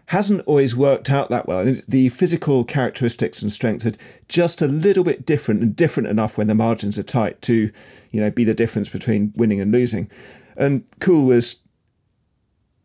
hasn't 0.08 0.42
always 0.48 0.76
worked 0.76 1.10
out 1.10 1.30
that 1.30 1.48
well. 1.48 1.76
The 1.88 2.10
physical 2.10 2.64
characteristics 2.64 3.42
and 3.42 3.52
strengths 3.52 3.86
are 3.86 3.94
just 4.28 4.62
a 4.62 4.68
little 4.68 5.04
bit 5.04 5.26
different 5.26 5.62
and 5.62 5.76
different 5.76 6.10
enough 6.10 6.38
when 6.38 6.48
the 6.48 6.56
margins 6.56 6.98
are 6.98 7.04
tight 7.04 7.42
to, 7.44 7.72
you 8.10 8.20
know, 8.20 8.32
be 8.32 8.44
the 8.44 8.56
difference 8.56 8.90
between 8.90 9.34
winning 9.36 9.62
and 9.62 9.72
losing. 9.72 10.10
And 10.58 10.84
Kool 11.00 11.26
was 11.26 11.58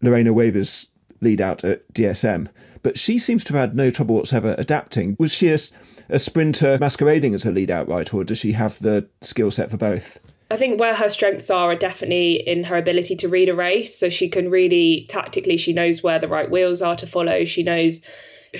Lorena 0.02 0.34
Wiebes' 0.34 0.88
lead 1.22 1.40
out 1.40 1.64
at 1.64 1.90
DSM, 1.94 2.48
but 2.82 2.98
she 2.98 3.18
seems 3.18 3.42
to 3.44 3.54
have 3.54 3.70
had 3.70 3.76
no 3.76 3.90
trouble 3.90 4.16
whatsoever 4.16 4.54
adapting. 4.58 5.16
Was 5.18 5.32
she 5.32 5.48
a, 5.48 5.58
a 6.10 6.18
sprinter 6.18 6.76
masquerading 6.78 7.32
as 7.34 7.46
a 7.46 7.50
lead 7.50 7.70
out 7.70 7.88
rider, 7.88 8.18
or 8.18 8.24
does 8.24 8.38
she 8.38 8.52
have 8.52 8.78
the 8.80 9.08
skill 9.22 9.50
set 9.50 9.70
for 9.70 9.78
both? 9.78 10.18
I 10.50 10.56
think 10.56 10.78
where 10.78 10.94
her 10.94 11.08
strengths 11.08 11.50
are 11.50 11.72
are 11.72 11.76
definitely 11.76 12.34
in 12.34 12.64
her 12.64 12.76
ability 12.76 13.16
to 13.16 13.28
read 13.28 13.48
a 13.48 13.54
race. 13.54 13.98
So 13.98 14.08
she 14.08 14.28
can 14.28 14.50
really 14.50 15.06
tactically, 15.08 15.56
she 15.56 15.72
knows 15.72 16.02
where 16.02 16.18
the 16.18 16.28
right 16.28 16.50
wheels 16.50 16.82
are 16.82 16.96
to 16.96 17.06
follow. 17.06 17.44
She 17.44 17.62
knows 17.62 18.00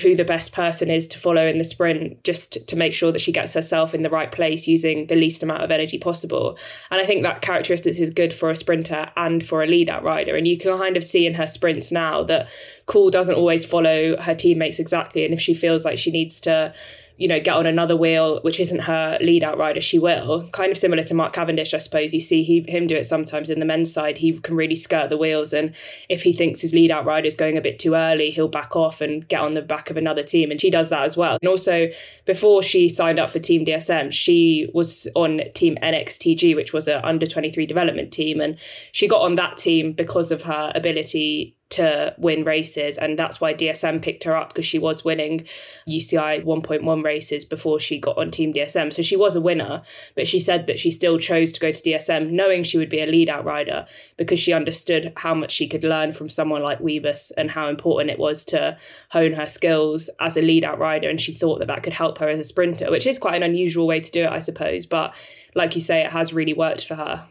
who 0.01 0.15
the 0.15 0.25
best 0.25 0.51
person 0.51 0.89
is 0.89 1.07
to 1.07 1.19
follow 1.19 1.47
in 1.47 1.57
the 1.57 1.63
sprint 1.63 2.21
just 2.23 2.67
to 2.67 2.75
make 2.75 2.93
sure 2.93 3.11
that 3.11 3.21
she 3.21 3.31
gets 3.31 3.53
herself 3.53 3.93
in 3.93 4.01
the 4.01 4.09
right 4.09 4.31
place 4.31 4.67
using 4.67 5.07
the 5.07 5.15
least 5.15 5.41
amount 5.41 5.63
of 5.63 5.71
energy 5.71 5.97
possible. 5.97 6.57
And 6.91 6.99
I 6.99 7.05
think 7.05 7.23
that 7.23 7.41
characteristic 7.41 7.97
is 7.97 8.09
good 8.09 8.33
for 8.33 8.49
a 8.49 8.55
sprinter 8.55 9.09
and 9.15 9.45
for 9.45 9.63
a 9.63 9.67
lead 9.67 9.89
out 9.89 10.03
rider. 10.03 10.35
And 10.35 10.47
you 10.47 10.57
can 10.57 10.77
kind 10.77 10.97
of 10.97 11.03
see 11.03 11.25
in 11.25 11.33
her 11.35 11.47
sprints 11.47 11.91
now 11.91 12.23
that 12.23 12.49
Kool 12.87 13.09
doesn't 13.09 13.35
always 13.35 13.65
follow 13.65 14.17
her 14.17 14.35
teammates 14.35 14.79
exactly. 14.79 15.23
And 15.23 15.33
if 15.33 15.39
she 15.39 15.53
feels 15.53 15.85
like 15.85 15.97
she 15.97 16.11
needs 16.11 16.41
to 16.41 16.73
you 17.17 17.27
know, 17.27 17.39
get 17.39 17.55
on 17.55 17.65
another 17.65 17.95
wheel, 17.95 18.41
which 18.41 18.59
isn't 18.59 18.79
her 18.79 19.17
lead 19.21 19.43
out 19.43 19.57
rider, 19.57 19.79
she 19.79 19.97
will. 19.97 20.47
Kind 20.49 20.71
of 20.71 20.77
similar 20.77 21.01
to 21.03 21.13
Mark 21.13 21.33
Cavendish, 21.33 21.73
I 21.73 21.77
suppose. 21.77 22.13
You 22.13 22.19
see 22.19 22.43
he, 22.43 22.65
him 22.67 22.87
do 22.87 22.95
it 22.95 23.05
sometimes 23.05 23.49
in 23.49 23.59
the 23.59 23.65
men's 23.65 23.93
side. 23.93 24.17
He 24.17 24.37
can 24.37 24.55
really 24.55 24.75
skirt 24.75 25.09
the 25.09 25.17
wheels. 25.17 25.53
And 25.53 25.73
if 26.09 26.23
he 26.23 26.33
thinks 26.33 26.59
his 26.59 26.73
lead 26.73 26.91
out 26.91 27.05
rider 27.05 27.27
is 27.27 27.37
going 27.37 27.57
a 27.57 27.61
bit 27.61 27.79
too 27.79 27.95
early, 27.95 28.31
he'll 28.31 28.49
back 28.49 28.75
off 28.75 28.99
and 28.99 29.25
get 29.29 29.39
on 29.39 29.53
the 29.53 29.61
back 29.61 29.89
of 29.89 29.95
another 29.95 30.23
team. 30.23 30.51
And 30.51 30.59
she 30.59 30.69
does 30.69 30.89
that 30.89 31.03
as 31.03 31.15
well. 31.15 31.37
And 31.41 31.47
also, 31.47 31.87
before 32.25 32.61
she 32.61 32.89
signed 32.89 33.19
up 33.19 33.29
for 33.29 33.39
Team 33.39 33.65
DSM, 33.65 34.11
she 34.11 34.69
was 34.73 35.07
on 35.15 35.41
Team 35.53 35.77
NXTG, 35.81 36.53
which 36.53 36.73
was 36.73 36.87
an 36.89 36.99
under 37.05 37.25
23 37.25 37.65
development 37.65 38.11
team. 38.11 38.41
And 38.41 38.57
she 38.91 39.07
got 39.07 39.21
on 39.21 39.35
that 39.35 39.55
team 39.55 39.93
because 39.93 40.31
of 40.31 40.43
her 40.43 40.71
ability 40.75 41.55
to 41.71 42.13
win 42.17 42.43
races. 42.43 42.97
And 42.97 43.17
that's 43.17 43.41
why 43.41 43.53
DSM 43.53 44.01
picked 44.01 44.23
her 44.23 44.35
up 44.35 44.49
because 44.49 44.65
she 44.65 44.79
was 44.79 45.03
winning 45.03 45.45
UCI 45.89 46.43
1.1 46.43 47.03
races 47.03 47.43
before 47.43 47.79
she 47.79 47.99
got 47.99 48.17
on 48.17 48.31
Team 48.31 48.53
DSM. 48.53 48.93
So 48.93 49.01
she 49.01 49.15
was 49.15 49.35
a 49.35 49.41
winner, 49.41 49.81
but 50.15 50.27
she 50.27 50.39
said 50.39 50.67
that 50.67 50.79
she 50.79 50.91
still 50.91 51.17
chose 51.17 51.51
to 51.53 51.59
go 51.59 51.71
to 51.71 51.81
DSM 51.81 52.29
knowing 52.31 52.63
she 52.63 52.77
would 52.77 52.89
be 52.89 53.01
a 53.01 53.07
lead 53.07 53.29
out 53.29 53.45
rider 53.45 53.87
because 54.17 54.39
she 54.39 54.53
understood 54.53 55.11
how 55.17 55.33
much 55.33 55.51
she 55.51 55.67
could 55.67 55.83
learn 55.83 56.11
from 56.11 56.29
someone 56.29 56.63
like 56.63 56.79
Wiebes 56.79 57.31
and 57.35 57.51
how 57.51 57.67
important 57.67 58.11
it 58.11 58.19
was 58.19 58.45
to 58.45 58.77
hone 59.09 59.33
her 59.33 59.47
skills 59.47 60.09
as 60.19 60.37
a 60.37 60.41
lead 60.41 60.63
out 60.63 60.79
rider. 60.79 61.09
And 61.09 61.19
she 61.19 61.33
thought 61.33 61.59
that 61.59 61.67
that 61.67 61.83
could 61.83 61.93
help 61.93 62.19
her 62.19 62.29
as 62.29 62.39
a 62.39 62.43
sprinter, 62.43 62.91
which 62.91 63.07
is 63.07 63.17
quite 63.17 63.35
an 63.35 63.43
unusual 63.43 63.87
way 63.87 63.99
to 63.99 64.11
do 64.11 64.23
it, 64.23 64.29
I 64.29 64.39
suppose. 64.39 64.85
But 64.85 65.15
like 65.55 65.73
you 65.73 65.81
say, 65.81 66.05
it 66.05 66.11
has 66.11 66.33
really 66.33 66.53
worked 66.53 66.85
for 66.85 66.95
her. 66.95 67.27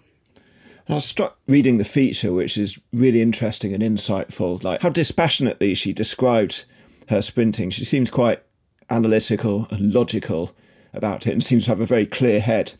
I 0.88 0.94
was 0.94 1.04
struck 1.04 1.38
reading 1.46 1.78
the 1.78 1.84
feature, 1.84 2.32
which 2.32 2.58
is 2.58 2.78
really 2.92 3.22
interesting 3.22 3.72
and 3.72 3.82
insightful, 3.82 4.62
like 4.62 4.82
how 4.82 4.90
dispassionately 4.90 5.74
she 5.74 5.92
described 5.92 6.64
her 7.08 7.22
sprinting. 7.22 7.70
She 7.70 7.84
seems 7.84 8.10
quite 8.10 8.42
analytical 8.90 9.66
and 9.70 9.94
logical 9.94 10.54
about 10.92 11.26
it 11.26 11.32
and 11.32 11.42
seems 11.42 11.64
to 11.64 11.70
have 11.70 11.80
a 11.80 11.86
very 11.86 12.06
clear 12.06 12.40
head. 12.40 12.74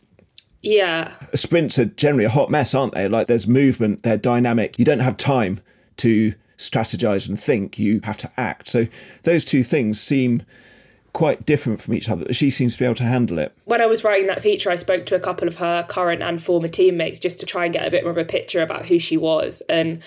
Yeah. 0.61 1.13
Sprints 1.33 1.77
are 1.77 1.85
generally 1.85 2.25
a 2.25 2.29
hot 2.29 2.49
mess, 2.49 2.73
aren't 2.73 2.93
they? 2.93 3.07
Like 3.07 3.27
there's 3.27 3.47
movement, 3.47 4.03
they're 4.03 4.17
dynamic. 4.17 4.77
You 4.79 4.85
don't 4.85 4.99
have 4.99 5.17
time 5.17 5.61
to 5.97 6.33
strategize 6.57 7.27
and 7.27 7.39
think, 7.39 7.77
you 7.77 8.01
have 8.03 8.17
to 8.19 8.31
act. 8.37 8.69
So 8.69 8.87
those 9.23 9.45
two 9.45 9.63
things 9.63 9.99
seem 9.99 10.43
quite 11.15 11.45
different 11.45 11.79
from 11.79 11.93
each 11.93 12.09
other. 12.09 12.31
She 12.33 12.49
seems 12.49 12.73
to 12.73 12.79
be 12.79 12.83
able 12.83 12.95
to 12.95 13.03
handle 13.03 13.39
it. 13.39 13.57
When 13.63 13.81
I 13.81 13.85
was 13.85 14.03
writing 14.03 14.27
that 14.27 14.41
feature, 14.41 14.69
I 14.69 14.75
spoke 14.75 15.05
to 15.05 15.15
a 15.15 15.19
couple 15.19 15.47
of 15.47 15.55
her 15.55 15.83
current 15.87 16.21
and 16.21 16.43
former 16.43 16.67
teammates 16.67 17.19
just 17.19 17.39
to 17.39 17.45
try 17.45 17.63
and 17.63 17.73
get 17.73 17.87
a 17.87 17.89
bit 17.89 18.03
more 18.03 18.11
of 18.11 18.17
a 18.17 18.25
picture 18.25 18.61
about 18.61 18.85
who 18.85 18.99
she 18.99 19.15
was. 19.15 19.61
And 19.69 20.03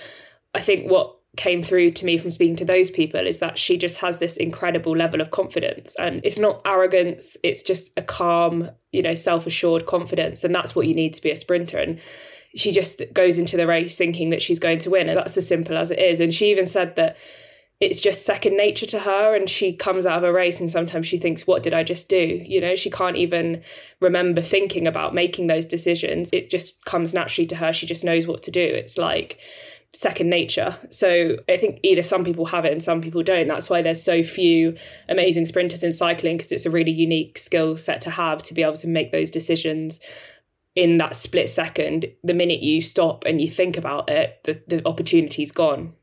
I 0.55 0.61
think 0.61 0.91
what 0.91 1.17
came 1.39 1.63
through 1.63 1.93
to 1.93 2.05
me 2.05 2.19
from 2.19 2.31
speaking 2.31 2.57
to 2.57 2.65
those 2.67 2.91
people 2.91 3.27
is 3.27 3.39
that 3.39 3.59
she 3.59 3.79
just 3.79 3.99
has 3.99 4.19
this 4.19 4.37
incredible 4.37 4.95
level 4.95 5.23
of 5.23 5.31
confidence 5.31 5.95
and 5.99 6.21
it's 6.25 6.39
not 6.39 6.61
arrogance 6.65 7.37
it's 7.45 7.63
just 7.63 7.91
a 7.97 8.03
calm 8.03 8.69
you 8.91 9.03
know 9.03 9.15
self-assured 9.15 9.87
confidence 9.87 10.43
and 10.43 10.53
that's 10.53 10.75
what 10.75 10.89
you 10.89 10.95
need 10.95 11.15
to 11.15 11.23
be 11.23 11.31
a 11.31 11.37
sprinter 11.37 11.79
and 11.79 12.01
she 12.57 12.73
just 12.73 13.03
goes 13.13 13.39
into 13.39 13.57
the 13.57 13.69
race 13.69 13.95
thinking 13.95 14.31
that 14.31 14.43
she's 14.43 14.59
going 14.59 14.79
to 14.81 14.91
win 14.91 15.09
and 15.09 15.17
that's 15.17 15.37
as 15.37 15.47
simple 15.47 15.77
as 15.77 15.93
it 15.93 15.99
is 16.01 16.19
and 16.19 16.35
she 16.35 16.51
even 16.51 16.67
said 16.67 16.97
that 16.97 17.17
it's 17.81 18.01
just 18.01 18.27
second 18.27 18.57
nature 18.57 18.87
to 18.87 18.99
her 18.99 19.37
and 19.37 19.49
she 19.49 19.73
comes 19.73 20.05
out 20.05 20.19
of 20.19 20.25
a 20.25 20.33
race 20.33 20.59
and 20.59 20.71
sometimes 20.71 21.07
she 21.07 21.17
thinks 21.17 21.47
what 21.47 21.63
did 21.63 21.73
i 21.73 21.85
just 21.85 22.09
do? 22.09 22.43
You 22.45 22.61
know 22.61 22.75
she 22.75 22.91
can't 22.91 23.17
even 23.17 23.63
remember 24.01 24.43
thinking 24.43 24.87
about 24.87 25.15
making 25.15 25.47
those 25.47 25.65
decisions. 25.65 26.31
It 26.33 26.51
just 26.51 26.85
comes 26.85 27.15
naturally 27.15 27.47
to 27.49 27.57
her. 27.57 27.73
She 27.73 27.87
just 27.87 28.05
knows 28.05 28.27
what 28.27 28.43
to 28.45 28.51
do. 28.51 28.61
It's 28.61 28.99
like 28.99 29.39
second 29.95 30.29
nature. 30.29 30.77
So 30.91 31.37
i 31.49 31.57
think 31.57 31.79
either 31.83 32.03
some 32.03 32.25
people 32.25 32.47
have 32.47 32.65
it 32.65 32.73
and 32.73 32.83
some 32.83 33.01
people 33.01 33.23
don't. 33.23 33.49
That's 33.49 33.71
why 33.71 33.83
there's 33.83 34.03
so 34.03 34.23
few 34.25 34.77
amazing 35.09 35.47
sprinters 35.47 35.85
in 35.85 35.93
cycling 35.93 36.37
because 36.37 36.53
it's 36.53 36.67
a 36.67 36.71
really 36.71 36.91
unique 36.93 37.39
skill 37.39 37.77
set 37.77 38.01
to 38.03 38.11
have 38.11 38.43
to 38.45 38.55
be 38.55 38.63
able 38.63 38.77
to 38.77 38.89
make 38.89 39.13
those 39.13 39.31
decisions 39.31 40.01
in 40.75 40.99
that 40.99 41.15
split 41.15 41.49
second. 41.49 42.07
The 42.25 42.35
minute 42.35 42.61
you 42.61 42.83
stop 42.83 43.25
and 43.25 43.41
you 43.41 43.49
think 43.49 43.77
about 43.77 44.11
it 44.11 44.41
the, 44.45 44.61
the 44.67 44.87
opportunity's 44.87 45.53
gone 45.53 45.95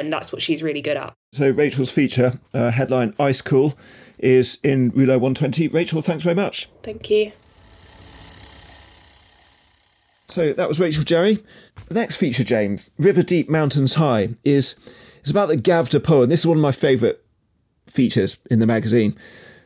and 0.00 0.12
that's 0.12 0.32
what 0.32 0.42
she's 0.42 0.62
really 0.62 0.82
good 0.82 0.96
at. 0.96 1.14
So 1.32 1.50
Rachel's 1.50 1.90
feature 1.90 2.40
uh, 2.54 2.70
headline 2.70 3.14
"Ice 3.18 3.40
Cool" 3.40 3.74
is 4.18 4.58
in 4.62 4.90
Rouleur 4.92 5.18
120. 5.18 5.68
Rachel, 5.68 6.02
thanks 6.02 6.24
very 6.24 6.36
much. 6.36 6.68
Thank 6.82 7.10
you. 7.10 7.32
So 10.28 10.52
that 10.54 10.68
was 10.68 10.80
Rachel 10.80 11.04
Jarry. 11.04 11.44
The 11.88 11.94
next 11.94 12.16
feature, 12.16 12.44
James, 12.44 12.90
River 12.96 13.22
Deep 13.22 13.50
Mountains 13.50 13.94
High, 13.94 14.30
is 14.44 14.76
is 15.24 15.30
about 15.30 15.48
the 15.48 15.56
Gave 15.56 15.90
de 15.90 16.00
Pau, 16.00 16.22
and 16.22 16.32
this 16.32 16.40
is 16.40 16.46
one 16.46 16.56
of 16.56 16.62
my 16.62 16.72
favourite 16.72 17.18
features 17.86 18.38
in 18.50 18.58
the 18.58 18.66
magazine. 18.66 19.16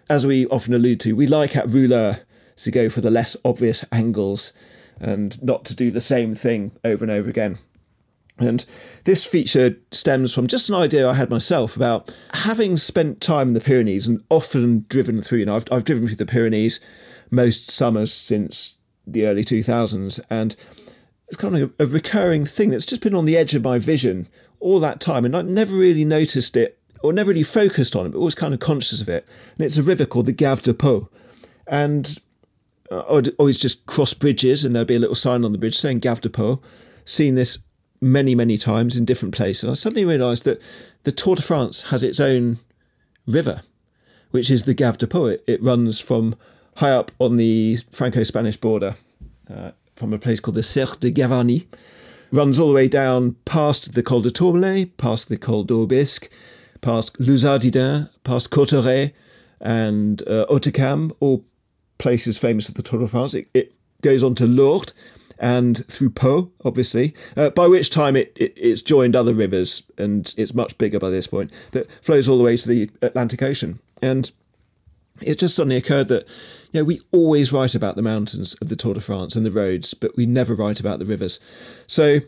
As 0.08 0.26
we 0.26 0.46
often 0.46 0.74
allude 0.74 1.00
to, 1.00 1.14
we 1.14 1.26
like 1.26 1.56
at 1.56 1.66
Rouleur 1.66 2.20
to 2.58 2.70
go 2.70 2.88
for 2.88 3.00
the 3.00 3.10
less 3.10 3.36
obvious 3.44 3.84
angles 3.92 4.52
and 5.00 5.42
not 5.42 5.64
to 5.66 5.74
do 5.74 5.90
the 5.90 6.00
same 6.00 6.34
thing 6.34 6.72
over 6.84 7.04
and 7.04 7.10
over 7.10 7.28
again. 7.28 7.58
And 8.38 8.64
this 9.04 9.24
feature 9.24 9.76
stems 9.92 10.34
from 10.34 10.46
just 10.46 10.68
an 10.68 10.74
idea 10.74 11.08
I 11.08 11.14
had 11.14 11.30
myself 11.30 11.74
about 11.74 12.12
having 12.34 12.76
spent 12.76 13.20
time 13.20 13.48
in 13.48 13.54
the 13.54 13.60
Pyrenees 13.60 14.06
and 14.06 14.22
often 14.28 14.84
driven 14.88 15.22
through. 15.22 15.38
You 15.38 15.46
know, 15.46 15.56
I've, 15.56 15.64
I've 15.72 15.84
driven 15.84 16.06
through 16.06 16.16
the 16.16 16.26
Pyrenees 16.26 16.78
most 17.30 17.70
summers 17.70 18.12
since 18.12 18.76
the 19.06 19.26
early 19.26 19.44
2000s, 19.44 20.20
and 20.28 20.56
it's 21.28 21.36
kind 21.36 21.56
of 21.56 21.74
a, 21.78 21.86
recurring 21.86 22.44
thing 22.44 22.70
that's 22.70 22.86
just 22.86 23.02
been 23.02 23.14
on 23.14 23.24
the 23.24 23.36
edge 23.36 23.54
of 23.54 23.64
my 23.64 23.78
vision 23.78 24.28
all 24.60 24.80
that 24.80 25.00
time, 25.00 25.24
and 25.24 25.36
I 25.36 25.42
never 25.42 25.74
really 25.74 26.04
noticed 26.04 26.56
it 26.56 26.78
or 27.02 27.12
never 27.12 27.30
really 27.30 27.42
focused 27.42 27.94
on 27.94 28.06
it, 28.06 28.10
but 28.10 28.18
always 28.18 28.34
kind 28.34 28.54
of 28.54 28.60
conscious 28.60 29.00
of 29.00 29.08
it. 29.08 29.26
And 29.56 29.64
it's 29.64 29.76
a 29.76 29.82
river 29.82 30.06
called 30.06 30.26
the 30.26 30.32
Gave 30.32 30.62
de 30.62 30.74
Pau, 30.74 31.08
and 31.66 32.18
uh, 32.90 33.02
I'd 33.10 33.30
always 33.38 33.58
just 33.58 33.86
cross 33.86 34.12
bridges, 34.12 34.64
and 34.64 34.74
there'd 34.74 34.86
be 34.86 34.96
a 34.96 35.00
little 35.00 35.14
sign 35.14 35.44
on 35.44 35.52
the 35.52 35.58
bridge 35.58 35.78
saying 35.78 36.00
Gave 36.00 36.20
de 36.20 36.30
Pau. 36.30 36.60
Seen 37.04 37.36
this 37.36 37.58
many, 38.12 38.34
many 38.34 38.56
times 38.56 38.96
in 38.96 39.04
different 39.04 39.34
places, 39.34 39.68
I 39.68 39.74
suddenly 39.74 40.04
realised 40.04 40.44
that 40.44 40.60
the 41.02 41.12
Tour 41.12 41.36
de 41.36 41.42
France 41.42 41.82
has 41.82 42.02
its 42.02 42.20
own 42.20 42.58
river, 43.26 43.62
which 44.30 44.50
is 44.50 44.64
the 44.64 44.74
Gave 44.74 44.98
de 44.98 45.06
Pau. 45.06 45.36
It, 45.46 45.62
runs 45.62 46.00
from 46.00 46.36
high 46.76 46.92
up 46.92 47.10
on 47.18 47.36
the 47.36 47.80
Franco 47.90 48.22
Spanish 48.22 48.56
border 48.56 48.96
uh, 49.50 49.72
from 49.94 50.12
a 50.12 50.18
place 50.18 50.40
called 50.40 50.56
the 50.56 50.62
Cirque 50.62 51.00
de 51.00 51.10
Gavarnie, 51.10 51.66
runs 52.32 52.58
all 52.58 52.68
the 52.68 52.74
way 52.74 52.88
down 52.88 53.36
past 53.44 53.94
the 53.94 54.02
Col 54.02 54.20
de 54.20 54.30
Tourmalet, 54.30 54.96
past 54.96 55.28
the 55.28 55.38
Col 55.38 55.64
d'Aubisque, 55.64 56.28
past 56.80 57.18
Luz-Ardiden, 57.18 58.10
past 58.24 58.50
Cauterets, 58.50 59.12
and 59.60 60.22
uh, 60.28 60.44
all 61.20 61.44
places 61.98 62.36
famous 62.36 62.66
for 62.66 62.72
the 62.72 62.82
Tour 62.82 63.00
de 63.00 63.08
France. 63.08 63.34
It, 63.34 63.48
it 63.54 63.74
goes 64.02 64.22
on 64.22 64.34
to 64.36 64.46
Lourdes 64.46 64.92
and 65.38 65.84
through 65.86 66.10
Pau, 66.10 66.50
obviously, 66.64 67.14
uh, 67.36 67.50
by 67.50 67.66
which 67.66 67.90
time 67.90 68.16
it, 68.16 68.32
it, 68.36 68.52
it's 68.56 68.82
joined 68.82 69.14
other 69.14 69.34
rivers 69.34 69.82
and 69.98 70.32
it's 70.36 70.54
much 70.54 70.76
bigger 70.78 70.98
by 70.98 71.10
this 71.10 71.26
point, 71.26 71.52
that 71.72 71.90
flows 72.02 72.28
all 72.28 72.38
the 72.38 72.44
way 72.44 72.56
to 72.56 72.68
the 72.68 72.90
Atlantic 73.02 73.42
Ocean. 73.42 73.78
And 74.00 74.30
it 75.20 75.38
just 75.38 75.56
suddenly 75.56 75.76
occurred 75.76 76.08
that 76.08 76.26
you 76.72 76.80
know, 76.80 76.84
we 76.84 77.00
always 77.12 77.52
write 77.52 77.74
about 77.74 77.96
the 77.96 78.02
mountains 78.02 78.54
of 78.54 78.68
the 78.68 78.76
Tour 78.76 78.94
de 78.94 79.00
France 79.00 79.36
and 79.36 79.44
the 79.44 79.50
roads, 79.50 79.94
but 79.94 80.16
we 80.16 80.26
never 80.26 80.54
write 80.54 80.80
about 80.80 80.98
the 80.98 81.06
rivers. 81.06 81.40
So 81.86 82.20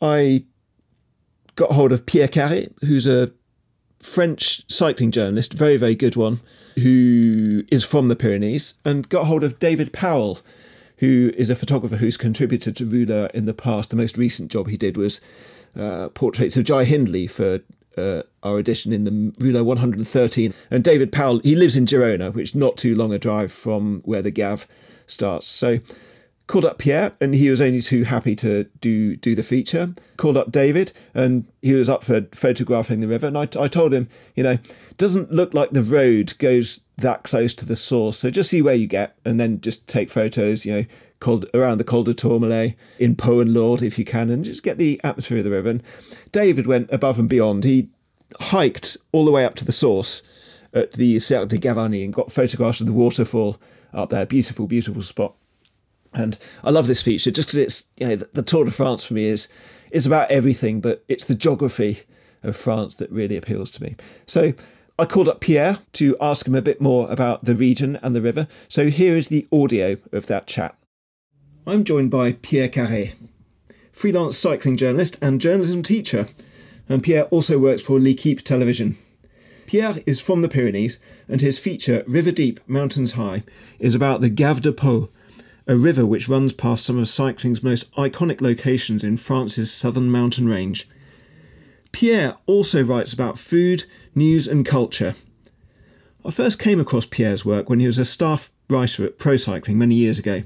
I 0.00 0.44
got 1.56 1.72
hold 1.72 1.92
of 1.92 2.06
Pierre 2.06 2.28
Carrey, 2.28 2.72
who's 2.80 3.06
a 3.06 3.32
French 4.00 4.62
cycling 4.72 5.10
journalist, 5.10 5.52
very, 5.52 5.76
very 5.76 5.94
good 5.94 6.16
one, 6.16 6.40
who 6.76 7.64
is 7.70 7.84
from 7.84 8.08
the 8.08 8.16
Pyrenees, 8.16 8.74
and 8.84 9.08
got 9.08 9.26
hold 9.26 9.44
of 9.44 9.58
David 9.58 9.92
Powell, 9.92 10.40
who 11.00 11.32
is 11.36 11.50
a 11.50 11.56
photographer 11.56 11.96
who's 11.96 12.16
contributed 12.16 12.76
to 12.76 12.86
Rouleur 12.86 13.30
in 13.34 13.46
the 13.46 13.54
past. 13.54 13.90
The 13.90 13.96
most 13.96 14.16
recent 14.16 14.50
job 14.50 14.68
he 14.68 14.76
did 14.76 14.96
was 14.96 15.20
uh, 15.78 16.08
portraits 16.10 16.56
of 16.56 16.64
Jai 16.64 16.84
Hindley 16.84 17.26
for 17.26 17.60
uh, 17.96 18.22
our 18.42 18.58
edition 18.58 18.92
in 18.92 19.04
the 19.04 19.32
Rouleur 19.38 19.64
113. 19.64 20.54
And 20.70 20.84
David 20.84 21.10
Powell, 21.10 21.40
he 21.40 21.56
lives 21.56 21.76
in 21.76 21.86
Girona, 21.86 22.32
which 22.32 22.54
not 22.54 22.76
too 22.76 22.94
long 22.94 23.12
a 23.12 23.18
drive 23.18 23.50
from 23.50 24.02
where 24.04 24.22
the 24.22 24.30
Gav 24.30 24.66
starts. 25.06 25.46
So 25.46 25.80
called 26.46 26.64
up 26.64 26.78
Pierre, 26.78 27.12
and 27.20 27.34
he 27.34 27.48
was 27.48 27.60
only 27.60 27.80
too 27.80 28.04
happy 28.04 28.34
to 28.36 28.64
do 28.80 29.16
do 29.16 29.34
the 29.34 29.42
feature. 29.42 29.94
Called 30.16 30.36
up 30.36 30.50
David, 30.50 30.92
and 31.14 31.46
he 31.62 31.72
was 31.72 31.88
up 31.88 32.02
for 32.02 32.26
photographing 32.32 33.00
the 33.00 33.06
river. 33.06 33.26
And 33.26 33.38
I, 33.38 33.42
I 33.58 33.68
told 33.68 33.94
him, 33.94 34.08
you 34.34 34.42
know, 34.42 34.58
doesn't 34.96 35.32
look 35.32 35.54
like 35.54 35.70
the 35.70 35.82
road 35.82 36.34
goes 36.38 36.80
that 37.00 37.22
close 37.22 37.54
to 37.56 37.66
the 37.66 37.76
source. 37.76 38.18
So 38.18 38.30
just 38.30 38.50
see 38.50 38.62
where 38.62 38.74
you 38.74 38.86
get, 38.86 39.16
and 39.24 39.38
then 39.38 39.60
just 39.60 39.86
take 39.86 40.10
photos. 40.10 40.64
You 40.64 40.72
know, 40.72 40.84
around 41.54 41.78
the 41.78 41.84
Col 41.84 42.04
de 42.04 42.14
Tourmalet 42.14 42.76
in 42.98 43.14
Pau 43.14 43.40
and 43.40 43.52
Lourdes 43.52 43.82
if 43.82 43.98
you 43.98 44.04
can, 44.04 44.30
and 44.30 44.44
just 44.44 44.62
get 44.62 44.78
the 44.78 45.00
atmosphere 45.04 45.38
of 45.38 45.44
the 45.44 45.50
river. 45.50 45.70
And 45.70 45.82
David 46.32 46.66
went 46.66 46.88
above 46.92 47.18
and 47.18 47.28
beyond. 47.28 47.64
He 47.64 47.88
hiked 48.38 48.96
all 49.12 49.24
the 49.24 49.30
way 49.30 49.44
up 49.44 49.54
to 49.56 49.64
the 49.64 49.72
source 49.72 50.22
at 50.72 50.92
the 50.92 51.18
Cirque 51.18 51.48
de 51.48 51.58
Gavarnie 51.58 52.04
and 52.04 52.12
got 52.12 52.32
photographs 52.32 52.80
of 52.80 52.86
the 52.86 52.92
waterfall 52.92 53.58
up 53.92 54.08
there. 54.10 54.24
Beautiful, 54.24 54.66
beautiful 54.66 55.02
spot. 55.02 55.34
And 56.12 56.38
I 56.64 56.70
love 56.70 56.86
this 56.86 57.02
feature 57.02 57.30
just 57.30 57.48
because 57.48 57.58
it's 57.58 57.84
you 57.96 58.08
know 58.08 58.16
the, 58.16 58.30
the 58.32 58.42
Tour 58.42 58.64
de 58.64 58.70
France 58.70 59.04
for 59.04 59.14
me 59.14 59.26
is 59.26 59.48
is 59.90 60.06
about 60.06 60.30
everything, 60.30 60.80
but 60.80 61.04
it's 61.08 61.24
the 61.24 61.34
geography 61.34 62.02
of 62.42 62.56
France 62.56 62.96
that 62.96 63.10
really 63.10 63.36
appeals 63.36 63.70
to 63.72 63.82
me. 63.82 63.96
So 64.26 64.54
I 65.00 65.06
called 65.06 65.28
up 65.30 65.40
Pierre 65.40 65.78
to 65.94 66.14
ask 66.20 66.46
him 66.46 66.54
a 66.54 66.60
bit 66.60 66.78
more 66.78 67.10
about 67.10 67.44
the 67.44 67.54
region 67.54 67.98
and 68.02 68.14
the 68.14 68.20
river. 68.20 68.46
So 68.68 68.88
here 68.88 69.16
is 69.16 69.28
the 69.28 69.48
audio 69.50 69.96
of 70.12 70.26
that 70.26 70.46
chat. 70.46 70.76
I'm 71.66 71.84
joined 71.84 72.10
by 72.10 72.32
Pierre 72.32 72.68
Carrey, 72.68 73.14
freelance 73.92 74.36
cycling 74.36 74.76
journalist 74.76 75.16
and 75.22 75.40
journalism 75.40 75.82
teacher, 75.82 76.28
and 76.86 77.02
Pierre 77.02 77.24
also 77.30 77.58
works 77.58 77.80
for 77.80 77.98
L'Equipe 77.98 78.42
Television. 78.42 78.98
Pierre 79.66 80.00
is 80.04 80.20
from 80.20 80.42
the 80.42 80.50
Pyrenees, 80.50 80.98
and 81.28 81.40
his 81.40 81.58
feature, 81.58 82.04
River 82.06 82.30
Deep, 82.30 82.60
Mountains 82.66 83.12
High, 83.12 83.42
is 83.78 83.94
about 83.94 84.20
the 84.20 84.28
Gave 84.28 84.60
de 84.60 84.70
Pau, 84.70 85.08
a 85.66 85.76
river 85.76 86.04
which 86.04 86.28
runs 86.28 86.52
past 86.52 86.84
some 86.84 86.98
of 86.98 87.08
cycling's 87.08 87.62
most 87.62 87.90
iconic 87.92 88.42
locations 88.42 89.02
in 89.02 89.16
France's 89.16 89.72
southern 89.72 90.10
mountain 90.10 90.46
range. 90.46 90.86
Pierre 91.92 92.36
also 92.46 92.82
writes 92.82 93.12
about 93.12 93.38
food, 93.38 93.84
news, 94.14 94.46
and 94.46 94.64
culture. 94.64 95.14
I 96.24 96.30
first 96.30 96.58
came 96.58 96.78
across 96.78 97.06
Pierre's 97.06 97.44
work 97.44 97.68
when 97.68 97.80
he 97.80 97.86
was 97.86 97.98
a 97.98 98.04
staff 98.04 98.50
writer 98.68 99.04
at 99.04 99.18
Pro 99.18 99.36
Cycling 99.36 99.78
many 99.78 99.94
years 99.94 100.18
ago, 100.18 100.42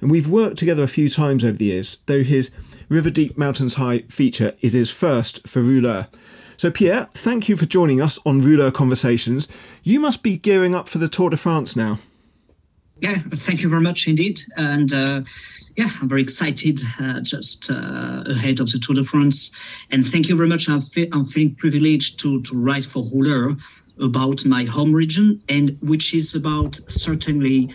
and 0.00 0.10
we've 0.10 0.28
worked 0.28 0.58
together 0.58 0.82
a 0.82 0.88
few 0.88 1.08
times 1.08 1.44
over 1.44 1.56
the 1.56 1.66
years, 1.66 1.98
though 2.06 2.22
his 2.22 2.50
River 2.88 3.10
Deep 3.10 3.36
Mountains 3.36 3.74
High 3.74 4.00
feature 4.08 4.54
is 4.60 4.72
his 4.72 4.90
first 4.90 5.46
for 5.46 5.60
Rouleur. 5.60 6.08
So, 6.56 6.70
Pierre, 6.70 7.08
thank 7.12 7.48
you 7.48 7.56
for 7.56 7.66
joining 7.66 8.00
us 8.00 8.18
on 8.26 8.42
Rouleur 8.42 8.72
Conversations. 8.72 9.46
You 9.82 10.00
must 10.00 10.22
be 10.22 10.36
gearing 10.36 10.74
up 10.74 10.88
for 10.88 10.98
the 10.98 11.08
Tour 11.08 11.30
de 11.30 11.36
France 11.36 11.76
now. 11.76 11.98
Yeah, 13.00 13.18
thank 13.30 13.62
you 13.62 13.68
very 13.68 13.82
much 13.82 14.08
indeed. 14.08 14.40
And 14.56 14.92
uh, 14.92 15.22
yeah, 15.76 15.90
I'm 16.00 16.08
very 16.08 16.22
excited 16.22 16.80
uh, 17.00 17.20
just 17.20 17.70
uh, 17.70 18.24
ahead 18.26 18.60
of 18.60 18.70
the 18.72 18.78
Tour 18.78 18.96
de 18.96 19.04
France. 19.04 19.52
And 19.90 20.06
thank 20.06 20.28
you 20.28 20.36
very 20.36 20.48
much. 20.48 20.68
I'm, 20.68 20.80
fe- 20.80 21.08
I'm 21.12 21.24
feeling 21.24 21.54
privileged 21.54 22.18
to, 22.20 22.42
to 22.42 22.56
write 22.56 22.84
for 22.84 23.04
Rouleur 23.04 23.56
about 24.00 24.44
my 24.44 24.64
home 24.64 24.92
region, 24.92 25.40
and 25.48 25.76
which 25.80 26.14
is 26.14 26.34
about 26.34 26.76
certainly 26.88 27.68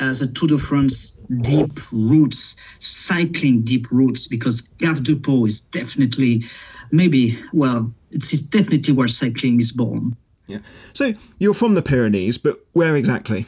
uh, 0.00 0.12
the 0.12 0.26
Tour 0.26 0.48
de 0.48 0.58
France 0.58 1.12
deep 1.40 1.78
roots, 1.92 2.56
cycling 2.78 3.62
deep 3.62 3.90
roots, 3.90 4.26
because 4.26 4.62
Gave 4.78 5.22
Pau 5.22 5.44
is 5.46 5.60
definitely, 5.60 6.44
maybe, 6.90 7.38
well, 7.52 7.92
it's 8.10 8.32
definitely 8.40 8.94
where 8.94 9.08
cycling 9.08 9.60
is 9.60 9.72
born. 9.72 10.16
Yeah. 10.46 10.58
So 10.92 11.14
you're 11.38 11.54
from 11.54 11.74
the 11.74 11.82
Pyrenees, 11.82 12.38
but 12.38 12.64
where 12.72 12.96
exactly? 12.96 13.46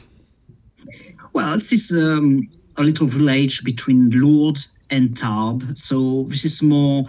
Well, 1.39 1.53
this 1.53 1.71
is 1.71 1.91
um, 1.93 2.49
a 2.75 2.83
little 2.83 3.07
village 3.07 3.63
between 3.63 4.09
Lourdes 4.09 4.67
and 4.89 5.15
Tarbes. 5.15 5.79
So 5.79 6.23
this 6.23 6.43
is 6.43 6.61
more 6.61 7.05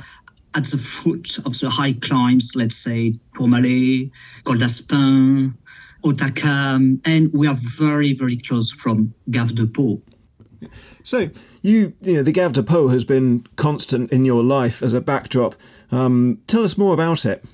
at 0.54 0.66
the 0.66 0.78
foot 0.78 1.38
of 1.44 1.58
the 1.58 1.68
high 1.68 1.94
climbs, 1.94 2.52
let's 2.54 2.76
say 2.76 3.14
Tourmalet, 3.36 4.12
Col 4.44 4.56
d'Aspin, 4.56 5.54
and 7.04 7.32
we 7.32 7.48
are 7.48 7.56
very, 7.58 8.12
very 8.12 8.36
close 8.36 8.70
from 8.70 9.12
Gave 9.32 9.56
de 9.56 9.66
Pau. 9.66 10.00
So 11.02 11.30
you, 11.62 11.92
you 12.00 12.12
know, 12.12 12.22
the 12.22 12.30
Gave 12.30 12.52
de 12.52 12.62
Pau 12.62 12.86
has 12.86 13.02
been 13.02 13.44
constant 13.56 14.12
in 14.12 14.24
your 14.24 14.44
life 14.44 14.80
as 14.80 14.92
a 14.92 15.00
backdrop. 15.00 15.56
Um, 15.90 16.38
tell 16.46 16.62
us 16.62 16.78
more 16.78 16.94
about 16.94 17.26
it. 17.26 17.44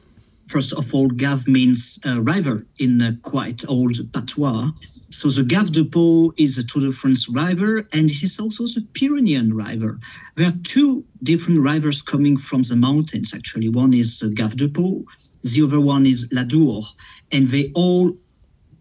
First 0.46 0.72
of 0.74 0.94
all, 0.94 1.08
Gave 1.08 1.48
means 1.48 1.98
uh, 2.06 2.22
river 2.22 2.66
in 2.78 3.00
a 3.00 3.16
quite 3.22 3.64
old 3.68 3.96
patois. 4.12 4.70
So 5.10 5.28
the 5.28 5.42
Gave 5.42 5.72
de 5.72 5.84
Pau 5.84 6.32
is 6.36 6.56
a 6.56 6.64
Tour 6.64 6.82
de 6.82 6.92
France 6.92 7.28
river, 7.28 7.88
and 7.92 8.08
this 8.08 8.22
is 8.22 8.38
also 8.38 8.64
the 8.64 8.86
Pyrenean 8.92 9.52
river. 9.52 9.98
There 10.36 10.46
are 10.46 10.58
two 10.62 11.04
different 11.22 11.60
rivers 11.60 12.00
coming 12.00 12.36
from 12.36 12.62
the 12.62 12.76
mountains, 12.76 13.34
actually. 13.34 13.68
One 13.68 13.92
is 13.92 14.22
uh, 14.22 14.28
Gave 14.34 14.56
de 14.56 14.68
Pau, 14.68 15.04
the 15.42 15.62
other 15.62 15.80
one 15.80 16.06
is 16.06 16.28
La 16.30 16.42
l'Adour, 16.42 16.84
and 17.32 17.48
they 17.48 17.72
all 17.74 18.16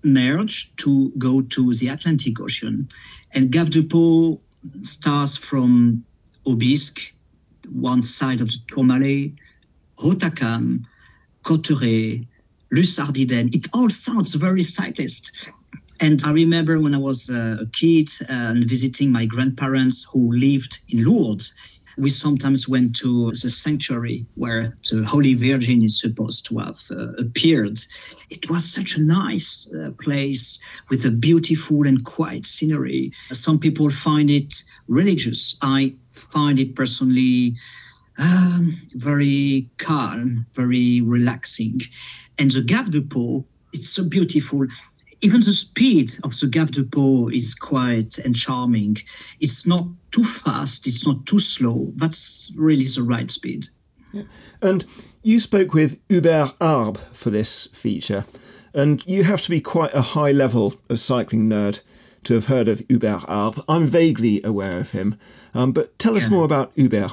merge 0.04 0.72
to 0.78 1.12
go 1.18 1.42
to 1.42 1.74
the 1.74 1.88
Atlantic 1.88 2.40
Ocean. 2.40 2.88
And 3.34 3.52
Gave 3.52 3.72
de 3.72 3.82
Pau 3.82 4.40
starts 4.84 5.36
from 5.36 6.06
Aubisque, 6.46 7.12
one 7.72 8.04
side 8.04 8.40
of 8.40 8.50
the 8.50 8.60
Tourmalet, 8.68 9.32
Hautacam, 9.98 10.86
Cauterets, 11.46 12.26
Luz-Ardiden. 12.72 13.54
It 13.56 13.68
all 13.74 13.90
sounds 13.90 14.34
very 14.34 14.64
cyclist. 14.64 15.32
And 16.02 16.22
I 16.26 16.32
remember 16.32 16.80
when 16.80 16.94
I 16.94 16.98
was 16.98 17.30
uh, 17.30 17.58
a 17.62 17.66
kid 17.68 18.10
and 18.28 18.68
visiting 18.68 19.12
my 19.12 19.26
grandparents 19.26 20.06
who 20.12 20.32
lived 20.34 20.80
in 20.90 21.06
Lourdes, 21.06 21.54
we 21.98 22.10
sometimes 22.10 22.68
went 22.68 22.96
to 22.98 23.32
the 23.32 23.50
sanctuary 23.50 24.26
where 24.36 24.76
the 24.92 25.06
Holy 25.06 25.34
Virgin 25.34 25.82
is 25.82 26.02
supposed 26.02 26.46
to 26.48 26.58
have 26.58 26.80
uh, 26.92 27.14
appeared. 27.14 27.80
It 28.30 28.50
was 28.50 28.66
such 28.66 28.98
a 28.98 29.02
nice 29.02 29.74
uh, 29.74 29.92
place 30.02 30.60
with 30.90 31.06
a 31.06 31.12
beautiful 31.12 31.88
and 31.88 32.04
quiet 32.04 32.46
scenery. 32.46 33.14
Some 33.32 33.60
people 33.60 33.90
find 33.92 34.30
it 34.30 34.64
religious. 34.88 35.56
I 35.62 35.96
find 36.12 36.60
it 36.60 36.76
personally 36.76 37.56
um, 38.18 38.78
very 38.94 39.70
calm, 39.78 40.46
very 40.56 41.02
relaxing. 41.02 41.82
And 42.38 42.52
the 42.52 42.62
Gave 42.62 42.92
de 42.92 43.02
Pau, 43.02 43.46
it's 43.74 43.90
so 43.90 44.04
beautiful. 44.04 44.68
Even 45.22 45.40
the 45.40 45.54
speed 45.54 46.12
of 46.24 46.40
the 46.40 46.48
Gave 46.48 46.72
de 46.72 46.84
Pau 46.84 47.30
is 47.30 47.56
quiet 47.56 48.18
and 48.20 48.36
charming. 48.36 48.98
It's 49.40 49.66
not 49.66 49.88
too 50.12 50.24
fast, 50.24 50.88
it's 50.88 51.06
not 51.06 51.26
too 51.26 51.40
slow. 51.40 51.92
That's 51.96 52.52
really 52.56 52.86
the 52.86 53.04
right 53.04 53.30
speed. 53.30 53.68
Yeah. 54.14 54.24
And 54.62 54.86
you 55.24 55.40
spoke 55.40 55.74
with 55.74 56.00
Hubert 56.08 56.54
Arbès 56.60 56.98
for 57.14 57.30
this 57.30 57.68
feature, 57.68 58.26
and 58.74 59.06
you 59.06 59.24
have 59.24 59.42
to 59.42 59.50
be 59.50 59.60
quite 59.60 59.94
a 59.94 60.02
high 60.02 60.32
level 60.32 60.76
of 60.90 61.00
cycling 61.00 61.50
nerd 61.50 61.82
to 62.24 62.34
have 62.36 62.48
heard 62.48 62.68
of 62.68 62.82
Hubert 62.88 63.22
Arbès. 63.22 63.64
I'm 63.68 63.88
vaguely 63.88 64.42
aware 64.44 64.80
of 64.80 64.92
him, 64.92 65.18
um, 65.54 65.72
but 65.72 65.98
tell 66.00 66.16
us 66.16 66.28
more 66.28 66.46
about 66.46 66.72
Hubert. 66.76 67.12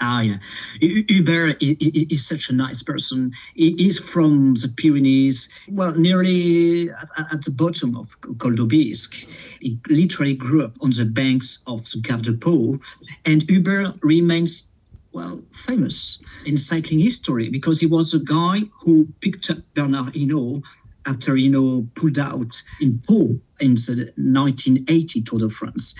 Ah, 0.00 0.20
yeah. 0.20 0.38
Hubert 0.80 1.56
is, 1.60 2.26
such 2.26 2.50
a 2.50 2.52
nice 2.52 2.82
person. 2.82 3.32
He 3.54 3.70
is 3.84 3.98
from 3.98 4.54
the 4.54 4.68
Pyrenees, 4.68 5.48
well, 5.68 5.94
nearly 5.96 6.90
at, 6.90 7.42
the 7.42 7.50
bottom 7.50 7.96
of 7.96 8.20
Col 8.38 8.54
d'Aubisque. 8.54 9.26
He 9.60 9.78
literally 9.88 10.34
grew 10.34 10.64
up 10.64 10.76
on 10.80 10.90
the 10.90 11.04
banks 11.04 11.58
of 11.66 11.84
the 11.90 12.00
Gave 12.00 12.22
de 12.22 12.34
Pau. 12.34 12.78
And 13.24 13.42
Hubert 13.50 13.96
remains, 14.02 14.68
well, 15.12 15.42
famous 15.50 16.18
in 16.46 16.56
cycling 16.56 17.00
history 17.00 17.48
because 17.48 17.80
he 17.80 17.86
was 17.86 18.14
a 18.14 18.20
guy 18.20 18.60
who 18.82 19.08
picked 19.20 19.50
up 19.50 19.58
Bernard 19.74 20.14
Hinault 20.14 20.62
after 21.06 21.34
Hinault 21.34 21.92
pulled 21.96 22.18
out 22.20 22.62
in 22.80 23.00
Pau 23.00 23.36
in 23.58 23.74
the 23.74 24.12
1980 24.16 25.22
Tour 25.22 25.40
de 25.40 25.48
France. 25.48 25.96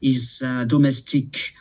He's 0.00 0.40
uh, 0.42 0.64
domestic 0.64 1.52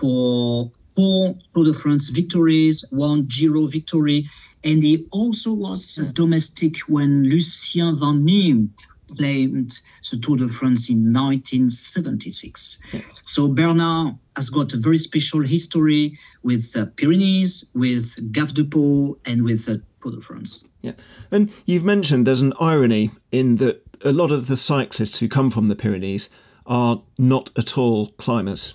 for 0.00 0.70
four 0.96 1.36
Tour 1.54 1.64
de 1.64 1.72
France 1.72 2.08
victories, 2.08 2.84
one 2.90 3.28
Giro 3.28 3.66
victory, 3.66 4.26
and 4.64 4.82
he 4.82 5.06
also 5.12 5.52
was 5.52 5.96
domestic 6.14 6.78
when 6.88 7.24
Lucien 7.24 7.94
Van 7.94 8.24
Impe 8.24 8.70
claimed 9.16 9.80
the 10.10 10.16
Tour 10.16 10.36
de 10.36 10.48
France 10.48 10.90
in 10.90 11.12
1976. 11.12 12.78
So 13.26 13.48
Bernard 13.48 14.16
has 14.34 14.50
got 14.50 14.72
a 14.72 14.76
very 14.76 14.98
special 14.98 15.42
history 15.42 16.18
with 16.42 16.72
the 16.72 16.86
Pyrenees, 16.86 17.64
with 17.74 18.32
Gave 18.32 18.54
de 18.54 18.64
Pau, 18.64 19.16
and 19.24 19.44
with 19.44 19.68
uh, 19.68 19.74
the 19.74 19.82
Tour 20.02 20.12
de 20.12 20.20
France. 20.20 20.64
Yeah, 20.82 20.92
and 21.30 21.52
you've 21.66 21.84
mentioned 21.84 22.26
there's 22.26 22.42
an 22.42 22.54
irony 22.60 23.10
in 23.30 23.56
that 23.56 23.82
a 24.04 24.12
lot 24.12 24.30
of 24.30 24.48
the 24.48 24.56
cyclists 24.56 25.18
who 25.18 25.28
come 25.28 25.50
from 25.50 25.68
the 25.68 25.76
Pyrenees 25.76 26.28
are 26.66 27.02
not 27.18 27.50
at 27.56 27.78
all 27.78 28.08
climbers. 28.10 28.74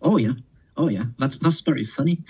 Oh 0.00 0.16
yeah, 0.16 0.34
Oh 0.78 0.88
yeah, 0.88 1.06
that's 1.18 1.38
that's 1.38 1.60
very 1.60 1.84
funny. 1.84 2.22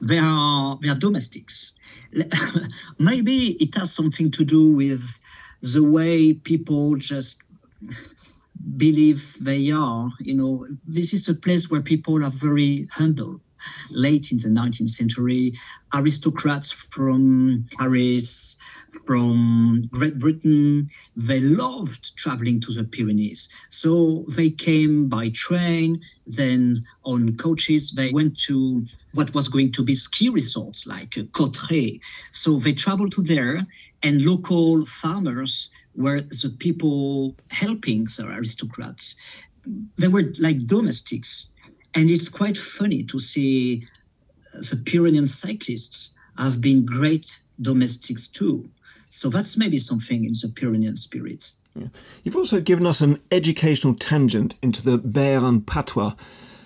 They 0.00 0.18
are 0.18 0.76
they 0.82 0.88
are 0.88 0.96
domestics. 0.96 1.72
Maybe 2.98 3.52
it 3.60 3.74
has 3.76 3.94
something 3.94 4.30
to 4.32 4.44
do 4.44 4.74
with 4.74 5.20
the 5.62 5.84
way 5.84 6.34
people 6.34 6.96
just 6.96 7.38
believe 8.76 9.36
they 9.40 9.70
are. 9.70 10.10
You 10.20 10.34
know, 10.34 10.66
this 10.86 11.14
is 11.14 11.28
a 11.28 11.34
place 11.34 11.70
where 11.70 11.80
people 11.80 12.24
are 12.24 12.30
very 12.30 12.88
humble. 12.92 13.40
Late 13.90 14.32
in 14.32 14.38
the 14.38 14.48
19th 14.48 14.88
century, 14.88 15.52
aristocrats 15.94 16.72
from 16.72 17.66
Paris, 17.78 18.56
from 19.06 19.88
Great 19.90 20.18
Britain. 20.18 20.88
They 21.16 21.40
loved 21.40 22.16
traveling 22.16 22.60
to 22.60 22.72
the 22.72 22.84
Pyrenees. 22.84 23.48
So 23.68 24.24
they 24.28 24.50
came 24.50 25.08
by 25.08 25.30
train, 25.30 26.00
then 26.26 26.84
on 27.04 27.36
coaches. 27.36 27.92
They 27.92 28.12
went 28.12 28.38
to 28.40 28.84
what 29.14 29.34
was 29.34 29.48
going 29.48 29.72
to 29.72 29.84
be 29.84 29.94
ski 29.94 30.28
resorts 30.28 30.86
like 30.86 31.16
Cauterets. 31.32 32.04
So 32.32 32.58
they 32.58 32.72
traveled 32.72 33.12
to 33.12 33.22
there, 33.22 33.66
and 34.02 34.22
local 34.22 34.86
farmers 34.86 35.70
were 35.94 36.20
the 36.20 36.54
people 36.58 37.36
helping 37.50 38.04
the 38.04 38.26
aristocrats. 38.26 39.16
They 39.98 40.08
were 40.08 40.32
like 40.38 40.66
domestics. 40.66 41.48
And 41.94 42.10
it's 42.10 42.28
quite 42.28 42.56
funny 42.56 43.02
to 43.04 43.18
see 43.18 43.86
uh, 44.54 44.60
the 44.60 44.76
Pyrenean 44.76 45.26
cyclists 45.26 46.14
have 46.38 46.60
been 46.60 46.86
great 46.86 47.40
domestics 47.60 48.28
too. 48.28 48.68
So 49.12 49.28
that's 49.28 49.58
maybe 49.58 49.76
something 49.76 50.24
in 50.24 50.32
the 50.32 50.48
Pyrenean 50.48 50.96
spirit. 50.96 51.52
Yeah. 51.74 51.88
You've 52.24 52.36
also 52.36 52.62
given 52.62 52.86
us 52.86 53.02
an 53.02 53.20
educational 53.30 53.94
tangent 53.94 54.58
into 54.62 54.82
the 54.82 54.98
Béarn 54.98 55.66
patois. 55.66 56.14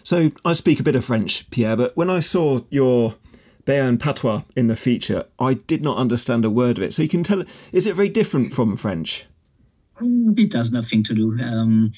So 0.05 0.31
I 0.45 0.53
speak 0.53 0.79
a 0.79 0.85
bit 0.85 0.95
of 0.95 1.05
French, 1.05 1.51
Pierre, 1.51 1.77
but 1.77 1.97
when 1.97 2.09
I 2.09 2.21
saw 2.21 2.61
your 2.71 3.17
Béarn 3.65 3.99
patois 3.99 4.43
in 4.55 4.69
the 4.69 4.77
feature, 4.77 5.25
I 5.41 5.55
did 5.55 5.83
not 5.83 5.99
understand 5.99 6.45
a 6.45 6.51
word 6.51 6.79
of 6.79 6.85
it. 6.85 6.95
So 6.95 7.03
you 7.03 7.09
can 7.09 7.25
tell, 7.25 7.43
is 7.73 7.89
it 7.89 7.97
very 7.97 8.09
different 8.09 8.53
from 8.53 8.77
French? 8.77 9.27
Mm, 10.01 10.39
it 10.39 10.53
has 10.53 10.71
nothing 10.71 11.03
to 11.03 11.15
do. 11.15 11.37
Um, 11.43 11.93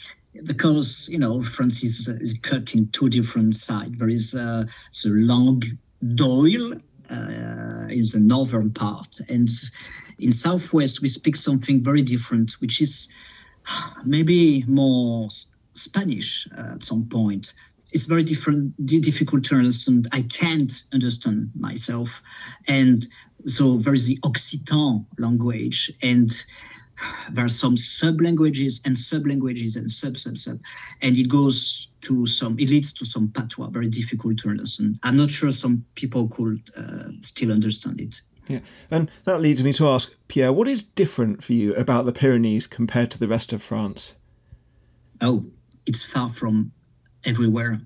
because 0.45 1.09
you 1.11 1.19
know 1.19 1.43
France 1.43 1.83
is, 1.83 2.09
is 2.09 2.35
cut 2.41 2.75
in 2.75 2.89
two 2.93 3.11
different 3.11 3.55
sides. 3.55 3.99
There 3.99 4.09
is 4.09 4.35
uh, 4.35 4.65
the 5.03 5.11
langue 5.11 5.65
d'oil, 6.15 6.75
uh, 7.11 7.89
in 7.89 8.03
the 8.13 8.21
northern 8.21 8.71
part. 8.71 9.21
And 9.29 9.49
in 10.19 10.33
southwest, 10.33 11.03
we 11.03 11.09
speak 11.09 11.37
something 11.37 11.83
very 11.83 12.03
different, 12.03 12.53
which 12.61 12.81
is 12.81 13.09
maybe 14.05 14.65
more 14.67 15.29
Spanish 15.73 16.49
at 16.57 16.83
some 16.83 17.07
point. 17.09 17.55
It's 17.93 18.05
very 18.05 18.23
different, 18.23 18.75
difficult 18.85 19.45
to 19.45 19.55
understand. 19.55 20.09
I 20.13 20.23
can't 20.23 20.73
understand 20.93 21.51
myself, 21.59 22.23
and 22.67 23.07
so 23.47 23.79
there 23.79 23.95
is 23.95 24.07
the 24.07 24.19
Occitan 24.19 25.07
language, 25.19 25.91
and 26.03 26.31
there 27.31 27.45
are 27.45 27.49
some 27.49 27.77
sub 27.77 28.21
languages 28.21 28.81
and 28.85 28.97
sub 28.99 29.27
languages 29.27 29.77
and 29.77 29.91
sub 29.91 30.17
sub 30.17 30.37
sub 30.37 30.61
and 31.01 31.17
it 31.17 31.29
goes 31.29 31.89
to 32.01 32.27
some 32.27 32.59
it 32.59 32.69
leads 32.69 32.93
to 32.93 33.05
some 33.05 33.29
patois 33.29 33.69
very 33.69 33.89
difficult 33.89 34.39
to 34.39 34.49
understand 34.49 34.99
i'm 35.03 35.17
not 35.17 35.31
sure 35.31 35.51
some 35.51 35.85
people 35.95 36.29
could 36.29 36.61
uh, 36.77 37.11
still 37.21 37.53
understand 37.53 38.01
it 38.01 38.21
yeah. 38.49 38.61
And 38.91 39.11
that 39.25 39.41
leads 39.41 39.63
me 39.63 39.73
to 39.75 39.89
ask 39.89 40.15
pierre 40.27 40.53
what 40.53 40.69
is 40.69 40.83
different 40.83 41.43
for 41.43 41.53
you 41.53 41.75
about 41.75 42.07
the 42.07 42.13
pyrenees 42.13 42.67
compared 42.67 43.11
to 43.13 43.19
the 43.19 43.29
rest 43.29 43.53
of 43.53 43.63
france? 43.63 44.15
Oh 45.21 45.47
it's 45.87 46.05
far 46.05 46.29
from 46.29 46.73
everywhere. 47.25 47.81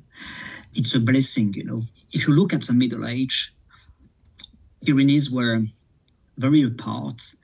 It's 0.74 0.94
a 0.94 1.00
blessing 1.00 1.54
you 1.54 1.64
know. 1.64 1.82
If 2.12 2.26
you 2.26 2.34
look 2.34 2.52
at 2.52 2.62
the 2.62 2.72
middle 2.72 3.06
age 3.06 3.52
pyrenees 4.84 5.30
were 5.30 5.62
very 6.36 6.62
apart. 6.62 7.34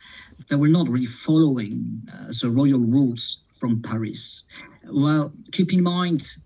They 0.48 0.56
were 0.56 0.68
not 0.68 0.88
really 0.88 1.06
following 1.06 2.02
uh, 2.12 2.32
the 2.40 2.50
royal 2.50 2.80
rules 2.80 3.38
from 3.52 3.82
Paris. 3.82 4.44
Well, 4.84 5.32
keep 5.52 5.72
in 5.72 5.82
mind, 5.82 6.36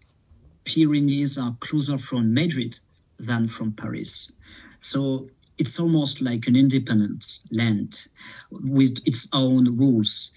Pyrenees 0.64 1.38
are 1.38 1.56
closer 1.60 1.98
from 1.98 2.34
Madrid 2.34 2.78
than 3.18 3.46
from 3.48 3.72
Paris. 3.72 4.32
So 4.78 5.28
it's 5.62 5.78
almost 5.78 6.20
like 6.20 6.48
an 6.48 6.56
independent 6.56 7.38
land 7.52 8.06
with 8.50 8.94
its 9.06 9.28
own 9.32 9.76
rules. 9.76 10.32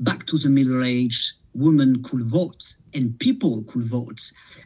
Back 0.00 0.26
to 0.26 0.36
the 0.36 0.48
Middle 0.48 0.82
Age, 0.82 1.34
women 1.54 2.02
could 2.02 2.24
vote 2.24 2.74
and 2.92 3.16
people 3.20 3.62
could 3.68 3.84
vote. 3.84 4.20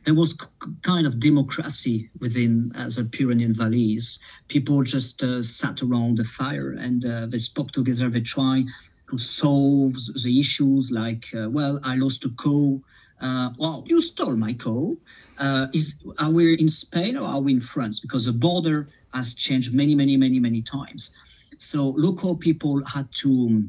There 0.07 0.15
was 0.15 0.33
kind 0.81 1.07
of 1.07 1.21
democracy 1.21 2.09
within 2.21 2.73
uh, 2.75 2.89
the 2.89 3.05
Pyrenean 3.05 3.53
valleys. 3.53 4.19
People 4.49 4.83
just 4.83 5.23
uh, 5.23 5.43
sat 5.43 5.83
around 5.83 6.17
the 6.17 6.25
fire 6.25 6.71
and 6.71 7.05
uh, 7.05 7.27
they 7.27 7.43
spoke 7.51 7.73
together. 7.73 8.09
They 8.09 8.23
tried 8.23 8.65
to 9.11 9.19
solve 9.19 9.97
the 10.25 10.41
issues 10.41 10.91
like, 10.91 11.27
uh, 11.39 11.51
well, 11.51 11.81
I 11.85 11.97
lost 11.97 12.25
a 12.25 12.31
cow. 12.31 12.81
Uh, 13.21 13.51
well, 13.59 13.85
you 13.87 14.01
stole 14.01 14.37
my 14.37 14.55
cow. 14.55 14.97
Uh, 15.39 15.67
is 15.75 15.87
are 16.19 16.31
we 16.31 16.55
in 16.55 16.69
Spain 16.69 17.19
or 17.19 17.27
are 17.29 17.41
we 17.41 17.53
in 17.53 17.61
France? 17.61 18.01
Because 18.01 18.25
the 18.25 18.33
border 18.33 18.89
has 19.15 19.35
changed 19.35 19.75
many, 19.75 19.95
many, 19.95 20.17
many, 20.17 20.39
many 20.39 20.63
times. 20.63 21.13
So 21.59 21.91
local 21.91 22.37
people 22.37 22.85
had 22.85 23.11
to 23.23 23.69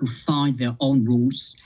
to 0.00 0.06
find 0.06 0.58
their 0.58 0.76
own 0.80 1.04
rules, 1.04 1.56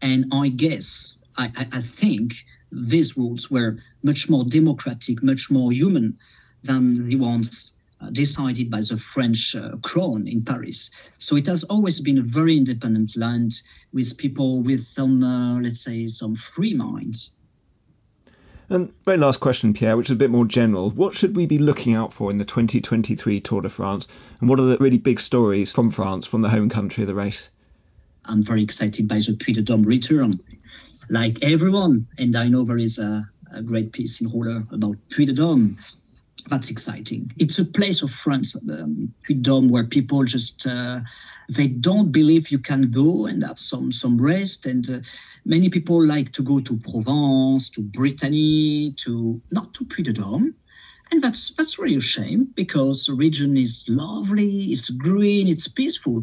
and 0.00 0.24
I 0.32 0.48
guess 0.48 1.18
I, 1.36 1.50
I, 1.56 1.80
think 1.80 2.34
these 2.70 3.16
rules 3.16 3.50
were 3.50 3.78
much 4.02 4.28
more 4.28 4.44
democratic, 4.44 5.22
much 5.22 5.50
more 5.50 5.72
human 5.72 6.16
than 6.62 7.08
the 7.08 7.16
ones 7.16 7.72
uh, 8.00 8.10
decided 8.10 8.70
by 8.70 8.80
the 8.80 8.96
French 8.96 9.56
uh, 9.56 9.76
crown 9.82 10.28
in 10.28 10.42
Paris. 10.42 10.90
So 11.18 11.36
it 11.36 11.46
has 11.46 11.64
always 11.64 12.00
been 12.00 12.18
a 12.18 12.22
very 12.22 12.56
independent 12.56 13.16
land 13.16 13.60
with 13.92 14.16
people 14.18 14.62
with 14.62 14.86
some, 14.86 15.22
uh, 15.22 15.60
let's 15.60 15.84
say, 15.84 16.08
some 16.08 16.34
free 16.34 16.74
minds. 16.74 17.34
And 18.70 18.92
very 19.04 19.18
last 19.18 19.40
question, 19.40 19.74
Pierre, 19.74 19.96
which 19.96 20.06
is 20.06 20.12
a 20.12 20.16
bit 20.16 20.30
more 20.30 20.44
general. 20.44 20.90
What 20.90 21.16
should 21.16 21.34
we 21.34 21.44
be 21.44 21.58
looking 21.58 21.92
out 21.92 22.12
for 22.12 22.30
in 22.30 22.38
the 22.38 22.44
2023 22.44 23.40
Tour 23.40 23.62
de 23.62 23.68
France? 23.68 24.06
And 24.38 24.48
what 24.48 24.60
are 24.60 24.64
the 24.64 24.78
really 24.78 24.96
big 24.96 25.18
stories 25.18 25.72
from 25.72 25.90
France, 25.90 26.24
from 26.24 26.42
the 26.42 26.50
home 26.50 26.68
country 26.68 27.02
of 27.02 27.08
the 27.08 27.14
race? 27.16 27.50
I'm 28.26 28.44
very 28.44 28.62
excited 28.62 29.08
by 29.08 29.18
the 29.18 29.34
Puy 29.34 29.54
de 29.54 29.62
Dôme 29.62 29.84
return 29.84 30.38
like 31.08 31.42
everyone. 31.42 32.06
And 32.16 32.36
I 32.36 32.46
know 32.46 32.64
there 32.64 32.78
is 32.78 32.96
a, 33.00 33.24
a 33.52 33.60
great 33.60 33.90
piece 33.90 34.20
in 34.20 34.28
Rouleur 34.28 34.64
about 34.72 34.96
Puy 35.10 35.26
de 35.26 35.32
Dôme. 35.32 35.76
That's 36.48 36.70
exciting. 36.70 37.32
It's 37.38 37.58
a 37.58 37.64
place 37.64 38.02
of 38.02 38.12
France, 38.12 38.54
um, 38.54 39.12
Puy 39.24 39.34
de 39.34 39.50
Dôme, 39.50 39.68
where 39.68 39.84
people 39.84 40.22
just 40.22 40.64
uh, 40.64 41.00
they 41.50 41.66
don't 41.66 42.12
believe 42.12 42.50
you 42.50 42.58
can 42.58 42.90
go 42.90 43.26
and 43.26 43.42
have 43.42 43.58
some 43.58 43.90
some 43.92 44.20
rest. 44.20 44.66
And 44.66 44.88
uh, 44.90 45.00
many 45.44 45.68
people 45.68 46.04
like 46.04 46.32
to 46.32 46.42
go 46.42 46.60
to 46.60 46.76
Provence, 46.78 47.68
to 47.70 47.82
Brittany, 47.82 48.92
to 48.98 49.40
not 49.50 49.74
to 49.74 49.84
Puy 49.84 50.04
de 50.04 50.12
Dôme. 50.12 50.54
And 51.10 51.22
that's 51.22 51.50
that's 51.54 51.78
really 51.78 51.96
a 51.96 52.00
shame 52.00 52.48
because 52.54 53.04
the 53.04 53.14
region 53.14 53.56
is 53.56 53.84
lovely, 53.88 54.70
it's 54.72 54.90
green, 54.90 55.48
it's 55.48 55.66
peaceful. 55.66 56.22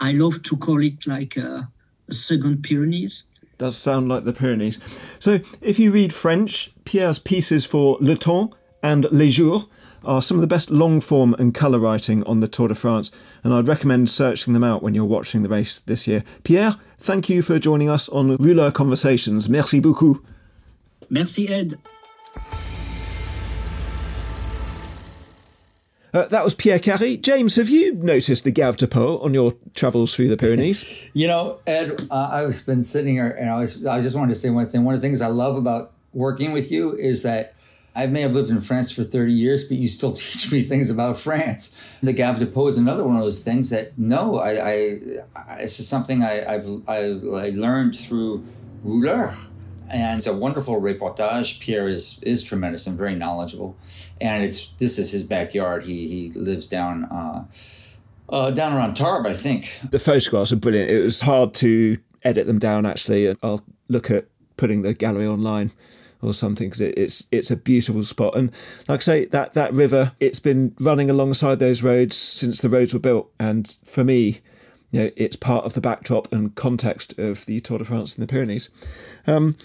I 0.00 0.12
love 0.12 0.42
to 0.44 0.56
call 0.56 0.82
it 0.82 1.06
like 1.06 1.36
a, 1.36 1.68
a 2.08 2.14
second 2.14 2.62
Pyrenees 2.62 3.24
does 3.58 3.76
sound 3.76 4.08
like 4.08 4.24
the 4.24 4.32
Pyrenees. 4.32 4.78
So, 5.18 5.40
if 5.60 5.80
you 5.80 5.90
read 5.90 6.12
French, 6.12 6.70
Pierre's 6.84 7.18
pieces 7.18 7.66
for 7.66 7.98
Le 8.00 8.14
Temps 8.14 8.54
and 8.84 9.10
Les 9.10 9.30
Jours 9.30 9.68
are 10.04 10.22
some 10.22 10.36
of 10.36 10.40
the 10.40 10.46
best 10.46 10.70
long 10.70 11.00
form 11.00 11.34
and 11.38 11.54
colour 11.54 11.78
writing 11.78 12.22
on 12.24 12.40
the 12.40 12.48
Tour 12.48 12.68
de 12.68 12.74
France, 12.74 13.10
and 13.44 13.52
I'd 13.52 13.68
recommend 13.68 14.10
searching 14.10 14.52
them 14.52 14.64
out 14.64 14.82
when 14.82 14.94
you're 14.94 15.04
watching 15.04 15.42
the 15.42 15.48
race 15.48 15.80
this 15.80 16.06
year. 16.06 16.24
Pierre, 16.44 16.76
thank 16.98 17.28
you 17.28 17.42
for 17.42 17.58
joining 17.58 17.88
us 17.88 18.08
on 18.08 18.36
Rouleur 18.36 18.72
Conversations. 18.72 19.48
Merci 19.48 19.80
beaucoup. 19.80 20.24
Merci, 21.10 21.48
Ed. 21.48 21.74
Uh, 26.14 26.26
that 26.26 26.42
was 26.42 26.54
Pierre 26.54 26.78
Carrey. 26.78 27.20
James, 27.20 27.56
have 27.56 27.68
you 27.68 27.94
noticed 27.94 28.44
the 28.44 28.50
Gave 28.50 28.78
de 28.78 28.86
Pau 28.86 29.18
on 29.18 29.34
your 29.34 29.54
travels 29.74 30.14
through 30.14 30.28
the 30.28 30.38
Pyrenees? 30.38 30.86
you 31.12 31.26
know, 31.26 31.58
Ed, 31.66 32.06
uh, 32.10 32.28
I've 32.32 32.64
been 32.64 32.82
sitting 32.82 33.14
here 33.14 33.30
and 33.30 33.50
I, 33.50 33.60
was, 33.60 33.84
I 33.84 34.00
just 34.00 34.16
wanted 34.16 34.32
to 34.32 34.40
say 34.40 34.48
one 34.48 34.70
thing. 34.70 34.84
One 34.84 34.94
of 34.94 35.02
the 35.02 35.06
things 35.06 35.20
I 35.20 35.26
love 35.26 35.56
about 35.56 35.92
working 36.14 36.52
with 36.52 36.72
you 36.72 36.96
is 36.96 37.22
that 37.22 37.54
I 37.98 38.06
may 38.06 38.22
have 38.22 38.32
lived 38.32 38.50
in 38.50 38.60
France 38.60 38.92
for 38.92 39.02
30 39.02 39.32
years, 39.32 39.64
but 39.64 39.76
you 39.76 39.88
still 39.88 40.12
teach 40.24 40.52
me 40.52 40.62
things 40.62 40.88
about 40.88 41.18
France. 41.18 41.76
The 42.00 42.12
Gave 42.12 42.38
de 42.38 42.46
Pau 42.46 42.68
is 42.68 42.76
another 42.76 43.04
one 43.04 43.16
of 43.16 43.22
those 43.22 43.40
things 43.40 43.70
that, 43.70 43.98
no, 43.98 44.38
I, 44.38 44.50
I, 44.50 45.00
I 45.34 45.62
this 45.62 45.80
is 45.80 45.88
something 45.88 46.22
I, 46.22 46.52
have 46.52 46.68
I've, 46.86 47.24
I 47.24 47.50
learned 47.50 47.98
through 47.98 48.44
Rouleur 48.84 49.34
and 49.90 50.18
it's 50.18 50.28
a 50.28 50.32
wonderful 50.32 50.80
reportage. 50.80 51.60
Pierre 51.60 51.88
is 51.88 52.18
is 52.22 52.42
tremendous 52.42 52.86
and 52.86 52.96
very 52.96 53.14
knowledgeable, 53.14 53.74
and 54.20 54.44
it's 54.44 54.68
this 54.78 54.98
is 54.98 55.10
his 55.10 55.24
backyard. 55.24 55.84
He 55.84 56.08
he 56.08 56.30
lives 56.38 56.66
down. 56.66 57.04
Uh, 57.04 57.44
uh, 58.30 58.50
down 58.50 58.74
around 58.74 58.94
Tarbes, 58.94 59.26
I 59.26 59.32
think. 59.32 59.72
The 59.90 59.98
photographs 59.98 60.52
are 60.52 60.56
brilliant. 60.56 60.90
It 60.90 61.02
was 61.02 61.22
hard 61.22 61.54
to 61.54 61.96
edit 62.22 62.46
them 62.46 62.58
down, 62.58 62.84
actually. 62.84 63.34
I'll 63.42 63.64
look 63.88 64.10
at 64.10 64.26
putting 64.58 64.82
the 64.82 64.92
gallery 64.92 65.26
online 65.26 65.72
or 66.20 66.32
something 66.32 66.68
because 66.68 66.80
it, 66.80 66.96
it's 66.98 67.26
it's 67.30 67.50
a 67.50 67.56
beautiful 67.56 68.02
spot. 68.02 68.36
And 68.36 68.50
like 68.88 69.00
I 69.00 69.02
say, 69.02 69.24
that 69.26 69.54
that 69.54 69.72
river, 69.72 70.12
it's 70.20 70.40
been 70.40 70.74
running 70.78 71.10
alongside 71.10 71.58
those 71.58 71.82
roads 71.82 72.16
since 72.16 72.60
the 72.60 72.68
roads 72.68 72.92
were 72.92 73.00
built. 73.00 73.30
And 73.38 73.76
for 73.84 74.04
me, 74.04 74.40
you 74.90 75.00
know, 75.00 75.10
it's 75.16 75.36
part 75.36 75.64
of 75.64 75.74
the 75.74 75.80
backdrop 75.80 76.32
and 76.32 76.54
context 76.54 77.18
of 77.18 77.44
the 77.46 77.60
Tour 77.60 77.78
de 77.78 77.84
France 77.84 78.16
in 78.16 78.20
the 78.20 78.26
Pyrenees. 78.26 78.68
Um, 79.26 79.56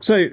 so, 0.00 0.28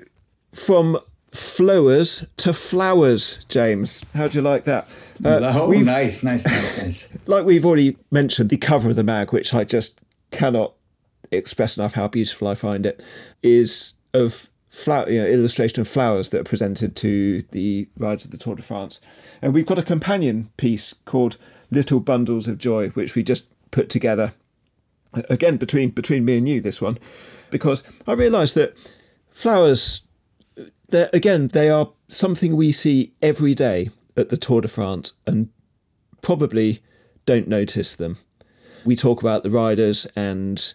from 0.53 0.99
flowers 1.31 2.25
to 2.37 2.53
flowers, 2.53 3.43
James. 3.49 4.03
How 4.13 4.27
do 4.27 4.37
you 4.37 4.41
like 4.41 4.65
that? 4.65 4.87
Uh, 5.23 5.39
oh, 5.59 5.71
nice, 5.71 6.23
nice, 6.23 6.45
nice, 6.45 6.77
nice. 6.77 7.17
like 7.25 7.45
we've 7.45 7.65
already 7.65 7.97
mentioned, 8.11 8.49
the 8.49 8.57
cover 8.57 8.89
of 8.89 8.95
the 8.95 9.03
mag, 9.03 9.31
which 9.33 9.53
I 9.53 9.63
just 9.63 9.99
cannot 10.31 10.73
express 11.31 11.77
enough 11.77 11.93
how 11.93 12.07
beautiful 12.07 12.47
I 12.47 12.55
find 12.55 12.85
it, 12.85 13.01
is 13.41 13.93
of 14.13 14.49
flower 14.73 15.07
you 15.09 15.21
know, 15.21 15.27
illustration 15.27 15.79
of 15.79 15.87
flowers 15.87 16.29
that 16.29 16.41
are 16.41 16.45
presented 16.45 16.95
to 16.95 17.43
the 17.51 17.87
riders 17.95 18.25
of 18.25 18.31
the 18.31 18.37
Tour 18.37 18.55
de 18.55 18.63
France. 18.63 18.99
And 19.41 19.53
we've 19.53 19.67
got 19.67 19.77
a 19.77 19.83
companion 19.83 20.49
piece 20.57 20.95
called 21.05 21.37
Little 21.69 21.99
Bundles 21.99 22.47
of 22.47 22.57
Joy, 22.57 22.89
which 22.89 23.13
we 23.13 23.23
just 23.23 23.45
put 23.69 23.87
together 23.87 24.33
uh, 25.13 25.21
again 25.29 25.57
between 25.57 25.91
between 25.91 26.25
me 26.25 26.37
and 26.37 26.49
you 26.49 26.59
this 26.59 26.81
one 26.81 26.97
because 27.49 27.83
I 28.07 28.13
realised 28.13 28.55
that 28.55 28.75
flowers 29.29 30.01
uh, 30.91 31.05
again 31.13 31.49
they 31.49 31.69
are 31.69 31.91
something 32.07 32.55
we 32.55 32.71
see 32.71 33.13
every 33.21 33.55
day 33.55 33.89
at 34.17 34.29
the 34.29 34.37
Tour 34.37 34.61
de 34.61 34.67
France 34.67 35.13
and 35.27 35.49
probably 36.21 36.81
don't 37.25 37.47
notice 37.47 37.95
them. 37.95 38.17
We 38.85 38.95
talk 38.95 39.21
about 39.21 39.43
the 39.43 39.51
riders 39.51 40.07
and 40.15 40.73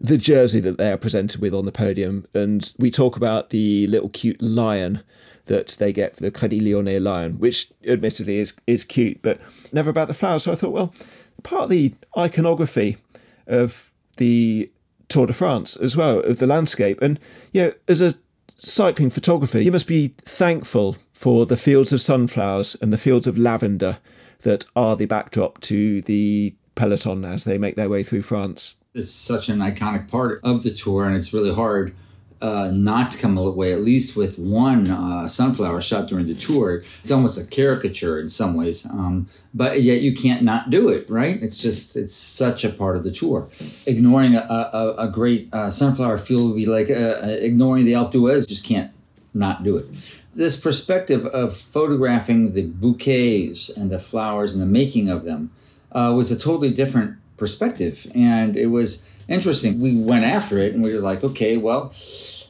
the 0.00 0.18
jersey 0.18 0.60
that 0.60 0.78
they 0.78 0.92
are 0.92 0.98
presented 0.98 1.40
with 1.40 1.54
on 1.54 1.64
the 1.64 1.72
podium, 1.72 2.26
and 2.34 2.72
we 2.78 2.90
talk 2.90 3.16
about 3.16 3.50
the 3.50 3.86
little 3.86 4.08
cute 4.08 4.40
lion 4.42 5.02
that 5.46 5.76
they 5.78 5.92
get 5.92 6.14
for 6.16 6.22
the 6.22 6.30
Crédit 6.30 6.60
Lyonnais 6.60 7.00
lion, 7.00 7.38
which 7.38 7.72
admittedly 7.86 8.38
is 8.38 8.54
is 8.66 8.84
cute, 8.84 9.22
but 9.22 9.40
never 9.72 9.90
about 9.90 10.08
the 10.08 10.14
flowers. 10.14 10.42
So 10.44 10.52
I 10.52 10.56
thought, 10.56 10.72
well, 10.72 10.94
part 11.42 11.64
of 11.64 11.70
the 11.70 11.94
iconography 12.16 12.98
of 13.46 13.92
the 14.16 14.70
Tour 15.08 15.26
de 15.26 15.32
France 15.32 15.76
as 15.76 15.96
well, 15.96 16.20
of 16.20 16.38
the 16.38 16.46
landscape. 16.46 17.00
And, 17.00 17.20
you 17.52 17.62
know, 17.62 17.72
as 17.86 18.00
a 18.00 18.14
cycling 18.56 19.10
photographer, 19.10 19.60
you 19.60 19.70
must 19.70 19.86
be 19.86 20.14
thankful 20.24 20.96
for 21.12 21.46
the 21.46 21.56
fields 21.56 21.92
of 21.92 22.00
sunflowers 22.00 22.76
and 22.82 22.92
the 22.92 22.98
fields 22.98 23.26
of 23.26 23.38
lavender 23.38 23.98
that 24.40 24.64
are 24.74 24.96
the 24.96 25.06
backdrop 25.06 25.60
to 25.62 26.02
the 26.02 26.54
peloton 26.74 27.24
as 27.24 27.44
they 27.44 27.58
make 27.58 27.76
their 27.76 27.88
way 27.88 28.02
through 28.02 28.22
France. 28.22 28.74
It's 28.96 29.10
such 29.10 29.50
an 29.50 29.58
iconic 29.58 30.08
part 30.08 30.40
of 30.42 30.62
the 30.62 30.70
tour, 30.70 31.04
and 31.04 31.14
it's 31.14 31.34
really 31.34 31.52
hard 31.52 31.94
uh, 32.40 32.70
not 32.72 33.10
to 33.10 33.18
come 33.18 33.36
away 33.36 33.72
at 33.72 33.82
least 33.82 34.16
with 34.16 34.38
one 34.38 34.90
uh, 34.90 35.28
sunflower 35.28 35.80
shot 35.82 36.08
during 36.08 36.26
the 36.26 36.34
tour. 36.34 36.82
It's 37.00 37.10
almost 37.10 37.38
a 37.38 37.44
caricature 37.44 38.18
in 38.18 38.30
some 38.30 38.54
ways, 38.54 38.86
um, 38.86 39.28
but 39.52 39.82
yet 39.82 40.00
you 40.00 40.14
can't 40.14 40.42
not 40.42 40.70
do 40.70 40.88
it, 40.88 41.08
right? 41.10 41.42
It's 41.42 41.58
just 41.58 41.94
it's 41.94 42.14
such 42.14 42.64
a 42.64 42.70
part 42.70 42.96
of 42.96 43.04
the 43.04 43.10
tour. 43.10 43.48
Ignoring 43.86 44.34
a, 44.34 44.40
a, 44.40 44.94
a 44.96 45.10
great 45.10 45.52
uh, 45.52 45.68
sunflower 45.68 46.18
field 46.18 46.48
would 46.48 46.56
be 46.56 46.66
like 46.66 46.88
uh, 46.90 47.20
uh, 47.22 47.36
ignoring 47.40 47.84
the 47.84 47.92
Alpe 47.92 48.12
d'Huez. 48.12 48.48
Just 48.48 48.64
can't 48.64 48.92
not 49.34 49.62
do 49.62 49.76
it. 49.76 49.86
This 50.34 50.58
perspective 50.58 51.26
of 51.26 51.54
photographing 51.54 52.52
the 52.52 52.62
bouquets 52.62 53.68
and 53.68 53.90
the 53.90 53.98
flowers 53.98 54.52
and 54.52 54.62
the 54.62 54.66
making 54.66 55.10
of 55.10 55.24
them 55.24 55.50
uh, 55.92 56.12
was 56.14 56.30
a 56.30 56.38
totally 56.38 56.70
different 56.70 57.16
perspective, 57.36 58.10
and 58.14 58.56
it 58.56 58.66
was 58.66 59.08
interesting. 59.28 59.80
We 59.80 59.96
went 59.96 60.24
after 60.24 60.58
it 60.58 60.74
and 60.74 60.82
we 60.82 60.94
were 60.94 61.00
like, 61.00 61.24
okay, 61.24 61.56
well, 61.56 61.92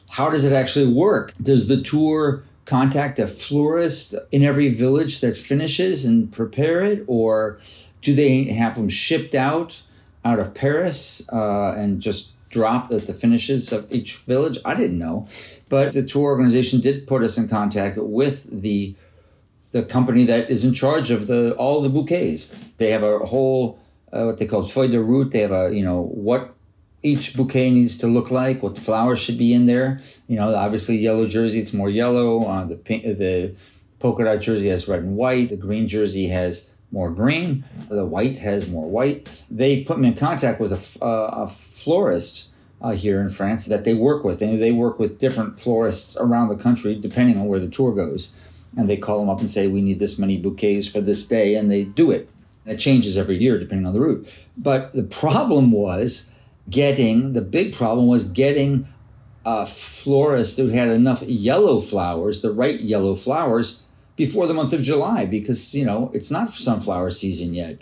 how 0.09 0.29
does 0.29 0.43
it 0.43 0.53
actually 0.53 0.91
work? 0.91 1.33
Does 1.41 1.67
the 1.67 1.81
tour 1.81 2.43
contact 2.65 3.17
a 3.17 3.27
florist 3.27 4.13
in 4.31 4.43
every 4.43 4.69
village 4.69 5.21
that 5.21 5.37
finishes 5.37 6.05
and 6.05 6.31
prepare 6.31 6.83
it, 6.83 7.03
or 7.07 7.57
do 8.01 8.13
they 8.13 8.43
have 8.45 8.75
them 8.75 8.89
shipped 8.89 9.33
out 9.33 9.81
out 10.25 10.39
of 10.39 10.53
Paris 10.53 11.27
uh, 11.31 11.73
and 11.77 12.01
just 12.01 12.33
dropped 12.49 12.91
at 12.91 13.07
the 13.07 13.13
finishes 13.13 13.71
of 13.71 13.91
each 13.91 14.17
village? 14.17 14.57
I 14.65 14.75
didn't 14.75 14.99
know, 14.99 15.27
but 15.69 15.93
the 15.93 16.03
tour 16.03 16.25
organization 16.25 16.81
did 16.81 17.07
put 17.07 17.23
us 17.23 17.37
in 17.37 17.47
contact 17.47 17.97
with 17.97 18.47
the 18.61 18.95
the 19.71 19.83
company 19.83 20.23
that 20.25 20.49
is 20.49 20.63
in 20.63 20.73
charge 20.73 21.11
of 21.11 21.27
the 21.27 21.53
all 21.55 21.81
the 21.81 21.89
bouquets. 21.89 22.55
They 22.77 22.91
have 22.91 23.03
a 23.03 23.19
whole 23.19 23.79
uh, 24.11 24.23
what 24.23 24.37
they 24.37 24.45
call 24.45 24.61
feuille 24.61 24.91
de 24.91 25.01
route. 25.01 25.31
They 25.31 25.39
have 25.39 25.51
a 25.51 25.73
you 25.73 25.83
know 25.83 26.03
what 26.13 26.53
each 27.03 27.35
bouquet 27.35 27.69
needs 27.69 27.97
to 27.99 28.07
look 28.07 28.31
like, 28.31 28.63
what 28.63 28.77
flowers 28.77 29.19
should 29.19 29.37
be 29.37 29.53
in 29.53 29.65
there. 29.65 30.01
You 30.27 30.37
know, 30.37 30.53
obviously 30.55 30.97
yellow 30.97 31.27
jersey, 31.27 31.59
it's 31.59 31.73
more 31.73 31.89
yellow. 31.89 32.43
Uh, 32.45 32.65
the 32.65 32.75
pink, 32.75 33.03
the 33.03 33.55
polka 33.99 34.23
dot 34.23 34.41
jersey 34.41 34.69
has 34.69 34.87
red 34.87 35.03
and 35.03 35.15
white. 35.15 35.49
The 35.49 35.57
green 35.57 35.87
jersey 35.87 36.27
has 36.27 36.71
more 36.91 37.11
green. 37.11 37.63
The 37.89 38.05
white 38.05 38.37
has 38.39 38.67
more 38.67 38.89
white. 38.89 39.29
They 39.51 39.83
put 39.83 39.99
me 39.99 40.09
in 40.09 40.15
contact 40.15 40.59
with 40.59 40.71
a, 40.71 41.05
uh, 41.05 41.43
a 41.43 41.47
florist 41.47 42.49
uh, 42.81 42.91
here 42.91 43.19
in 43.19 43.29
France 43.29 43.65
that 43.65 43.83
they 43.83 43.93
work 43.93 44.23
with. 44.23 44.41
And 44.41 44.61
they 44.61 44.71
work 44.71 44.99
with 44.99 45.19
different 45.19 45.59
florists 45.59 46.17
around 46.17 46.49
the 46.49 46.55
country, 46.55 46.95
depending 46.95 47.37
on 47.37 47.47
where 47.47 47.59
the 47.59 47.69
tour 47.69 47.93
goes. 47.93 48.35
And 48.77 48.89
they 48.89 48.97
call 48.97 49.19
them 49.19 49.29
up 49.29 49.39
and 49.39 49.49
say, 49.49 49.67
we 49.67 49.81
need 49.81 49.99
this 49.99 50.19
many 50.19 50.37
bouquets 50.37 50.87
for 50.87 51.01
this 51.01 51.27
day. 51.27 51.55
And 51.55 51.71
they 51.71 51.83
do 51.83 52.11
it. 52.11 52.29
It 52.67 52.77
changes 52.77 53.17
every 53.17 53.37
year 53.37 53.57
depending 53.57 53.85
on 53.85 53.93
the 53.93 54.01
route. 54.01 54.27
But 54.57 54.93
the 54.93 55.03
problem 55.03 55.71
was, 55.71 56.33
getting 56.69 57.33
the 57.33 57.41
big 57.41 57.73
problem 57.73 58.07
was 58.07 58.29
getting 58.29 58.87
a 59.45 59.65
florist 59.65 60.57
who 60.57 60.67
had 60.67 60.89
enough 60.89 61.23
yellow 61.23 61.79
flowers, 61.79 62.41
the 62.41 62.51
right 62.51 62.79
yellow 62.79 63.15
flowers, 63.15 63.85
before 64.17 64.47
the 64.47 64.53
month 64.53 64.73
of 64.73 64.83
July 64.83 65.25
because 65.25 65.73
you 65.73 65.85
know 65.85 66.11
it's 66.13 66.29
not 66.29 66.49
sunflower 66.49 67.11
season 67.11 67.53
yet. 67.53 67.79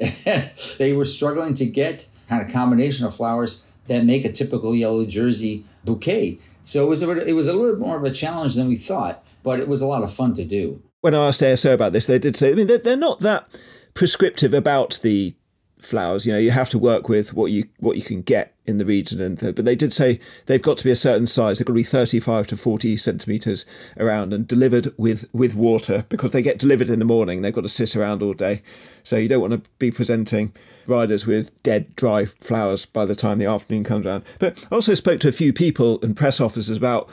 they 0.78 0.94
were 0.94 1.06
struggling 1.06 1.56
to 1.56 1.66
get 1.66 2.08
kind 2.28 2.46
of 2.46 2.52
combination 2.52 3.06
of 3.06 3.16
flowers 3.16 3.68
that 3.88 4.04
make 4.04 4.26
a 4.26 4.32
typical 4.32 4.76
yellow 4.76 5.06
jersey 5.06 5.66
bouquet. 5.84 6.40
So 6.64 6.86
it 6.86 6.90
was 6.90 7.04
a, 7.04 7.28
it 7.28 7.34
was 7.34 7.48
a 7.48 7.54
little 7.54 7.72
bit 7.72 7.80
more 7.80 7.98
of 7.98 8.04
a 8.04 8.12
challenge 8.12 8.56
than 8.56 8.68
we 8.68 8.76
thought, 8.76 9.24
but 9.44 9.60
it 9.60 9.68
was 9.68 9.82
a 9.82 9.86
lot 9.86 10.04
of 10.04 10.12
fun 10.12 10.34
to 10.36 10.44
do. 10.44 10.82
When 11.02 11.14
I 11.14 11.28
asked 11.28 11.42
ASO 11.42 11.74
about 11.74 11.94
this, 11.94 12.08
they 12.08 12.18
did 12.18 12.36
say, 12.36 12.52
I 12.52 12.56
mean, 12.56 12.68
they're, 12.68 12.80
they're 12.80 12.98
not 12.98 13.20
that 13.20 13.48
prescriptive 13.96 14.54
about 14.54 15.00
the 15.02 15.34
flowers. 15.80 16.26
You 16.26 16.34
know, 16.34 16.40
you 16.40 16.52
have 16.52 16.70
to 16.70 16.78
work 16.78 17.10
with 17.10 17.34
what 17.34 17.52
you 17.52 17.68
what 17.80 17.96
you 17.96 18.04
can 18.04 18.22
get 18.22 18.54
in 18.66 18.78
the 18.78 18.86
region, 18.86 19.22
and 19.22 19.40
but 19.40 19.66
they 19.66 19.76
did 19.76 19.94
say 19.94 20.20
they've 20.46 20.62
got 20.62 20.78
to 20.78 20.84
be 20.84 20.92
a 20.92 20.96
certain 20.96 21.28
size. 21.28 21.58
They've 21.58 21.66
got 21.66 21.72
to 21.72 21.76
be 21.76 21.84
thirty 21.84 22.20
five 22.20 22.48
to 22.48 22.58
forty 22.58 22.98
centimeters 22.98 23.66
around 23.98 24.34
and 24.34 24.48
delivered 24.48 24.94
with 24.98 25.30
with 25.34 25.56
water 25.56 26.06
because 26.10 26.32
they 26.32 26.42
get 26.42 26.60
delivered 26.60 26.90
in 26.90 27.00
the 27.00 27.06
morning. 27.06 27.42
They've 27.42 27.54
got 27.54 27.62
to 27.62 27.70
sit 27.70 27.96
around 27.96 28.22
all 28.22 28.34
day, 28.34 28.62
so 29.04 29.16
you 29.16 29.28
don't 29.28 29.42
want 29.42 29.64
to 29.64 29.70
be 29.80 29.92
presenting 29.92 30.54
riders 30.88 31.26
with 31.26 31.52
dead 31.64 31.96
dry 31.96 32.26
flowers 32.26 32.86
by 32.86 33.06
the 33.06 33.16
time 33.16 33.40
the 33.40 33.46
afternoon 33.46 33.84
comes 33.84 34.06
around. 34.06 34.24
But 34.40 34.68
I 34.72 34.76
also 34.76 34.94
spoke 34.94 35.20
to 35.22 35.30
a 35.30 35.34
few 35.34 35.54
people 35.54 36.00
and 36.02 36.16
press 36.16 36.42
officers 36.42 36.78
about 36.78 37.10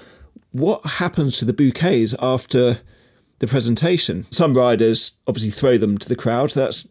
what 0.50 0.84
happens 0.84 1.38
to 1.38 1.44
the 1.44 1.52
bouquets 1.52 2.14
after 2.18 2.80
the 3.42 3.48
presentation. 3.48 4.24
Some 4.30 4.54
riders 4.54 5.12
obviously 5.26 5.50
throw 5.50 5.76
them 5.76 5.98
to 5.98 6.08
the 6.08 6.14
crowd. 6.14 6.50
That's 6.50 6.86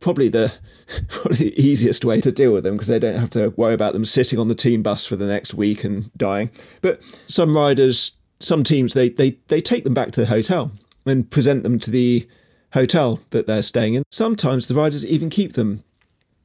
probably 0.00 0.28
the 0.28 0.52
probably 1.08 1.50
the 1.50 1.62
easiest 1.62 2.04
way 2.04 2.20
to 2.20 2.32
deal 2.32 2.52
with 2.52 2.64
them 2.64 2.74
because 2.74 2.88
they 2.88 2.98
don't 2.98 3.14
have 3.14 3.30
to 3.30 3.50
worry 3.50 3.74
about 3.74 3.92
them 3.92 4.04
sitting 4.04 4.40
on 4.40 4.48
the 4.48 4.56
team 4.56 4.82
bus 4.82 5.06
for 5.06 5.14
the 5.14 5.24
next 5.24 5.54
week 5.54 5.84
and 5.84 6.10
dying. 6.16 6.50
But 6.82 7.00
some 7.28 7.56
riders, 7.56 8.16
some 8.40 8.64
teams, 8.64 8.92
they 8.92 9.08
they 9.08 9.38
they 9.46 9.60
take 9.60 9.84
them 9.84 9.94
back 9.94 10.10
to 10.12 10.20
the 10.20 10.26
hotel 10.26 10.72
and 11.06 11.30
present 11.30 11.62
them 11.62 11.78
to 11.78 11.92
the 11.92 12.28
hotel 12.72 13.20
that 13.30 13.46
they're 13.46 13.62
staying 13.62 13.94
in. 13.94 14.02
Sometimes 14.10 14.66
the 14.66 14.74
riders 14.74 15.06
even 15.06 15.30
keep 15.30 15.52
them. 15.52 15.84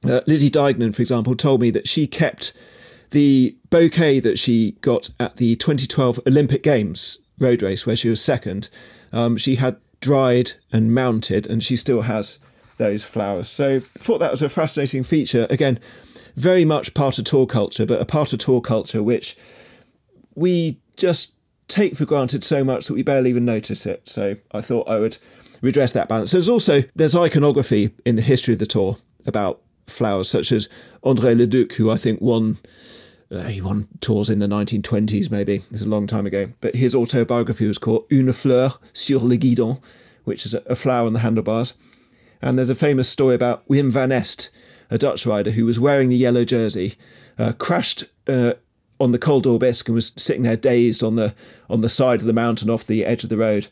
Uh, 0.05 0.21
Lizzie 0.27 0.51
Deignan, 0.51 0.93
for 0.93 1.01
example, 1.01 1.35
told 1.35 1.59
me 1.59 1.71
that 1.71 1.87
she 1.87 2.05
kept 2.05 2.53
the 3.09 3.57
bouquet 3.71 4.19
that 4.19 4.37
she 4.37 4.73
got 4.81 5.09
at 5.19 5.37
the 5.37 5.55
2012 5.55 6.19
Olympic 6.27 6.61
Games 6.61 7.17
road 7.39 7.63
race, 7.63 7.87
where 7.87 7.95
she 7.95 8.09
was 8.09 8.21
second. 8.21 8.69
Um, 9.11 9.37
she 9.37 9.55
had 9.55 9.77
dried 10.01 10.53
and 10.71 10.93
mounted, 10.93 11.47
and 11.47 11.63
she 11.63 11.75
still 11.75 12.03
has 12.03 12.39
those 12.77 13.03
flowers. 13.03 13.47
So 13.47 13.77
I 13.77 13.79
thought 13.79 14.19
that 14.19 14.31
was 14.31 14.41
a 14.41 14.49
fascinating 14.49 15.03
feature. 15.03 15.45
Again, 15.49 15.79
very 16.35 16.65
much 16.65 16.93
part 16.93 17.19
of 17.19 17.25
tour 17.25 17.45
culture, 17.45 17.85
but 17.85 18.01
a 18.01 18.05
part 18.05 18.33
of 18.33 18.39
tour 18.39 18.61
culture 18.61 19.03
which 19.03 19.35
we 20.35 20.79
just 20.95 21.33
take 21.67 21.95
for 21.95 22.05
granted 22.05 22.43
so 22.43 22.63
much 22.63 22.87
that 22.87 22.93
we 22.93 23.03
barely 23.03 23.29
even 23.29 23.45
notice 23.45 23.85
it. 23.85 24.07
So 24.07 24.37
I 24.51 24.61
thought 24.61 24.87
I 24.87 24.99
would 24.99 25.17
redress 25.61 25.91
that 25.93 26.07
balance. 26.07 26.31
There's 26.31 26.49
also 26.49 26.83
there's 26.95 27.15
iconography 27.15 27.91
in 28.05 28.15
the 28.15 28.21
history 28.21 28.53
of 28.53 28.59
the 28.59 28.65
tour 28.65 28.97
about 29.25 29.61
flowers, 29.87 30.29
such 30.29 30.51
as 30.51 30.69
André 31.03 31.37
Leducq, 31.37 31.73
who 31.73 31.91
I 31.91 31.97
think 31.97 32.21
won 32.21 32.57
uh, 33.31 33.43
he 33.43 33.61
won 33.61 33.87
tours 34.01 34.29
in 34.29 34.39
the 34.39 34.47
1920s, 34.47 35.29
maybe. 35.29 35.63
It's 35.71 35.81
a 35.81 35.87
long 35.87 36.07
time 36.07 36.25
ago. 36.25 36.47
But 36.61 36.75
his 36.75 36.95
autobiography 36.95 37.67
was 37.67 37.77
called 37.77 38.05
Une 38.11 38.33
fleur 38.33 38.79
sur 38.93 39.19
le 39.19 39.37
guidon, 39.37 39.79
which 40.23 40.45
is 40.45 40.53
a, 40.53 40.75
flower 40.75 41.05
on 41.05 41.13
the 41.13 41.19
handlebars. 41.19 41.73
And 42.41 42.57
there's 42.57 42.69
a 42.69 42.75
famous 42.75 43.09
story 43.09 43.35
about 43.35 43.67
Wim 43.67 43.91
van 43.91 44.11
Est, 44.11 44.49
a 44.89 44.97
Dutch 44.97 45.25
rider 45.25 45.51
who 45.51 45.65
was 45.65 45.79
wearing 45.79 46.09
the 46.09 46.15
yellow 46.15 46.43
jersey, 46.43 46.95
uh, 47.37 47.53
crashed 47.53 48.05
uh, 48.27 48.53
on 48.99 49.11
the 49.11 49.19
Col 49.19 49.41
d'Aubisque 49.41 49.87
and 49.87 49.95
was 49.95 50.11
sitting 50.17 50.43
there 50.43 50.57
dazed 50.57 51.03
on 51.03 51.15
the 51.15 51.33
on 51.69 51.81
the 51.81 51.89
side 51.89 52.19
of 52.19 52.25
the 52.25 52.33
mountain 52.33 52.69
off 52.69 52.85
the 52.85 53.05
edge 53.05 53.23
of 53.23 53.29
the 53.29 53.37
road. 53.37 53.67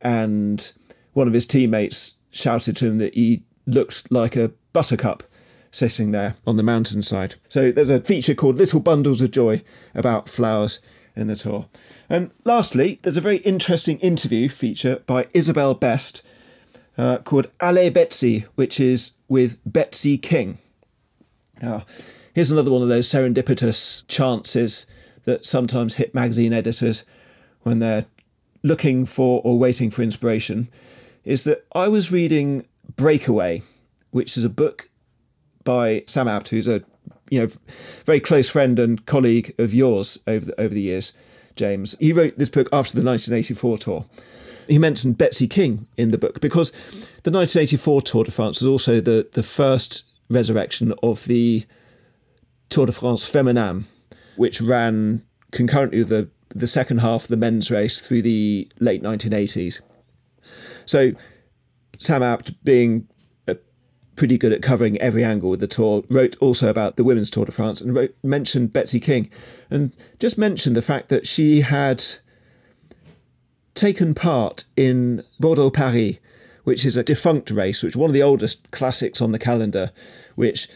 And 0.00 0.72
one 1.12 1.26
of 1.26 1.34
his 1.34 1.46
teammates 1.46 2.16
shouted 2.30 2.76
to 2.76 2.86
him 2.86 2.98
that 2.98 3.14
he 3.14 3.42
looked 3.66 4.10
like 4.10 4.36
a 4.36 4.52
buttercup 4.72 5.24
sitting 5.70 6.10
there 6.10 6.34
on 6.46 6.56
the 6.56 6.62
mountainside. 6.62 7.36
So 7.48 7.70
there's 7.70 7.90
a 7.90 8.00
feature 8.00 8.34
called 8.34 8.56
Little 8.56 8.80
Bundles 8.80 9.20
of 9.20 9.30
Joy 9.30 9.62
about 9.94 10.28
flowers 10.28 10.80
in 11.16 11.26
the 11.26 11.36
tour. 11.36 11.66
And 12.08 12.30
lastly, 12.44 12.98
there's 13.02 13.16
a 13.16 13.20
very 13.20 13.38
interesting 13.38 13.98
interview 13.98 14.48
feature 14.48 15.02
by 15.06 15.28
Isabel 15.32 15.74
Best 15.74 16.22
uh, 16.98 17.18
called 17.18 17.50
Allez 17.60 17.90
Betsy, 17.90 18.46
which 18.56 18.80
is 18.80 19.12
with 19.28 19.60
Betsy 19.64 20.18
King. 20.18 20.58
Now, 21.62 21.86
here's 22.34 22.50
another 22.50 22.70
one 22.70 22.82
of 22.82 22.88
those 22.88 23.08
serendipitous 23.08 24.06
chances 24.08 24.86
that 25.24 25.46
sometimes 25.46 25.94
hit 25.94 26.14
magazine 26.14 26.52
editors 26.52 27.04
when 27.62 27.78
they're 27.78 28.06
looking 28.62 29.06
for 29.06 29.40
or 29.44 29.58
waiting 29.58 29.90
for 29.90 30.02
inspiration. 30.02 30.68
Is 31.24 31.44
that 31.44 31.64
I 31.72 31.88
was 31.88 32.10
reading 32.10 32.66
Breakaway, 32.96 33.62
which 34.10 34.36
is 34.36 34.44
a 34.44 34.48
book 34.48 34.89
by 35.70 36.02
Sam 36.06 36.26
Abt, 36.26 36.48
who's 36.48 36.66
a 36.66 36.82
you 37.30 37.40
know 37.40 37.48
very 38.04 38.18
close 38.18 38.48
friend 38.48 38.76
and 38.80 39.06
colleague 39.06 39.54
of 39.56 39.72
yours 39.72 40.18
over 40.26 40.46
the, 40.46 40.60
over 40.60 40.74
the 40.74 40.80
years, 40.80 41.12
James. 41.54 41.94
He 42.00 42.12
wrote 42.12 42.36
this 42.38 42.48
book 42.48 42.68
after 42.72 42.98
the 42.98 43.06
1984 43.06 43.78
tour, 43.78 44.04
he 44.66 44.78
mentioned 44.78 45.16
Betsy 45.16 45.46
King 45.46 45.86
in 45.96 46.10
the 46.10 46.18
book 46.18 46.40
because 46.40 46.70
the 47.22 47.30
1984 47.30 48.02
Tour 48.02 48.24
de 48.24 48.30
France 48.32 48.60
was 48.60 48.68
also 48.68 49.00
the, 49.00 49.28
the 49.32 49.44
first 49.44 50.04
resurrection 50.28 50.92
of 51.02 51.24
the 51.26 51.66
Tour 52.68 52.86
de 52.86 52.92
France 52.92 53.28
Féminin, 53.28 53.84
which 54.36 54.60
ran 54.60 55.24
concurrently 55.52 55.98
with 55.98 56.08
the, 56.08 56.28
the 56.52 56.66
second 56.66 56.98
half 56.98 57.24
of 57.24 57.28
the 57.28 57.36
men's 57.36 57.70
race 57.70 58.00
through 58.00 58.22
the 58.22 58.70
late 58.80 59.02
1980s. 59.02 59.80
So 60.84 61.12
Sam 61.98 62.22
Abt 62.22 62.52
being 62.64 63.08
pretty 64.20 64.36
good 64.36 64.52
at 64.52 64.60
covering 64.60 64.98
every 64.98 65.24
angle 65.24 65.48
with 65.48 65.60
the 65.60 65.66
tour, 65.66 66.04
wrote 66.10 66.36
also 66.40 66.68
about 66.68 66.96
the 66.96 67.02
women's 67.02 67.30
Tour 67.30 67.46
de 67.46 67.52
France 67.52 67.80
and 67.80 67.94
wrote, 67.94 68.14
mentioned 68.22 68.70
Betsy 68.70 69.00
King 69.00 69.30
and 69.70 69.96
just 70.18 70.36
mentioned 70.36 70.76
the 70.76 70.82
fact 70.82 71.08
that 71.08 71.26
she 71.26 71.62
had 71.62 72.04
taken 73.74 74.12
part 74.12 74.64
in 74.76 75.24
Bordeaux 75.38 75.70
Paris, 75.70 76.16
which 76.64 76.84
is 76.84 76.98
a 76.98 77.02
defunct 77.02 77.50
race, 77.50 77.82
which 77.82 77.96
one 77.96 78.10
of 78.10 78.14
the 78.14 78.22
oldest 78.22 78.70
classics 78.72 79.22
on 79.22 79.32
the 79.32 79.38
calendar, 79.38 79.90
which 80.34 80.68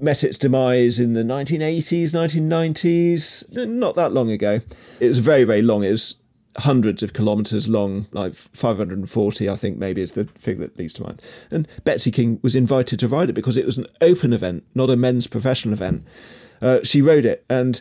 met 0.00 0.24
its 0.24 0.36
demise 0.36 0.98
in 0.98 1.12
the 1.12 1.22
1980s, 1.22 2.10
1990s, 2.10 3.68
not 3.68 3.94
that 3.94 4.12
long 4.12 4.32
ago. 4.32 4.60
It 4.98 5.06
was 5.06 5.20
very, 5.20 5.44
very 5.44 5.62
long. 5.62 5.84
It 5.84 5.92
was 5.92 6.16
hundreds 6.58 7.02
of 7.02 7.12
kilometres 7.12 7.68
long, 7.68 8.06
like 8.12 8.34
540, 8.34 9.48
I 9.48 9.56
think 9.56 9.78
maybe 9.78 10.02
is 10.02 10.12
the 10.12 10.26
figure 10.38 10.66
that 10.66 10.78
leads 10.78 10.92
to 10.94 11.02
mind. 11.02 11.22
And 11.50 11.66
Betsy 11.84 12.10
King 12.10 12.38
was 12.42 12.54
invited 12.54 12.98
to 13.00 13.08
ride 13.08 13.30
it 13.30 13.34
because 13.34 13.56
it 13.56 13.66
was 13.66 13.78
an 13.78 13.86
open 14.00 14.32
event, 14.32 14.64
not 14.74 14.90
a 14.90 14.96
men's 14.96 15.26
professional 15.26 15.74
event. 15.74 16.04
Uh, 16.62 16.80
she 16.82 17.02
rode 17.02 17.24
it, 17.24 17.44
and 17.48 17.80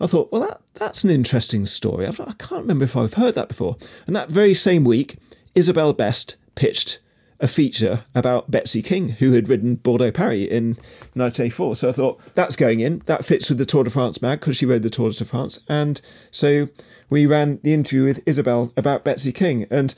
I 0.00 0.06
thought, 0.06 0.32
well, 0.32 0.42
that, 0.42 0.60
that's 0.74 1.04
an 1.04 1.10
interesting 1.10 1.66
story. 1.66 2.06
I've, 2.06 2.20
I 2.20 2.32
can't 2.38 2.62
remember 2.62 2.84
if 2.84 2.96
I've 2.96 3.14
heard 3.14 3.34
that 3.34 3.48
before. 3.48 3.76
And 4.06 4.16
that 4.16 4.30
very 4.30 4.54
same 4.54 4.84
week, 4.84 5.16
Isabel 5.54 5.92
Best 5.92 6.36
pitched 6.54 6.98
a 7.42 7.48
feature 7.48 8.04
about 8.14 8.50
Betsy 8.50 8.80
King, 8.82 9.10
who 9.10 9.32
had 9.32 9.48
ridden 9.48 9.74
Bordeaux 9.74 10.12
Paris 10.12 10.46
in 10.48 10.76
1984. 11.14 11.76
So 11.76 11.88
I 11.88 11.92
thought, 11.92 12.20
that's 12.34 12.54
going 12.54 12.80
in. 12.80 13.02
That 13.06 13.24
fits 13.24 13.48
with 13.48 13.58
the 13.58 13.66
Tour 13.66 13.84
de 13.84 13.90
France 13.90 14.22
mag 14.22 14.40
because 14.40 14.56
she 14.56 14.64
rode 14.64 14.82
the 14.82 14.90
Tour 14.90 15.10
de 15.10 15.24
France. 15.24 15.58
And 15.68 16.00
so 16.30 16.68
we 17.10 17.26
ran 17.26 17.58
the 17.64 17.74
interview 17.74 18.04
with 18.04 18.22
Isabel 18.26 18.72
about 18.76 19.02
Betsy 19.02 19.32
King. 19.32 19.66
And 19.70 19.92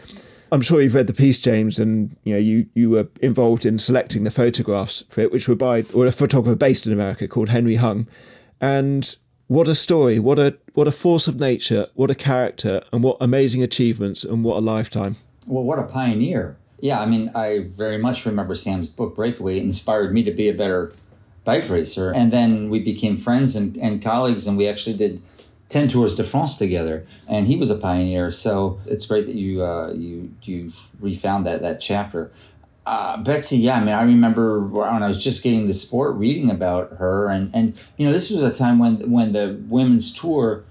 I'm 0.50 0.62
sure 0.62 0.80
you've 0.80 0.94
read 0.94 1.06
the 1.06 1.12
piece, 1.12 1.38
James, 1.38 1.78
and 1.78 2.16
you 2.24 2.32
know 2.32 2.40
you 2.40 2.66
you 2.74 2.90
were 2.90 3.08
involved 3.20 3.66
in 3.66 3.78
selecting 3.78 4.24
the 4.24 4.30
photographs 4.30 5.04
for 5.10 5.20
it, 5.20 5.30
which 5.30 5.46
were 5.46 5.54
by 5.54 5.84
or 5.92 6.06
a 6.06 6.12
photographer 6.12 6.56
based 6.56 6.86
in 6.86 6.92
America 6.92 7.28
called 7.28 7.50
Henry 7.50 7.76
Hung. 7.76 8.08
And 8.60 9.16
what 9.48 9.68
a 9.68 9.74
story! 9.74 10.18
What 10.18 10.38
a 10.38 10.56
what 10.72 10.88
a 10.88 10.92
force 10.92 11.28
of 11.28 11.38
nature! 11.38 11.88
What 11.94 12.10
a 12.10 12.14
character! 12.14 12.82
And 12.92 13.02
what 13.02 13.18
amazing 13.20 13.62
achievements! 13.62 14.24
And 14.24 14.44
what 14.44 14.56
a 14.56 14.60
lifetime! 14.60 15.16
Well, 15.46 15.64
what 15.64 15.78
a 15.78 15.82
pioneer! 15.82 16.56
Yeah, 16.84 17.00
I 17.00 17.06
mean, 17.06 17.30
I 17.34 17.60
very 17.60 17.96
much 17.96 18.26
remember 18.26 18.54
Sam's 18.54 18.90
book 18.90 19.16
Breakaway. 19.16 19.58
Inspired 19.58 20.12
me 20.12 20.22
to 20.22 20.30
be 20.30 20.50
a 20.50 20.52
better 20.52 20.92
bike 21.42 21.70
racer, 21.70 22.12
and 22.12 22.30
then 22.30 22.68
we 22.68 22.78
became 22.78 23.16
friends 23.16 23.56
and, 23.56 23.74
and 23.78 24.02
colleagues, 24.02 24.46
and 24.46 24.58
we 24.58 24.68
actually 24.68 24.98
did 24.98 25.22
10 25.70 25.88
tours 25.88 26.14
de 26.14 26.22
France 26.22 26.58
together 26.58 27.06
and 27.26 27.46
he 27.46 27.56
was 27.56 27.70
a 27.70 27.74
pioneer 27.74 28.30
so 28.30 28.78
it's 28.84 29.06
great 29.06 29.24
that 29.24 29.34
you 29.34 29.64
uh, 29.64 29.90
you 29.94 30.30
you 30.42 30.70
refound 31.00 31.46
that 31.46 31.62
that 31.62 31.80
chapter 31.80 32.30
uh, 32.86 33.16
Betsy, 33.16 33.56
yeah, 33.56 33.76
I 33.76 33.80
mean, 33.80 33.94
I 33.94 34.02
remember 34.02 34.60
when 34.60 35.02
I 35.02 35.08
was 35.08 35.24
just 35.24 35.42
getting 35.42 35.66
the 35.66 35.72
sport, 35.72 36.16
reading 36.16 36.50
about 36.50 36.98
her, 36.98 37.28
and 37.28 37.50
and 37.54 37.74
you 37.96 38.06
know, 38.06 38.12
this 38.12 38.28
was 38.28 38.42
a 38.42 38.52
time 38.52 38.78
when 38.78 39.10
when 39.10 39.32
the 39.32 39.58
women's 39.68 40.12
tour 40.12 40.64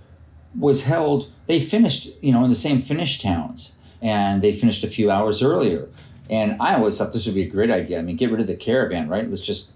was 0.56 0.84
held. 0.84 1.32
They 1.48 1.60
finished, 1.60 2.10
you 2.22 2.32
know, 2.32 2.44
in 2.44 2.50
the 2.50 2.56
same 2.56 2.84
finish 2.84 3.20
towns, 3.20 3.80
and 4.00 4.44
they 4.44 4.52
finished 4.52 4.84
a 4.84 4.88
few 4.88 5.10
hours 5.10 5.42
earlier. 5.42 5.90
And 6.30 6.56
I 6.62 6.76
always 6.76 6.98
thought 6.98 7.14
this 7.14 7.26
would 7.26 7.36
be 7.36 7.44
a 7.44 7.50
great 7.50 7.70
idea. 7.70 8.00
I 8.00 8.02
mean, 8.02 8.16
get 8.16 8.32
rid 8.32 8.40
of 8.40 8.48
the 8.48 8.56
caravan, 8.56 9.08
right? 9.08 9.28
Let's 9.28 9.42
just. 9.42 9.74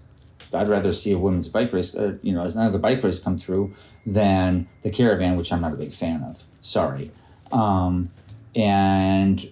I'd 0.52 0.68
rather 0.68 0.94
see 0.94 1.12
a 1.12 1.18
women's 1.18 1.46
bike 1.46 1.74
race, 1.74 1.94
uh, 1.94 2.16
you 2.22 2.32
know, 2.32 2.42
as 2.42 2.56
another 2.56 2.78
bike 2.78 3.02
race 3.02 3.18
come 3.18 3.36
through 3.36 3.74
than 4.06 4.66
the 4.80 4.88
caravan, 4.88 5.36
which 5.36 5.52
I'm 5.52 5.60
not 5.60 5.74
a 5.74 5.76
big 5.76 5.92
fan 5.92 6.22
of. 6.22 6.42
Sorry. 6.62 7.10
Um, 7.52 8.10
and 8.56 9.46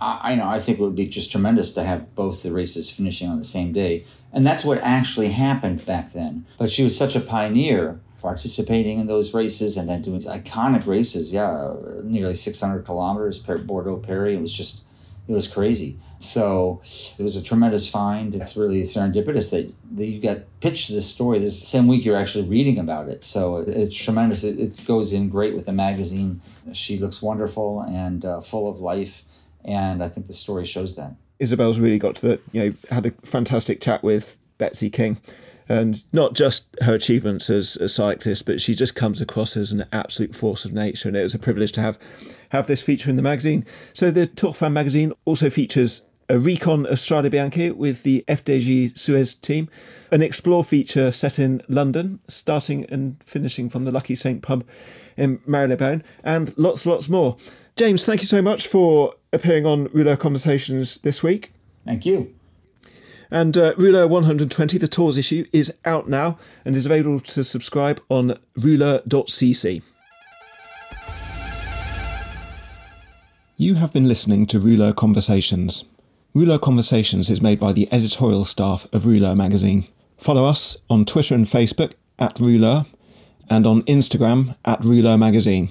I, 0.00 0.32
I 0.32 0.34
know 0.34 0.48
I 0.48 0.58
think 0.58 0.80
it 0.80 0.82
would 0.82 0.96
be 0.96 1.06
just 1.06 1.30
tremendous 1.30 1.70
to 1.72 1.84
have 1.84 2.12
both 2.16 2.42
the 2.42 2.52
races 2.52 2.90
finishing 2.90 3.28
on 3.28 3.36
the 3.36 3.44
same 3.44 3.72
day, 3.72 4.04
and 4.32 4.44
that's 4.44 4.64
what 4.64 4.78
actually 4.78 5.28
happened 5.28 5.86
back 5.86 6.12
then. 6.12 6.44
But 6.58 6.70
she 6.70 6.82
was 6.82 6.96
such 6.96 7.14
a 7.14 7.20
pioneer 7.20 8.00
participating 8.20 8.98
in 8.98 9.06
those 9.06 9.32
races 9.32 9.76
and 9.76 9.88
then 9.88 10.02
doing 10.02 10.20
iconic 10.22 10.86
races. 10.86 11.32
Yeah, 11.32 11.74
nearly 12.02 12.34
600 12.34 12.84
kilometers, 12.84 13.38
Bordeaux 13.38 13.98
Paris. 13.98 14.36
It 14.36 14.40
was 14.40 14.52
just, 14.52 14.82
it 15.28 15.32
was 15.32 15.48
crazy. 15.48 15.98
So 16.18 16.80
it 17.18 17.22
was 17.22 17.36
a 17.36 17.42
tremendous 17.42 17.88
find. 17.88 18.34
It's 18.34 18.56
really 18.56 18.82
serendipitous 18.82 19.50
that, 19.50 19.72
that 19.96 20.06
you 20.06 20.20
got 20.20 20.38
pitched 20.60 20.88
this 20.88 21.08
story 21.08 21.38
this 21.38 21.68
same 21.68 21.86
week 21.86 22.04
you're 22.04 22.16
actually 22.16 22.48
reading 22.48 22.78
about 22.78 23.08
it. 23.08 23.22
So 23.22 23.58
it's 23.58 23.96
tremendous. 23.96 24.42
It, 24.42 24.58
it 24.58 24.86
goes 24.86 25.12
in 25.12 25.28
great 25.28 25.54
with 25.54 25.66
the 25.66 25.72
magazine. 25.72 26.40
She 26.72 26.98
looks 26.98 27.20
wonderful 27.20 27.82
and 27.82 28.24
uh, 28.24 28.40
full 28.40 28.68
of 28.68 28.78
life. 28.78 29.24
And 29.64 30.02
I 30.02 30.08
think 30.08 30.26
the 30.26 30.32
story 30.32 30.64
shows 30.64 30.96
that. 30.96 31.14
Isabel's 31.38 31.78
really 31.78 31.98
got 31.98 32.16
to 32.16 32.28
the, 32.28 32.40
you 32.52 32.64
know, 32.64 32.74
had 32.90 33.06
a 33.06 33.10
fantastic 33.22 33.80
chat 33.80 34.02
with 34.02 34.38
Betsy 34.56 34.88
King 34.88 35.20
and 35.68 36.04
not 36.12 36.34
just 36.34 36.68
her 36.82 36.94
achievements 36.94 37.50
as 37.50 37.76
a 37.76 37.88
cyclist, 37.88 38.46
but 38.46 38.60
she 38.60 38.74
just 38.74 38.94
comes 38.94 39.20
across 39.20 39.56
as 39.56 39.72
an 39.72 39.84
absolute 39.92 40.34
force 40.34 40.64
of 40.64 40.72
nature. 40.72 41.08
And 41.08 41.16
it 41.16 41.24
was 41.24 41.34
a 41.34 41.38
privilege 41.38 41.72
to 41.72 41.80
have 41.80 41.98
have 42.50 42.66
this 42.66 42.82
feature 42.82 43.10
in 43.10 43.16
the 43.16 43.22
magazine. 43.22 43.64
So 43.92 44.10
the 44.10 44.26
Tour 44.26 44.52
Femmes 44.52 44.74
magazine 44.74 45.12
also 45.24 45.50
features 45.50 46.02
a 46.28 46.38
recon 46.38 46.86
of 46.86 46.98
Strade 46.98 47.30
Bianche 47.30 47.72
with 47.74 48.02
the 48.02 48.24
FDJ 48.26 48.98
Suez 48.98 49.34
team, 49.34 49.68
an 50.10 50.22
explore 50.22 50.64
feature 50.64 51.12
set 51.12 51.38
in 51.38 51.62
London, 51.68 52.20
starting 52.28 52.84
and 52.86 53.22
finishing 53.24 53.68
from 53.68 53.84
the 53.84 53.92
Lucky 53.92 54.14
Saint 54.14 54.42
pub 54.42 54.64
in 55.16 55.40
Marylebone, 55.46 56.02
and 56.24 56.56
lots, 56.58 56.84
lots 56.84 57.08
more. 57.08 57.36
James, 57.76 58.04
thank 58.04 58.22
you 58.22 58.26
so 58.26 58.42
much 58.42 58.66
for 58.66 59.14
appearing 59.32 59.66
on 59.66 59.88
Rouleur 59.88 60.16
Conversations 60.16 60.98
this 60.98 61.22
week. 61.22 61.52
Thank 61.84 62.04
you. 62.04 62.34
And 63.30 63.56
uh, 63.56 63.74
Rouleur 63.76 64.08
120, 64.08 64.78
the 64.78 64.88
tours 64.88 65.18
issue, 65.18 65.46
is 65.52 65.72
out 65.84 66.08
now 66.08 66.38
and 66.64 66.76
is 66.76 66.86
available 66.86 67.20
to 67.20 67.44
subscribe 67.44 68.00
on 68.08 68.38
rouleur.cc. 68.56 69.82
You 73.58 73.76
have 73.76 73.90
been 73.90 74.06
listening 74.06 74.44
to 74.48 74.60
Rouleur 74.60 74.94
Conversations. 74.94 75.84
Rouleur 76.34 76.60
Conversations 76.60 77.30
is 77.30 77.40
made 77.40 77.58
by 77.58 77.72
the 77.72 77.90
editorial 77.90 78.44
staff 78.44 78.86
of 78.92 79.06
Rouleur 79.06 79.34
magazine. 79.34 79.88
Follow 80.18 80.44
us 80.44 80.76
on 80.90 81.06
Twitter 81.06 81.34
and 81.34 81.46
Facebook 81.46 81.94
at 82.18 82.38
Rouleur 82.38 82.84
and 83.48 83.66
on 83.66 83.80
Instagram 83.84 84.56
at 84.66 84.84
Rouleur 84.84 85.16
magazine 85.18 85.70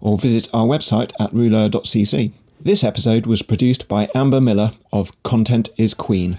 or 0.00 0.16
visit 0.16 0.48
our 0.54 0.64
website 0.64 1.12
at 1.20 1.30
rouleur.cc. 1.34 2.32
This 2.58 2.82
episode 2.82 3.26
was 3.26 3.42
produced 3.42 3.86
by 3.86 4.08
Amber 4.14 4.40
Miller 4.40 4.72
of 4.90 5.12
Content 5.22 5.68
is 5.76 5.92
Queen. 5.92 6.38